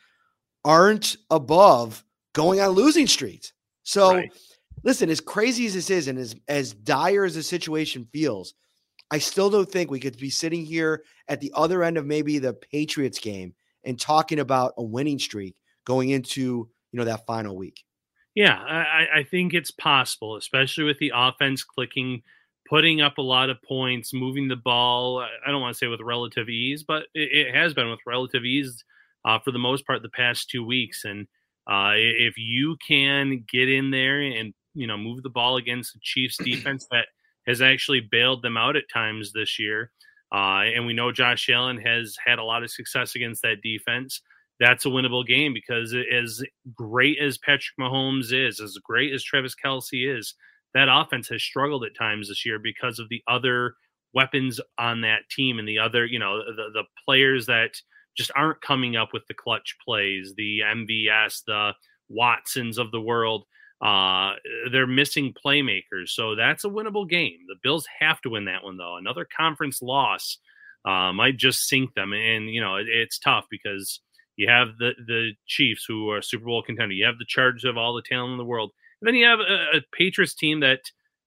aren't 0.66 1.16
above 1.32 2.04
going 2.34 2.60
on 2.60 2.70
losing 2.70 3.08
streaks. 3.08 3.53
So, 3.84 4.16
right. 4.16 4.34
listen, 4.84 5.10
as 5.10 5.20
crazy 5.20 5.66
as 5.66 5.74
this 5.74 5.90
is, 5.90 6.08
and 6.08 6.18
as 6.18 6.36
as 6.48 6.74
dire 6.74 7.26
as 7.26 7.36
the 7.36 7.44
situation 7.44 8.08
feels, 8.12 8.54
I 9.12 9.20
still 9.20 9.50
don't 9.50 9.70
think 9.70 9.92
we 9.92 10.00
could 10.00 10.18
be 10.18 10.30
sitting 10.30 10.66
here 10.66 11.04
at 11.28 11.40
the 11.40 11.52
other 11.56 11.84
end 11.84 11.98
of 11.98 12.06
maybe 12.06 12.40
the 12.40 12.54
Patriots 12.54 13.20
game 13.20 13.54
and 13.84 14.00
talking 14.00 14.40
about 14.40 14.74
a 14.78 14.84
winning 14.84 15.20
streak 15.20 15.56
going 15.86 16.10
into 16.10 16.42
you 16.92 16.98
know 16.98 17.06
that 17.06 17.26
final 17.26 17.56
week. 17.56 17.84
Yeah, 18.36 18.58
I, 18.58 19.20
I 19.20 19.24
think 19.24 19.54
it's 19.54 19.70
possible, 19.70 20.38
especially 20.38 20.86
with 20.86 20.98
the 20.98 21.12
offense 21.14 21.64
clicking 21.64 22.24
putting 22.68 23.02
up 23.02 23.18
a 23.18 23.22
lot 23.22 23.50
of 23.50 23.62
points, 23.62 24.14
moving 24.14 24.48
the 24.48 24.56
ball. 24.56 25.20
I 25.20 25.52
don't 25.52 25.62
want 25.62 25.74
to 25.74 25.78
say 25.78 25.88
with 25.88 26.02
relative 26.02 26.50
ease, 26.50 26.84
but 26.84 27.04
it, 27.14 27.48
it 27.48 27.56
has 27.56 27.74
been 27.74 27.90
with 27.90 28.00
relative 28.08 28.46
ease 28.46 28.84
uh, 29.26 29.40
for 29.40 29.52
the 29.52 29.60
most 29.60 29.86
part 29.86 30.02
the 30.02 30.10
past 30.10 30.50
two 30.50 30.66
weeks. 30.66 31.06
And 31.06 31.28
uh, 31.70 31.94
if 31.96 32.36
you 32.38 32.78
can 32.86 33.46
get 33.52 33.70
in 33.70 33.92
there 33.92 34.22
and 34.22 34.54
you 34.74 34.88
know 34.88 34.98
move 34.98 35.24
the 35.24 35.30
ball 35.30 35.58
against 35.58 35.94
the 35.94 36.00
Chiefs 36.02 36.38
defense 36.44 36.88
that 36.92 37.08
has 37.48 37.62
actually 37.62 38.02
bailed 38.12 38.42
them 38.42 38.58
out 38.58 38.76
at 38.76 38.84
times 38.94 39.32
this 39.34 39.60
year, 39.60 39.92
uh, 40.34 40.64
and 40.64 40.86
we 40.86 40.94
know 40.94 41.12
Josh 41.12 41.50
Allen 41.50 41.78
has 41.78 42.16
had 42.24 42.40
a 42.40 42.44
lot 42.44 42.64
of 42.64 42.72
success 42.72 43.16
against 43.16 43.42
that 43.44 43.62
defense. 43.62 44.22
That's 44.60 44.86
a 44.86 44.90
winnable 44.90 45.26
game 45.26 45.54
because 45.54 45.94
as 45.94 46.42
great 46.74 47.18
as 47.20 47.38
Patrick 47.38 47.76
Mahomes 47.80 48.32
is, 48.32 48.60
as 48.60 48.78
great 48.84 49.14
as 49.14 49.24
Travis 49.24 49.56
Kelce 49.56 50.18
is, 50.18 50.36
that 50.74 50.90
offense 50.90 51.28
has 51.30 51.44
struggled 51.44 51.84
at 51.84 51.98
times 51.98 52.30
this 52.30 52.46
year 52.46 52.60
because 52.60 53.00
of 53.00 53.10
the 53.10 53.22
other 53.28 53.76
weapons 54.14 54.60
on 54.78 55.02
that 55.02 55.22
team 55.30 55.60
and 55.60 55.68
the 55.68 55.80
other, 55.80 56.06
you 56.06 56.20
know, 56.20 56.38
the, 56.38 56.70
the 56.74 56.84
players 57.06 57.46
that 57.48 57.72
just 58.16 58.32
aren't 58.36 58.62
coming 58.62 58.96
up 58.96 59.10
with 59.14 59.26
the 59.28 59.34
clutch 59.34 59.76
plays, 59.84 60.34
the 60.38 60.60
MVS, 60.60 61.44
the 61.46 61.74
Watsons 62.10 62.78
of 62.78 62.92
the 62.92 63.02
world. 63.02 63.46
Uh, 63.84 64.34
they're 64.72 64.88
missing 64.88 65.34
playmakers. 65.46 66.10
So 66.10 66.36
that's 66.36 66.64
a 66.64 66.70
winnable 66.70 67.10
game. 67.10 67.40
The 67.48 67.56
Bills 67.62 67.86
have 68.00 68.22
to 68.22 68.30
win 68.30 68.46
that 68.46 68.64
one, 68.64 68.78
though. 68.78 68.98
Another 68.98 69.28
conference 69.36 69.82
loss 69.82 70.38
uh, 70.86 71.12
might 71.12 71.38
just 71.38 71.68
sink 71.68 71.94
them. 71.94 72.14
And, 72.14 72.50
you 72.50 72.62
know, 72.62 72.76
it, 72.76 72.88
it's 72.88 73.20
tough 73.20 73.46
because 73.52 74.00
you 74.38 74.50
have 74.50 74.70
the, 74.80 74.92
the 75.06 75.32
Chiefs, 75.48 75.86
who 75.88 76.10
are 76.12 76.22
Super 76.22 76.46
Bowl 76.46 76.64
contender. 76.64 76.94
You 76.94 77.06
have 77.06 77.18
the 77.18 77.26
Chargers 77.28 77.66
of 77.66 77.78
all 77.78 77.94
the 77.94 78.02
talent 78.02 78.32
in 78.32 78.38
the 78.38 78.46
world. 78.46 78.72
And 79.02 79.08
then 79.08 79.16
you 79.16 79.26
have 79.26 79.40
a, 79.40 79.78
a 79.78 79.82
Patriots 79.92 80.34
team 80.34 80.62
that, 80.62 80.80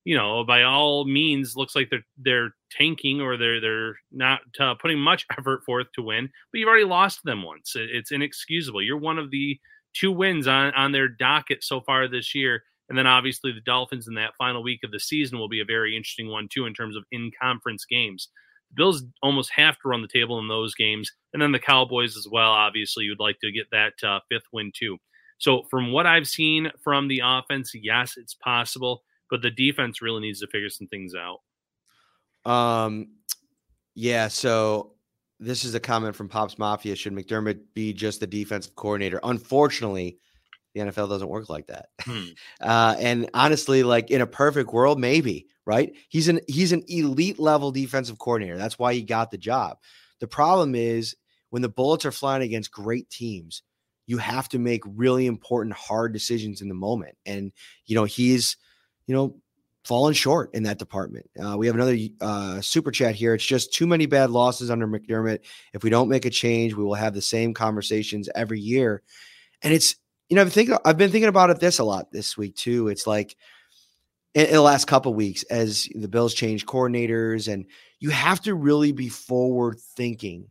you 0.07 0.17
know, 0.17 0.45
by 0.45 0.63
all 0.63 1.05
means 1.05 1.57
looks 1.57 1.75
like 1.75 1.91
they're 1.91 2.07
they're 2.17 2.55
tanking 2.71 3.21
or 3.21 3.37
they're 3.37 3.61
they're 3.61 3.97
not 4.13 4.41
uh, 4.61 4.75
putting 4.81 5.01
much 5.01 5.27
effort 5.37 5.65
forth 5.65 5.89
to 5.97 6.03
win. 6.03 6.31
But 6.53 6.59
you've 6.59 6.69
already 6.69 6.85
lost 6.85 7.25
them 7.25 7.43
once. 7.43 7.73
It's 7.75 8.13
inexcusable. 8.13 8.83
You're 8.83 8.99
one 8.99 9.19
of 9.19 9.33
the 9.33 9.59
two 9.95 10.13
wins 10.13 10.47
on 10.47 10.73
on 10.75 10.93
their 10.93 11.09
docket 11.09 11.65
so 11.65 11.81
far 11.81 12.07
this 12.07 12.37
year. 12.37 12.63
And 12.89 12.97
then 12.97 13.09
obviously 13.09 13.51
the 13.51 13.61
Dolphins 13.61 14.07
in 14.07 14.15
that 14.15 14.37
final 14.39 14.63
week 14.63 14.85
of 14.85 14.93
the 14.93 15.01
season 15.01 15.41
will 15.41 15.49
be 15.49 15.61
a 15.61 15.65
very 15.65 15.97
interesting 15.97 16.29
one 16.29 16.47
too 16.49 16.67
in 16.67 16.73
terms 16.73 16.95
of 16.95 17.03
in 17.11 17.33
conference 17.43 17.85
games. 17.85 18.29
The 18.71 18.77
Bills 18.77 19.03
almost 19.25 19.51
have 19.57 19.75
to 19.81 19.89
run 19.89 20.03
the 20.03 20.09
table 20.09 20.39
in 20.39 20.47
those 20.47 20.77
games, 20.77 21.11
and 21.33 21.43
then 21.43 21.51
the 21.51 21.59
Cowboys 21.59 22.17
as 22.17 22.29
well. 22.31 22.53
Obviously, 22.53 23.05
you'd 23.05 23.19
like 23.19 23.41
to 23.41 23.51
get 23.51 23.67
that 23.73 23.95
uh, 24.05 24.21
fifth 24.29 24.47
win 24.53 24.71
too. 24.73 24.99
So, 25.39 25.65
from 25.69 25.91
what 25.91 26.07
I've 26.07 26.29
seen 26.29 26.71
from 26.83 27.09
the 27.09 27.23
offense, 27.25 27.73
yes, 27.75 28.15
it's 28.17 28.35
possible, 28.35 29.03
but 29.31 29.43
the 29.43 29.51
defense 29.51 30.03
really 30.03 30.20
needs 30.20 30.41
to 30.41 30.47
figure 30.47 30.70
some 30.70 30.87
things 30.87 31.14
out. 31.14 32.51
Um, 32.51 33.09
yeah. 33.95 34.29
So, 34.29 34.93
this 35.39 35.64
is 35.64 35.74
a 35.74 35.81
comment 35.81 36.16
from 36.16 36.29
Pops 36.29 36.59
Mafia. 36.59 36.97
Should 36.97 37.12
McDermott 37.12 37.61
be 37.74 37.93
just 37.93 38.20
the 38.20 38.27
defensive 38.27 38.74
coordinator? 38.74 39.20
Unfortunately, 39.22 40.18
the 40.74 40.81
NFL 40.81 41.11
doesn't 41.11 41.29
work 41.29 41.49
like 41.49 41.66
that. 41.66 41.87
Hmm. 42.03 42.24
Uh, 42.61 42.97
and 42.99 43.29
honestly, 43.35 43.83
like 43.83 44.11
in 44.11 44.22
a 44.22 44.27
perfect 44.27 44.72
world, 44.72 44.99
maybe 44.99 45.47
right. 45.66 45.95
He's 46.09 46.29
an 46.29 46.41
he's 46.49 46.72
an 46.72 46.85
elite 46.89 47.39
level 47.39 47.70
defensive 47.70 48.18
coordinator. 48.18 48.57
That's 48.57 48.79
why 48.79 48.95
he 48.95 49.03
got 49.03 49.31
the 49.31 49.39
job. 49.39 49.79
The 50.20 50.27
problem 50.27 50.74
is 50.74 51.14
when 51.51 51.61
the 51.61 51.68
bullets 51.68 52.07
are 52.07 52.12
flying 52.12 52.43
against 52.43 52.72
great 52.72 53.11
teams 53.11 53.62
you 54.07 54.18
have 54.18 54.49
to 54.51 54.59
make 54.59 54.83
really 54.87 55.27
important, 55.27 55.74
hard 55.74 56.12
decisions 56.12 56.62
in 56.62 56.68
the 56.68 56.74
moment. 56.74 57.16
And, 57.27 57.53
you 57.87 57.95
know, 57.95 58.05
he's, 58.05 58.57
you 59.07 59.15
know, 59.15 59.37
fallen 59.85 60.15
short 60.15 60.53
in 60.53 60.65
that 60.65 60.79
department. 60.79 61.31
Uh, 61.41 61.57
we 61.57 61.67
have 61.67 61.77
another 61.77 61.97
uh, 62.21 62.61
super 62.61 62.91
chat 62.91 63.15
here. 63.15 63.35
It's 63.35 63.47
just 63.47 63.73
too 63.73 63.87
many 63.87 64.07
bad 64.07 64.31
losses 64.31 64.69
under 64.69 64.87
McDermott. 64.87 65.41
If 65.73 65.85
we 65.85 65.91
don't 65.91 66.09
make 66.09 66.25
a 66.25 66.31
change, 66.31 66.75
we 66.75 66.83
will 66.83 66.95
have 66.95 67.15
the 67.15 67.23
same 67.23 67.55
conversations 67.55 68.29
every 68.35 68.59
year. 68.59 69.03
And 69.63 69.73
it's, 69.73 69.95
you 70.29 70.35
know, 70.35 70.43
I've, 70.43 70.53
think, 70.53 70.71
I've 70.85 70.99
been 70.99 71.13
thinking 71.13 71.29
about 71.29 71.51
it 71.51 71.61
this 71.61 71.79
a 71.79 71.85
lot 71.85 72.11
this 72.11 72.37
week 72.37 72.57
too. 72.57 72.89
It's 72.89 73.07
like 73.07 73.37
in, 74.35 74.47
in 74.47 74.55
the 74.55 74.61
last 74.61 74.87
couple 74.87 75.15
weeks 75.15 75.45
as 75.45 75.89
the 75.95 76.09
Bills 76.09 76.35
change 76.35 76.67
coordinators, 76.67 77.53
and 77.53 77.65
you 78.01 78.11
have 78.11 78.41
to 78.43 78.57
really 78.57 78.91
be 78.91 79.09
forward 79.09 79.79
thinking 79.97 80.51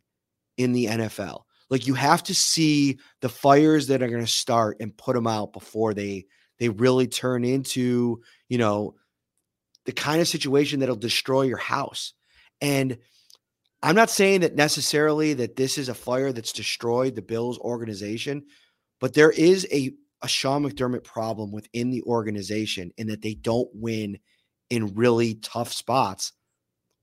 in 0.56 0.72
the 0.72 0.86
NFL. 0.86 1.42
Like 1.68 1.86
you 1.86 1.92
have 1.92 2.22
to 2.24 2.34
see 2.34 2.98
the 3.20 3.28
fires 3.28 3.88
that 3.88 4.02
are 4.02 4.08
going 4.08 4.24
to 4.24 4.30
start 4.30 4.78
and 4.80 4.96
put 4.96 5.14
them 5.14 5.26
out 5.26 5.52
before 5.52 5.92
they 5.92 6.24
they 6.58 6.68
really 6.68 7.06
turn 7.06 7.44
into, 7.44 8.22
you 8.48 8.58
know, 8.58 8.94
the 9.84 9.92
kind 9.92 10.20
of 10.20 10.28
situation 10.28 10.80
that'll 10.80 10.96
destroy 10.96 11.42
your 11.42 11.58
house. 11.58 12.12
And 12.60 12.98
I'm 13.82 13.94
not 13.94 14.10
saying 14.10 14.40
that 14.40 14.56
necessarily 14.56 15.34
that 15.34 15.56
this 15.56 15.78
is 15.78 15.88
a 15.88 15.94
fire 15.94 16.32
that's 16.32 16.52
destroyed 16.52 17.14
the 17.14 17.22
Bills 17.22 17.58
organization, 17.58 18.44
but 19.00 19.14
there 19.14 19.30
is 19.30 19.66
a 19.70 19.92
a 20.22 20.28
Sean 20.28 20.64
McDermott 20.64 21.04
problem 21.04 21.52
within 21.52 21.90
the 21.90 22.02
organization 22.02 22.90
in 22.96 23.08
that 23.08 23.22
they 23.22 23.34
don't 23.34 23.68
win 23.74 24.18
in 24.70 24.94
really 24.94 25.34
tough 25.34 25.72
spots 25.72 26.32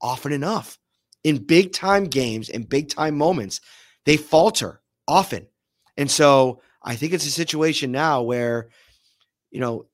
often 0.02 0.32
enough. 0.32 0.78
In 1.22 1.46
big 1.46 1.72
time 1.72 2.04
games 2.04 2.50
and 2.50 2.68
big 2.68 2.88
time 2.90 3.16
moments, 3.16 3.60
they 4.04 4.16
falter 4.16 4.82
often. 5.08 5.46
And 5.96 6.10
so 6.10 6.60
I 6.82 6.96
think 6.96 7.12
it's 7.12 7.26
a 7.26 7.30
situation 7.30 7.92
now 7.92 8.22
where, 8.22 8.68
you 9.54 9.60
know, 9.60 9.86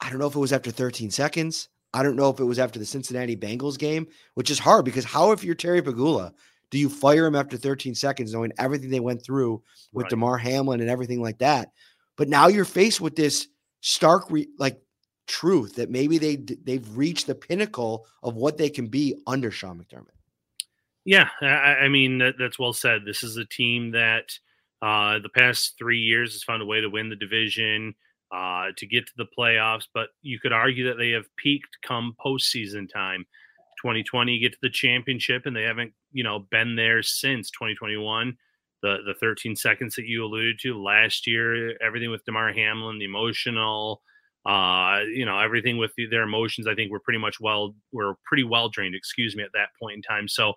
I 0.00 0.10
don't 0.10 0.18
know 0.18 0.26
if 0.26 0.34
it 0.34 0.40
was 0.40 0.52
after 0.52 0.70
13 0.70 1.10
seconds. 1.10 1.68
I 1.94 2.02
don't 2.02 2.16
know 2.16 2.28
if 2.28 2.40
it 2.40 2.44
was 2.44 2.58
after 2.58 2.78
the 2.78 2.84
Cincinnati 2.84 3.36
Bengals 3.36 3.78
game, 3.78 4.06
which 4.34 4.50
is 4.50 4.58
hard 4.58 4.84
because 4.84 5.04
how, 5.04 5.30
if 5.32 5.42
you're 5.42 5.54
Terry 5.54 5.80
Pegula, 5.80 6.32
do 6.70 6.78
you 6.78 6.90
fire 6.90 7.24
him 7.26 7.36
after 7.36 7.56
13 7.56 7.94
seconds, 7.94 8.34
knowing 8.34 8.52
everything 8.58 8.90
they 8.90 9.00
went 9.00 9.22
through 9.22 9.62
with 9.92 10.04
right. 10.04 10.10
Damar 10.10 10.36
Hamlin 10.36 10.80
and 10.80 10.90
everything 10.90 11.22
like 11.22 11.38
that? 11.38 11.70
But 12.16 12.28
now 12.28 12.48
you're 12.48 12.64
faced 12.66 13.00
with 13.00 13.16
this 13.16 13.48
stark, 13.80 14.30
re- 14.30 14.48
like, 14.58 14.78
truth 15.26 15.74
that 15.74 15.90
maybe 15.90 16.18
they 16.18 16.36
they've 16.36 16.96
reached 16.96 17.26
the 17.26 17.34
pinnacle 17.34 18.06
of 18.22 18.36
what 18.36 18.56
they 18.56 18.70
can 18.70 18.86
be 18.86 19.20
under 19.26 19.50
Sean 19.50 19.76
McDermott. 19.76 20.14
Yeah, 21.04 21.28
I, 21.40 21.46
I 21.46 21.88
mean 21.88 22.18
that, 22.18 22.34
that's 22.38 22.60
well 22.60 22.72
said. 22.72 23.04
This 23.04 23.24
is 23.24 23.36
a 23.36 23.44
team 23.44 23.90
that 23.90 24.38
uh, 24.82 25.18
the 25.18 25.28
past 25.28 25.74
three 25.78 25.98
years 25.98 26.32
has 26.34 26.44
found 26.44 26.62
a 26.62 26.66
way 26.66 26.80
to 26.80 26.88
win 26.88 27.08
the 27.08 27.16
division, 27.16 27.94
uh, 28.32 28.66
to 28.76 28.86
get 28.86 29.06
to 29.06 29.12
the 29.16 29.26
playoffs. 29.38 29.86
But 29.92 30.08
you 30.22 30.38
could 30.38 30.52
argue 30.52 30.88
that 30.88 30.98
they 30.98 31.10
have 31.10 31.26
peaked 31.36 31.78
come 31.82 32.14
postseason 32.24 32.92
time. 32.92 33.26
2020 33.82 34.38
get 34.38 34.52
to 34.52 34.58
the 34.62 34.70
championship, 34.70 35.42
and 35.46 35.54
they 35.54 35.62
haven't 35.62 35.92
you 36.12 36.24
know 36.24 36.40
been 36.50 36.76
there 36.76 37.02
since 37.02 37.50
2021. 37.50 38.36
The 38.82 38.98
the 39.06 39.14
13 39.14 39.56
seconds 39.56 39.94
that 39.96 40.06
you 40.06 40.24
alluded 40.24 40.58
to 40.60 40.80
last 40.80 41.26
year, 41.26 41.76
everything 41.82 42.10
with 42.10 42.24
Damar 42.24 42.52
Hamlin, 42.52 42.98
the 42.98 43.04
emotional. 43.04 44.02
Uh, 44.44 45.00
you 45.12 45.24
know, 45.24 45.40
everything 45.40 45.76
with 45.76 45.90
the, 45.96 46.06
their 46.06 46.22
emotions, 46.22 46.68
I 46.68 46.76
think 46.76 46.92
were 46.92 47.00
pretty 47.00 47.18
much 47.18 47.40
well, 47.40 47.74
were 47.90 48.14
pretty 48.24 48.44
well 48.44 48.68
drained, 48.68 48.94
excuse 48.94 49.34
me, 49.34 49.42
at 49.42 49.50
that 49.54 49.70
point 49.76 49.96
in 49.96 50.02
time. 50.02 50.28
So 50.28 50.54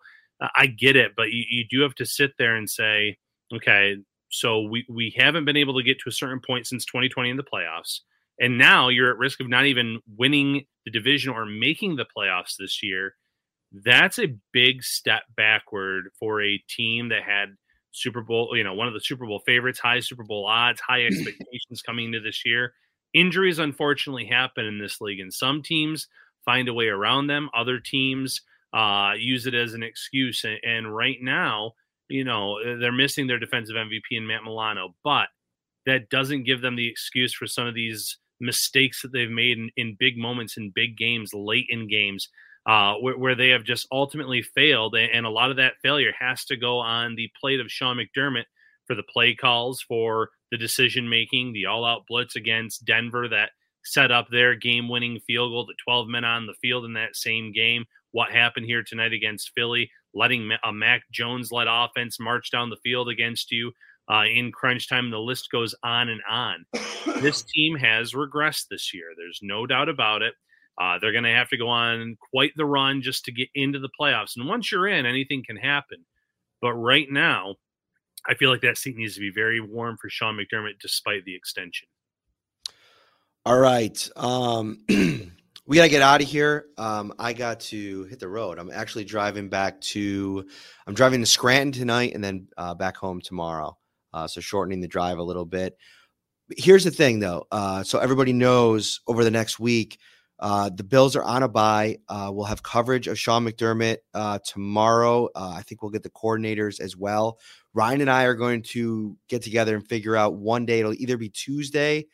I 0.56 0.68
get 0.68 0.96
it, 0.96 1.14
but 1.16 1.32
you, 1.32 1.44
you 1.50 1.66
do 1.70 1.82
have 1.82 1.96
to 1.96 2.06
sit 2.06 2.32
there 2.38 2.56
and 2.56 2.70
say, 2.70 3.18
okay, 3.54 3.98
so 4.30 4.62
we, 4.62 4.86
we 4.90 5.14
haven't 5.18 5.46
been 5.46 5.58
able 5.58 5.78
to 5.78 5.84
get 5.84 6.00
to 6.00 6.10
a 6.10 6.14
certain 6.14 6.40
point 6.46 6.68
since 6.68 6.86
2020 6.86 7.32
in 7.32 7.38
the 7.38 7.44
playoffs. 7.44 8.00
And 8.40 8.58
now 8.58 8.88
you're 8.88 9.12
at 9.12 9.18
risk 9.18 9.42
of 9.42 9.50
not 9.50 9.66
even 9.66 10.00
winning 10.18 10.66
the 10.86 10.92
division 10.92 11.34
or 11.34 11.46
making 11.46 11.96
the 11.96 12.06
playoffs 12.06 12.56
this 12.58 12.82
year. 12.82 13.16
That's 13.72 14.18
a 14.18 14.36
big 14.54 14.84
step 14.84 15.24
backward 15.36 16.10
for 16.18 16.42
a 16.42 16.58
team 16.70 17.10
that 17.10 17.24
had 17.24 17.58
Super 17.92 18.22
Bowl, 18.22 18.56
you 18.56 18.64
know, 18.64 18.74
one 18.74 18.88
of 18.88 18.94
the 18.94 19.02
Super 19.02 19.26
Bowl 19.26 19.42
favorites, 19.46 19.80
high 19.80 20.00
Super 20.00 20.24
Bowl 20.24 20.46
odds, 20.46 20.80
high 20.80 21.04
expectations 21.06 21.82
coming 21.86 22.06
into 22.06 22.22
this 22.22 22.46
year. 22.46 22.74
Injuries 23.14 23.60
unfortunately 23.60 24.26
happen 24.26 24.66
in 24.66 24.80
this 24.80 25.02
league, 25.02 25.20
and 25.20 25.34
some 25.34 25.64
teams 25.64 26.08
find 26.46 26.68
a 26.70 26.74
way 26.74 26.88
around 26.88 27.28
them. 27.28 27.50
Other 27.56 27.80
teams 27.80 28.42
uh, 28.74 29.14
use 29.18 29.48
it 29.48 29.56
as 29.56 29.74
an 29.74 29.84
excuse. 29.84 30.44
And, 30.44 30.60
and 30.64 30.96
right 30.96 31.18
now, 31.22 31.74
you 32.10 32.24
know, 32.24 32.58
they're 32.80 32.92
missing 32.92 33.28
their 33.28 33.40
defensive 33.40 33.76
MVP 33.76 34.02
in 34.12 34.28
Matt 34.28 34.44
Milano, 34.44 34.96
but 35.04 35.28
that 35.86 36.10
doesn't 36.10 36.44
give 36.44 36.62
them 36.62 36.76
the 36.76 36.88
excuse 36.88 37.34
for 37.34 37.48
some 37.48 37.68
of 37.68 37.76
these 37.76 38.18
mistakes 38.40 39.02
that 39.02 39.12
they've 39.12 39.30
made 39.30 39.58
in, 39.58 39.70
in 39.78 39.98
big 40.00 40.18
moments 40.18 40.58
in 40.58 40.72
big 40.74 40.98
games, 40.98 41.34
late 41.34 41.66
in 41.70 41.88
games, 41.88 42.30
uh, 42.66 42.96
where, 42.96 43.18
where, 43.18 43.36
they 43.36 43.50
have 43.50 43.64
just 43.64 43.88
ultimately 43.92 44.42
failed. 44.42 44.96
And 44.96 45.26
a 45.26 45.30
lot 45.30 45.52
of 45.52 45.58
that 45.58 45.74
failure 45.82 46.14
has 46.20 46.46
to 46.46 46.58
go 46.58 46.80
on 46.80 47.16
the 47.16 47.30
plate 47.40 47.60
of 47.60 47.72
Sean 47.72 47.98
McDermott 47.98 48.46
for 48.88 48.96
the 48.96 49.04
play 49.04 49.36
calls, 49.36 49.82
for 49.82 50.30
the 50.52 50.58
decision 50.58 51.10
making, 51.10 51.54
the 51.54 51.66
all 51.66 51.86
out 51.86 52.04
blitz 52.08 52.36
against 52.36 52.86
Denver 52.86 53.28
that 53.30 53.52
set 53.84 54.12
up 54.12 54.28
their 54.30 54.56
game 54.56 54.90
winning 54.90 55.20
field 55.26 55.52
goal, 55.52 55.66
the 55.66 55.76
12 55.84 56.08
men 56.08 56.26
on 56.26 56.46
the 56.46 56.56
field 56.62 56.86
in 56.86 56.94
that 56.94 57.16
same 57.16 57.52
game. 57.52 57.86
What 58.12 58.32
happened 58.32 58.66
here 58.66 58.84
tonight 58.84 59.14
against 59.14 59.52
Philly, 59.56 59.92
letting 60.14 60.50
a 60.64 60.74
Mac 60.74 61.04
Jones 61.12 61.52
led 61.52 61.68
offense 61.70 62.20
march 62.20 62.52
down 62.52 62.70
the 62.70 62.78
field 62.84 63.10
against 63.10 63.52
you 63.52 63.72
uh, 64.12 64.24
in 64.24 64.52
crunch 64.52 64.90
time. 64.90 65.12
The 65.12 65.20
list 65.20 65.52
goes 65.52 65.76
on 65.84 66.10
and 66.10 66.22
on. 66.30 66.66
this 67.22 67.44
team 67.56 67.76
has 67.78 68.14
regressed 68.14 68.66
this 68.70 68.94
year. 68.94 69.08
There's 69.18 69.40
no 69.42 69.66
doubt 69.66 69.90
about 69.90 70.22
it. 70.22 70.34
Uh, 70.80 70.98
they're 71.00 71.12
going 71.12 71.26
to 71.26 71.34
have 71.34 71.50
to 71.50 71.58
go 71.58 71.68
on 71.68 72.18
quite 72.32 72.54
the 72.56 72.66
run 72.66 73.02
just 73.02 73.26
to 73.26 73.32
get 73.32 73.50
into 73.54 73.80
the 73.80 73.90
playoffs. 74.00 74.38
And 74.38 74.48
once 74.48 74.72
you're 74.72 74.88
in, 74.88 75.06
anything 75.06 75.44
can 75.46 75.58
happen. 75.58 76.06
But 76.62 76.74
right 76.74 77.08
now, 77.10 77.56
I 78.28 78.34
feel 78.36 78.50
like 78.50 78.62
that 78.62 78.78
seat 78.78 78.96
needs 78.96 79.16
to 79.16 79.20
be 79.20 79.32
very 79.32 79.60
warm 79.60 79.98
for 79.98 80.10
Sean 80.10 80.38
McDermott 80.38 80.80
despite 80.82 81.26
the 81.26 81.36
extension. 81.36 81.88
All 83.46 83.58
right. 83.58 84.10
Um, 84.16 84.86
we 85.70 85.76
got 85.76 85.84
to 85.84 85.90
get 85.90 86.02
out 86.02 86.20
of 86.20 86.28
here. 86.28 86.66
Um, 86.80 87.14
I 87.20 87.32
got 87.32 87.60
to 87.60 88.06
hit 88.06 88.20
the 88.20 88.28
road. 88.28 88.58
I'm 88.58 88.72
actually 88.72 89.06
driving 89.06 89.50
back 89.50 89.80
to, 89.82 90.44
I'm 90.88 90.96
driving 90.96 91.20
to 91.20 91.28
Scranton 91.28 91.72
tonight 91.72 92.16
and 92.16 92.24
then 92.24 92.48
uh, 92.58 92.74
back 92.74 92.98
home 92.98 93.22
tomorrow. 93.22 93.78
Uh, 94.12 94.28
so 94.28 94.42
shortening 94.42 94.82
the 94.82 94.88
drive 94.88 95.20
a 95.20 95.24
little 95.24 95.46
bit. 95.46 95.78
Here's 96.58 96.84
the 96.84 96.90
thing, 96.90 97.20
though. 97.20 97.46
Uh, 97.52 97.84
so 97.84 98.00
everybody 98.00 98.34
knows 98.34 99.02
over 99.06 99.24
the 99.24 99.30
next 99.30 99.60
week, 99.60 100.00
uh, 100.40 100.72
the 100.76 100.84
Bills 100.84 101.16
are 101.16 101.24
on 101.24 101.44
a 101.44 101.48
bye. 101.48 101.98
Uh, 102.08 102.32
we'll 102.34 102.48
have 102.48 102.64
coverage 102.64 103.08
of 103.08 103.20
Sean 103.20 103.46
McDermott 103.46 103.98
uh, 104.16 104.40
tomorrow. 104.44 105.30
I 105.36 105.62
think 105.62 105.84
we'll 105.84 105.92
get 105.92 106.02
the 106.02 106.10
coordinators 106.10 106.80
as 106.80 106.98
well. 106.98 107.38
Ryan 107.76 108.02
and 108.02 108.10
I 108.10 108.24
are 108.24 108.34
going 108.34 108.64
to 108.64 109.16
get 109.28 109.44
together 109.44 109.76
and 109.76 109.88
figure 109.88 110.16
out 110.16 110.34
one 110.34 110.66
day. 110.66 110.80
It'll 110.80 110.94
either 110.94 111.18
be 111.18 111.30
Tuesday 111.30 112.08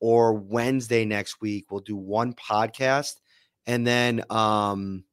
or 0.00 0.34
Wednesday 0.34 1.04
next 1.04 1.40
week. 1.40 1.70
We'll 1.70 1.80
do 1.80 1.96
one 1.96 2.34
podcast, 2.34 3.14
and 3.66 3.86
then 3.86 4.22
um, 4.30 5.04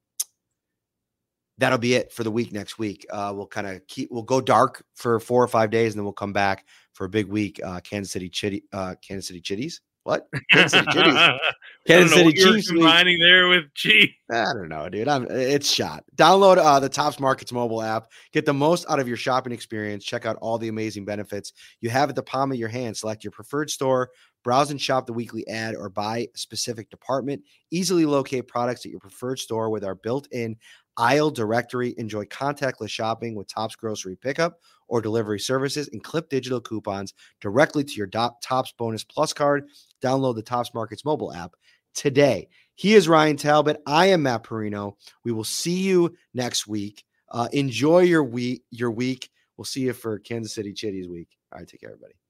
that'll 1.58 1.78
be 1.78 1.94
it 1.96 2.12
for 2.12 2.24
the 2.24 2.32
week 2.32 2.52
next 2.52 2.78
week. 2.78 3.06
Uh, 3.10 3.34
we'll 3.36 3.48
kind 3.48 3.68
of 3.68 3.86
keep 3.88 4.12
we'll 4.12 4.24
go 4.24 4.42
dark 4.42 4.84
for 4.96 5.20
four 5.20 5.44
or 5.44 5.48
five 5.48 5.70
days, 5.70 5.94
and 5.94 6.00
then 6.00 6.06
we'll 6.06 6.14
come 6.14 6.34
back 6.34 6.66
for 6.94 7.06
a 7.06 7.10
big 7.10 7.28
week. 7.28 7.60
Uh, 7.64 7.80
Kansas 7.80 8.12
City 8.12 8.30
Chitty, 8.30 8.64
uh, 8.74 8.96
Kansas 9.02 9.28
City 9.28 9.42
Chitties. 9.42 9.80
What? 10.04 10.28
Kansas 10.52 10.72
City 10.72 10.86
Chitties. 10.92 11.40
Kansas 11.88 12.14
City 12.14 12.34
Chiefs. 12.34 12.70
Combining 12.70 13.20
there 13.20 13.48
with 13.48 13.74
G. 13.74 14.14
I 14.30 14.52
don't 14.54 14.68
know, 14.68 14.90
dude. 14.90 15.08
I'm 15.08 15.26
it's 15.30 15.72
shot. 15.72 16.04
Download 16.18 16.58
uh, 16.58 16.80
the 16.80 16.90
Tops 16.90 17.20
Markets 17.20 17.52
mobile 17.52 17.82
app. 17.82 18.08
Get 18.34 18.46
the 18.46 18.54
most 18.54 18.86
out 18.90 19.00
of 19.00 19.08
your 19.08 19.18
shopping 19.18 19.54
experience. 19.54 20.04
Check 20.04 20.26
out 20.26 20.38
all 20.42 20.58
the 20.58 20.68
amazing 20.68 21.06
benefits 21.06 21.54
you 21.80 21.90
have 21.90 22.10
at 22.10 22.16
the 22.16 22.24
palm 22.24 22.52
of 22.52 22.58
your 22.58 22.70
hand. 22.70 22.98
Select 22.98 23.24
your 23.24 23.32
preferred 23.32 23.70
store. 23.70 24.10
Browse 24.44 24.72
and 24.72 24.82
shop 24.82 25.06
the 25.06 25.14
weekly 25.14 25.48
ad 25.48 25.76
or 25.76 25.90
buy 25.90 26.28
specific 26.36 26.90
department. 26.90 27.42
Easily 27.72 28.06
locate 28.06 28.48
products 28.48 28.86
at 28.86 28.92
your 28.92 29.00
preferred 29.00 29.40
store 29.40 29.70
with 29.70 29.84
our 29.84 29.96
built-in 29.96 30.58
aisle 30.98 31.32
directory. 31.32 31.96
Enjoy 31.98 32.26
contactless 32.26 32.90
shopping 32.90 33.36
with 33.36 33.48
Tops 33.48 33.76
Grocery 33.76 34.16
Pickup 34.16 34.60
or 34.88 35.02
delivery 35.02 35.40
services 35.40 35.90
and 35.94 36.04
clip 36.04 36.30
digital 36.30 36.62
coupons 36.62 37.14
directly 37.42 37.84
to 37.84 37.94
your 37.94 38.08
Tops 38.08 38.74
Bonus 38.78 39.04
Plus 39.04 39.34
card. 39.34 39.66
Download 40.02 40.36
the 40.36 40.42
Tops 40.42 40.74
Markets 40.74 41.06
mobile 41.06 41.34
app 41.34 41.54
today. 41.94 42.48
He 42.76 42.96
is 42.96 43.08
Ryan 43.08 43.38
Talbot. 43.38 43.82
I 43.86 44.08
am 44.08 44.24
Matt 44.24 44.44
Parrino. 44.44 44.98
We 45.24 45.32
will 45.32 45.44
see 45.44 45.80
you 45.80 46.16
next 46.34 46.68
week. 46.68 47.04
Uh, 47.32 47.48
enjoy 47.54 48.00
your 48.00 48.24
week. 48.24 48.64
Your 48.72 48.92
week. 48.92 49.30
We'll 49.58 49.66
see 49.66 49.82
you 49.82 49.94
for 49.94 50.20
Kansas 50.20 50.54
City 50.54 50.74
Chitties 50.74 51.10
week. 51.10 51.30
All 51.52 51.60
right, 51.60 51.68
take 51.68 51.82
care, 51.82 51.92
everybody. 51.92 52.23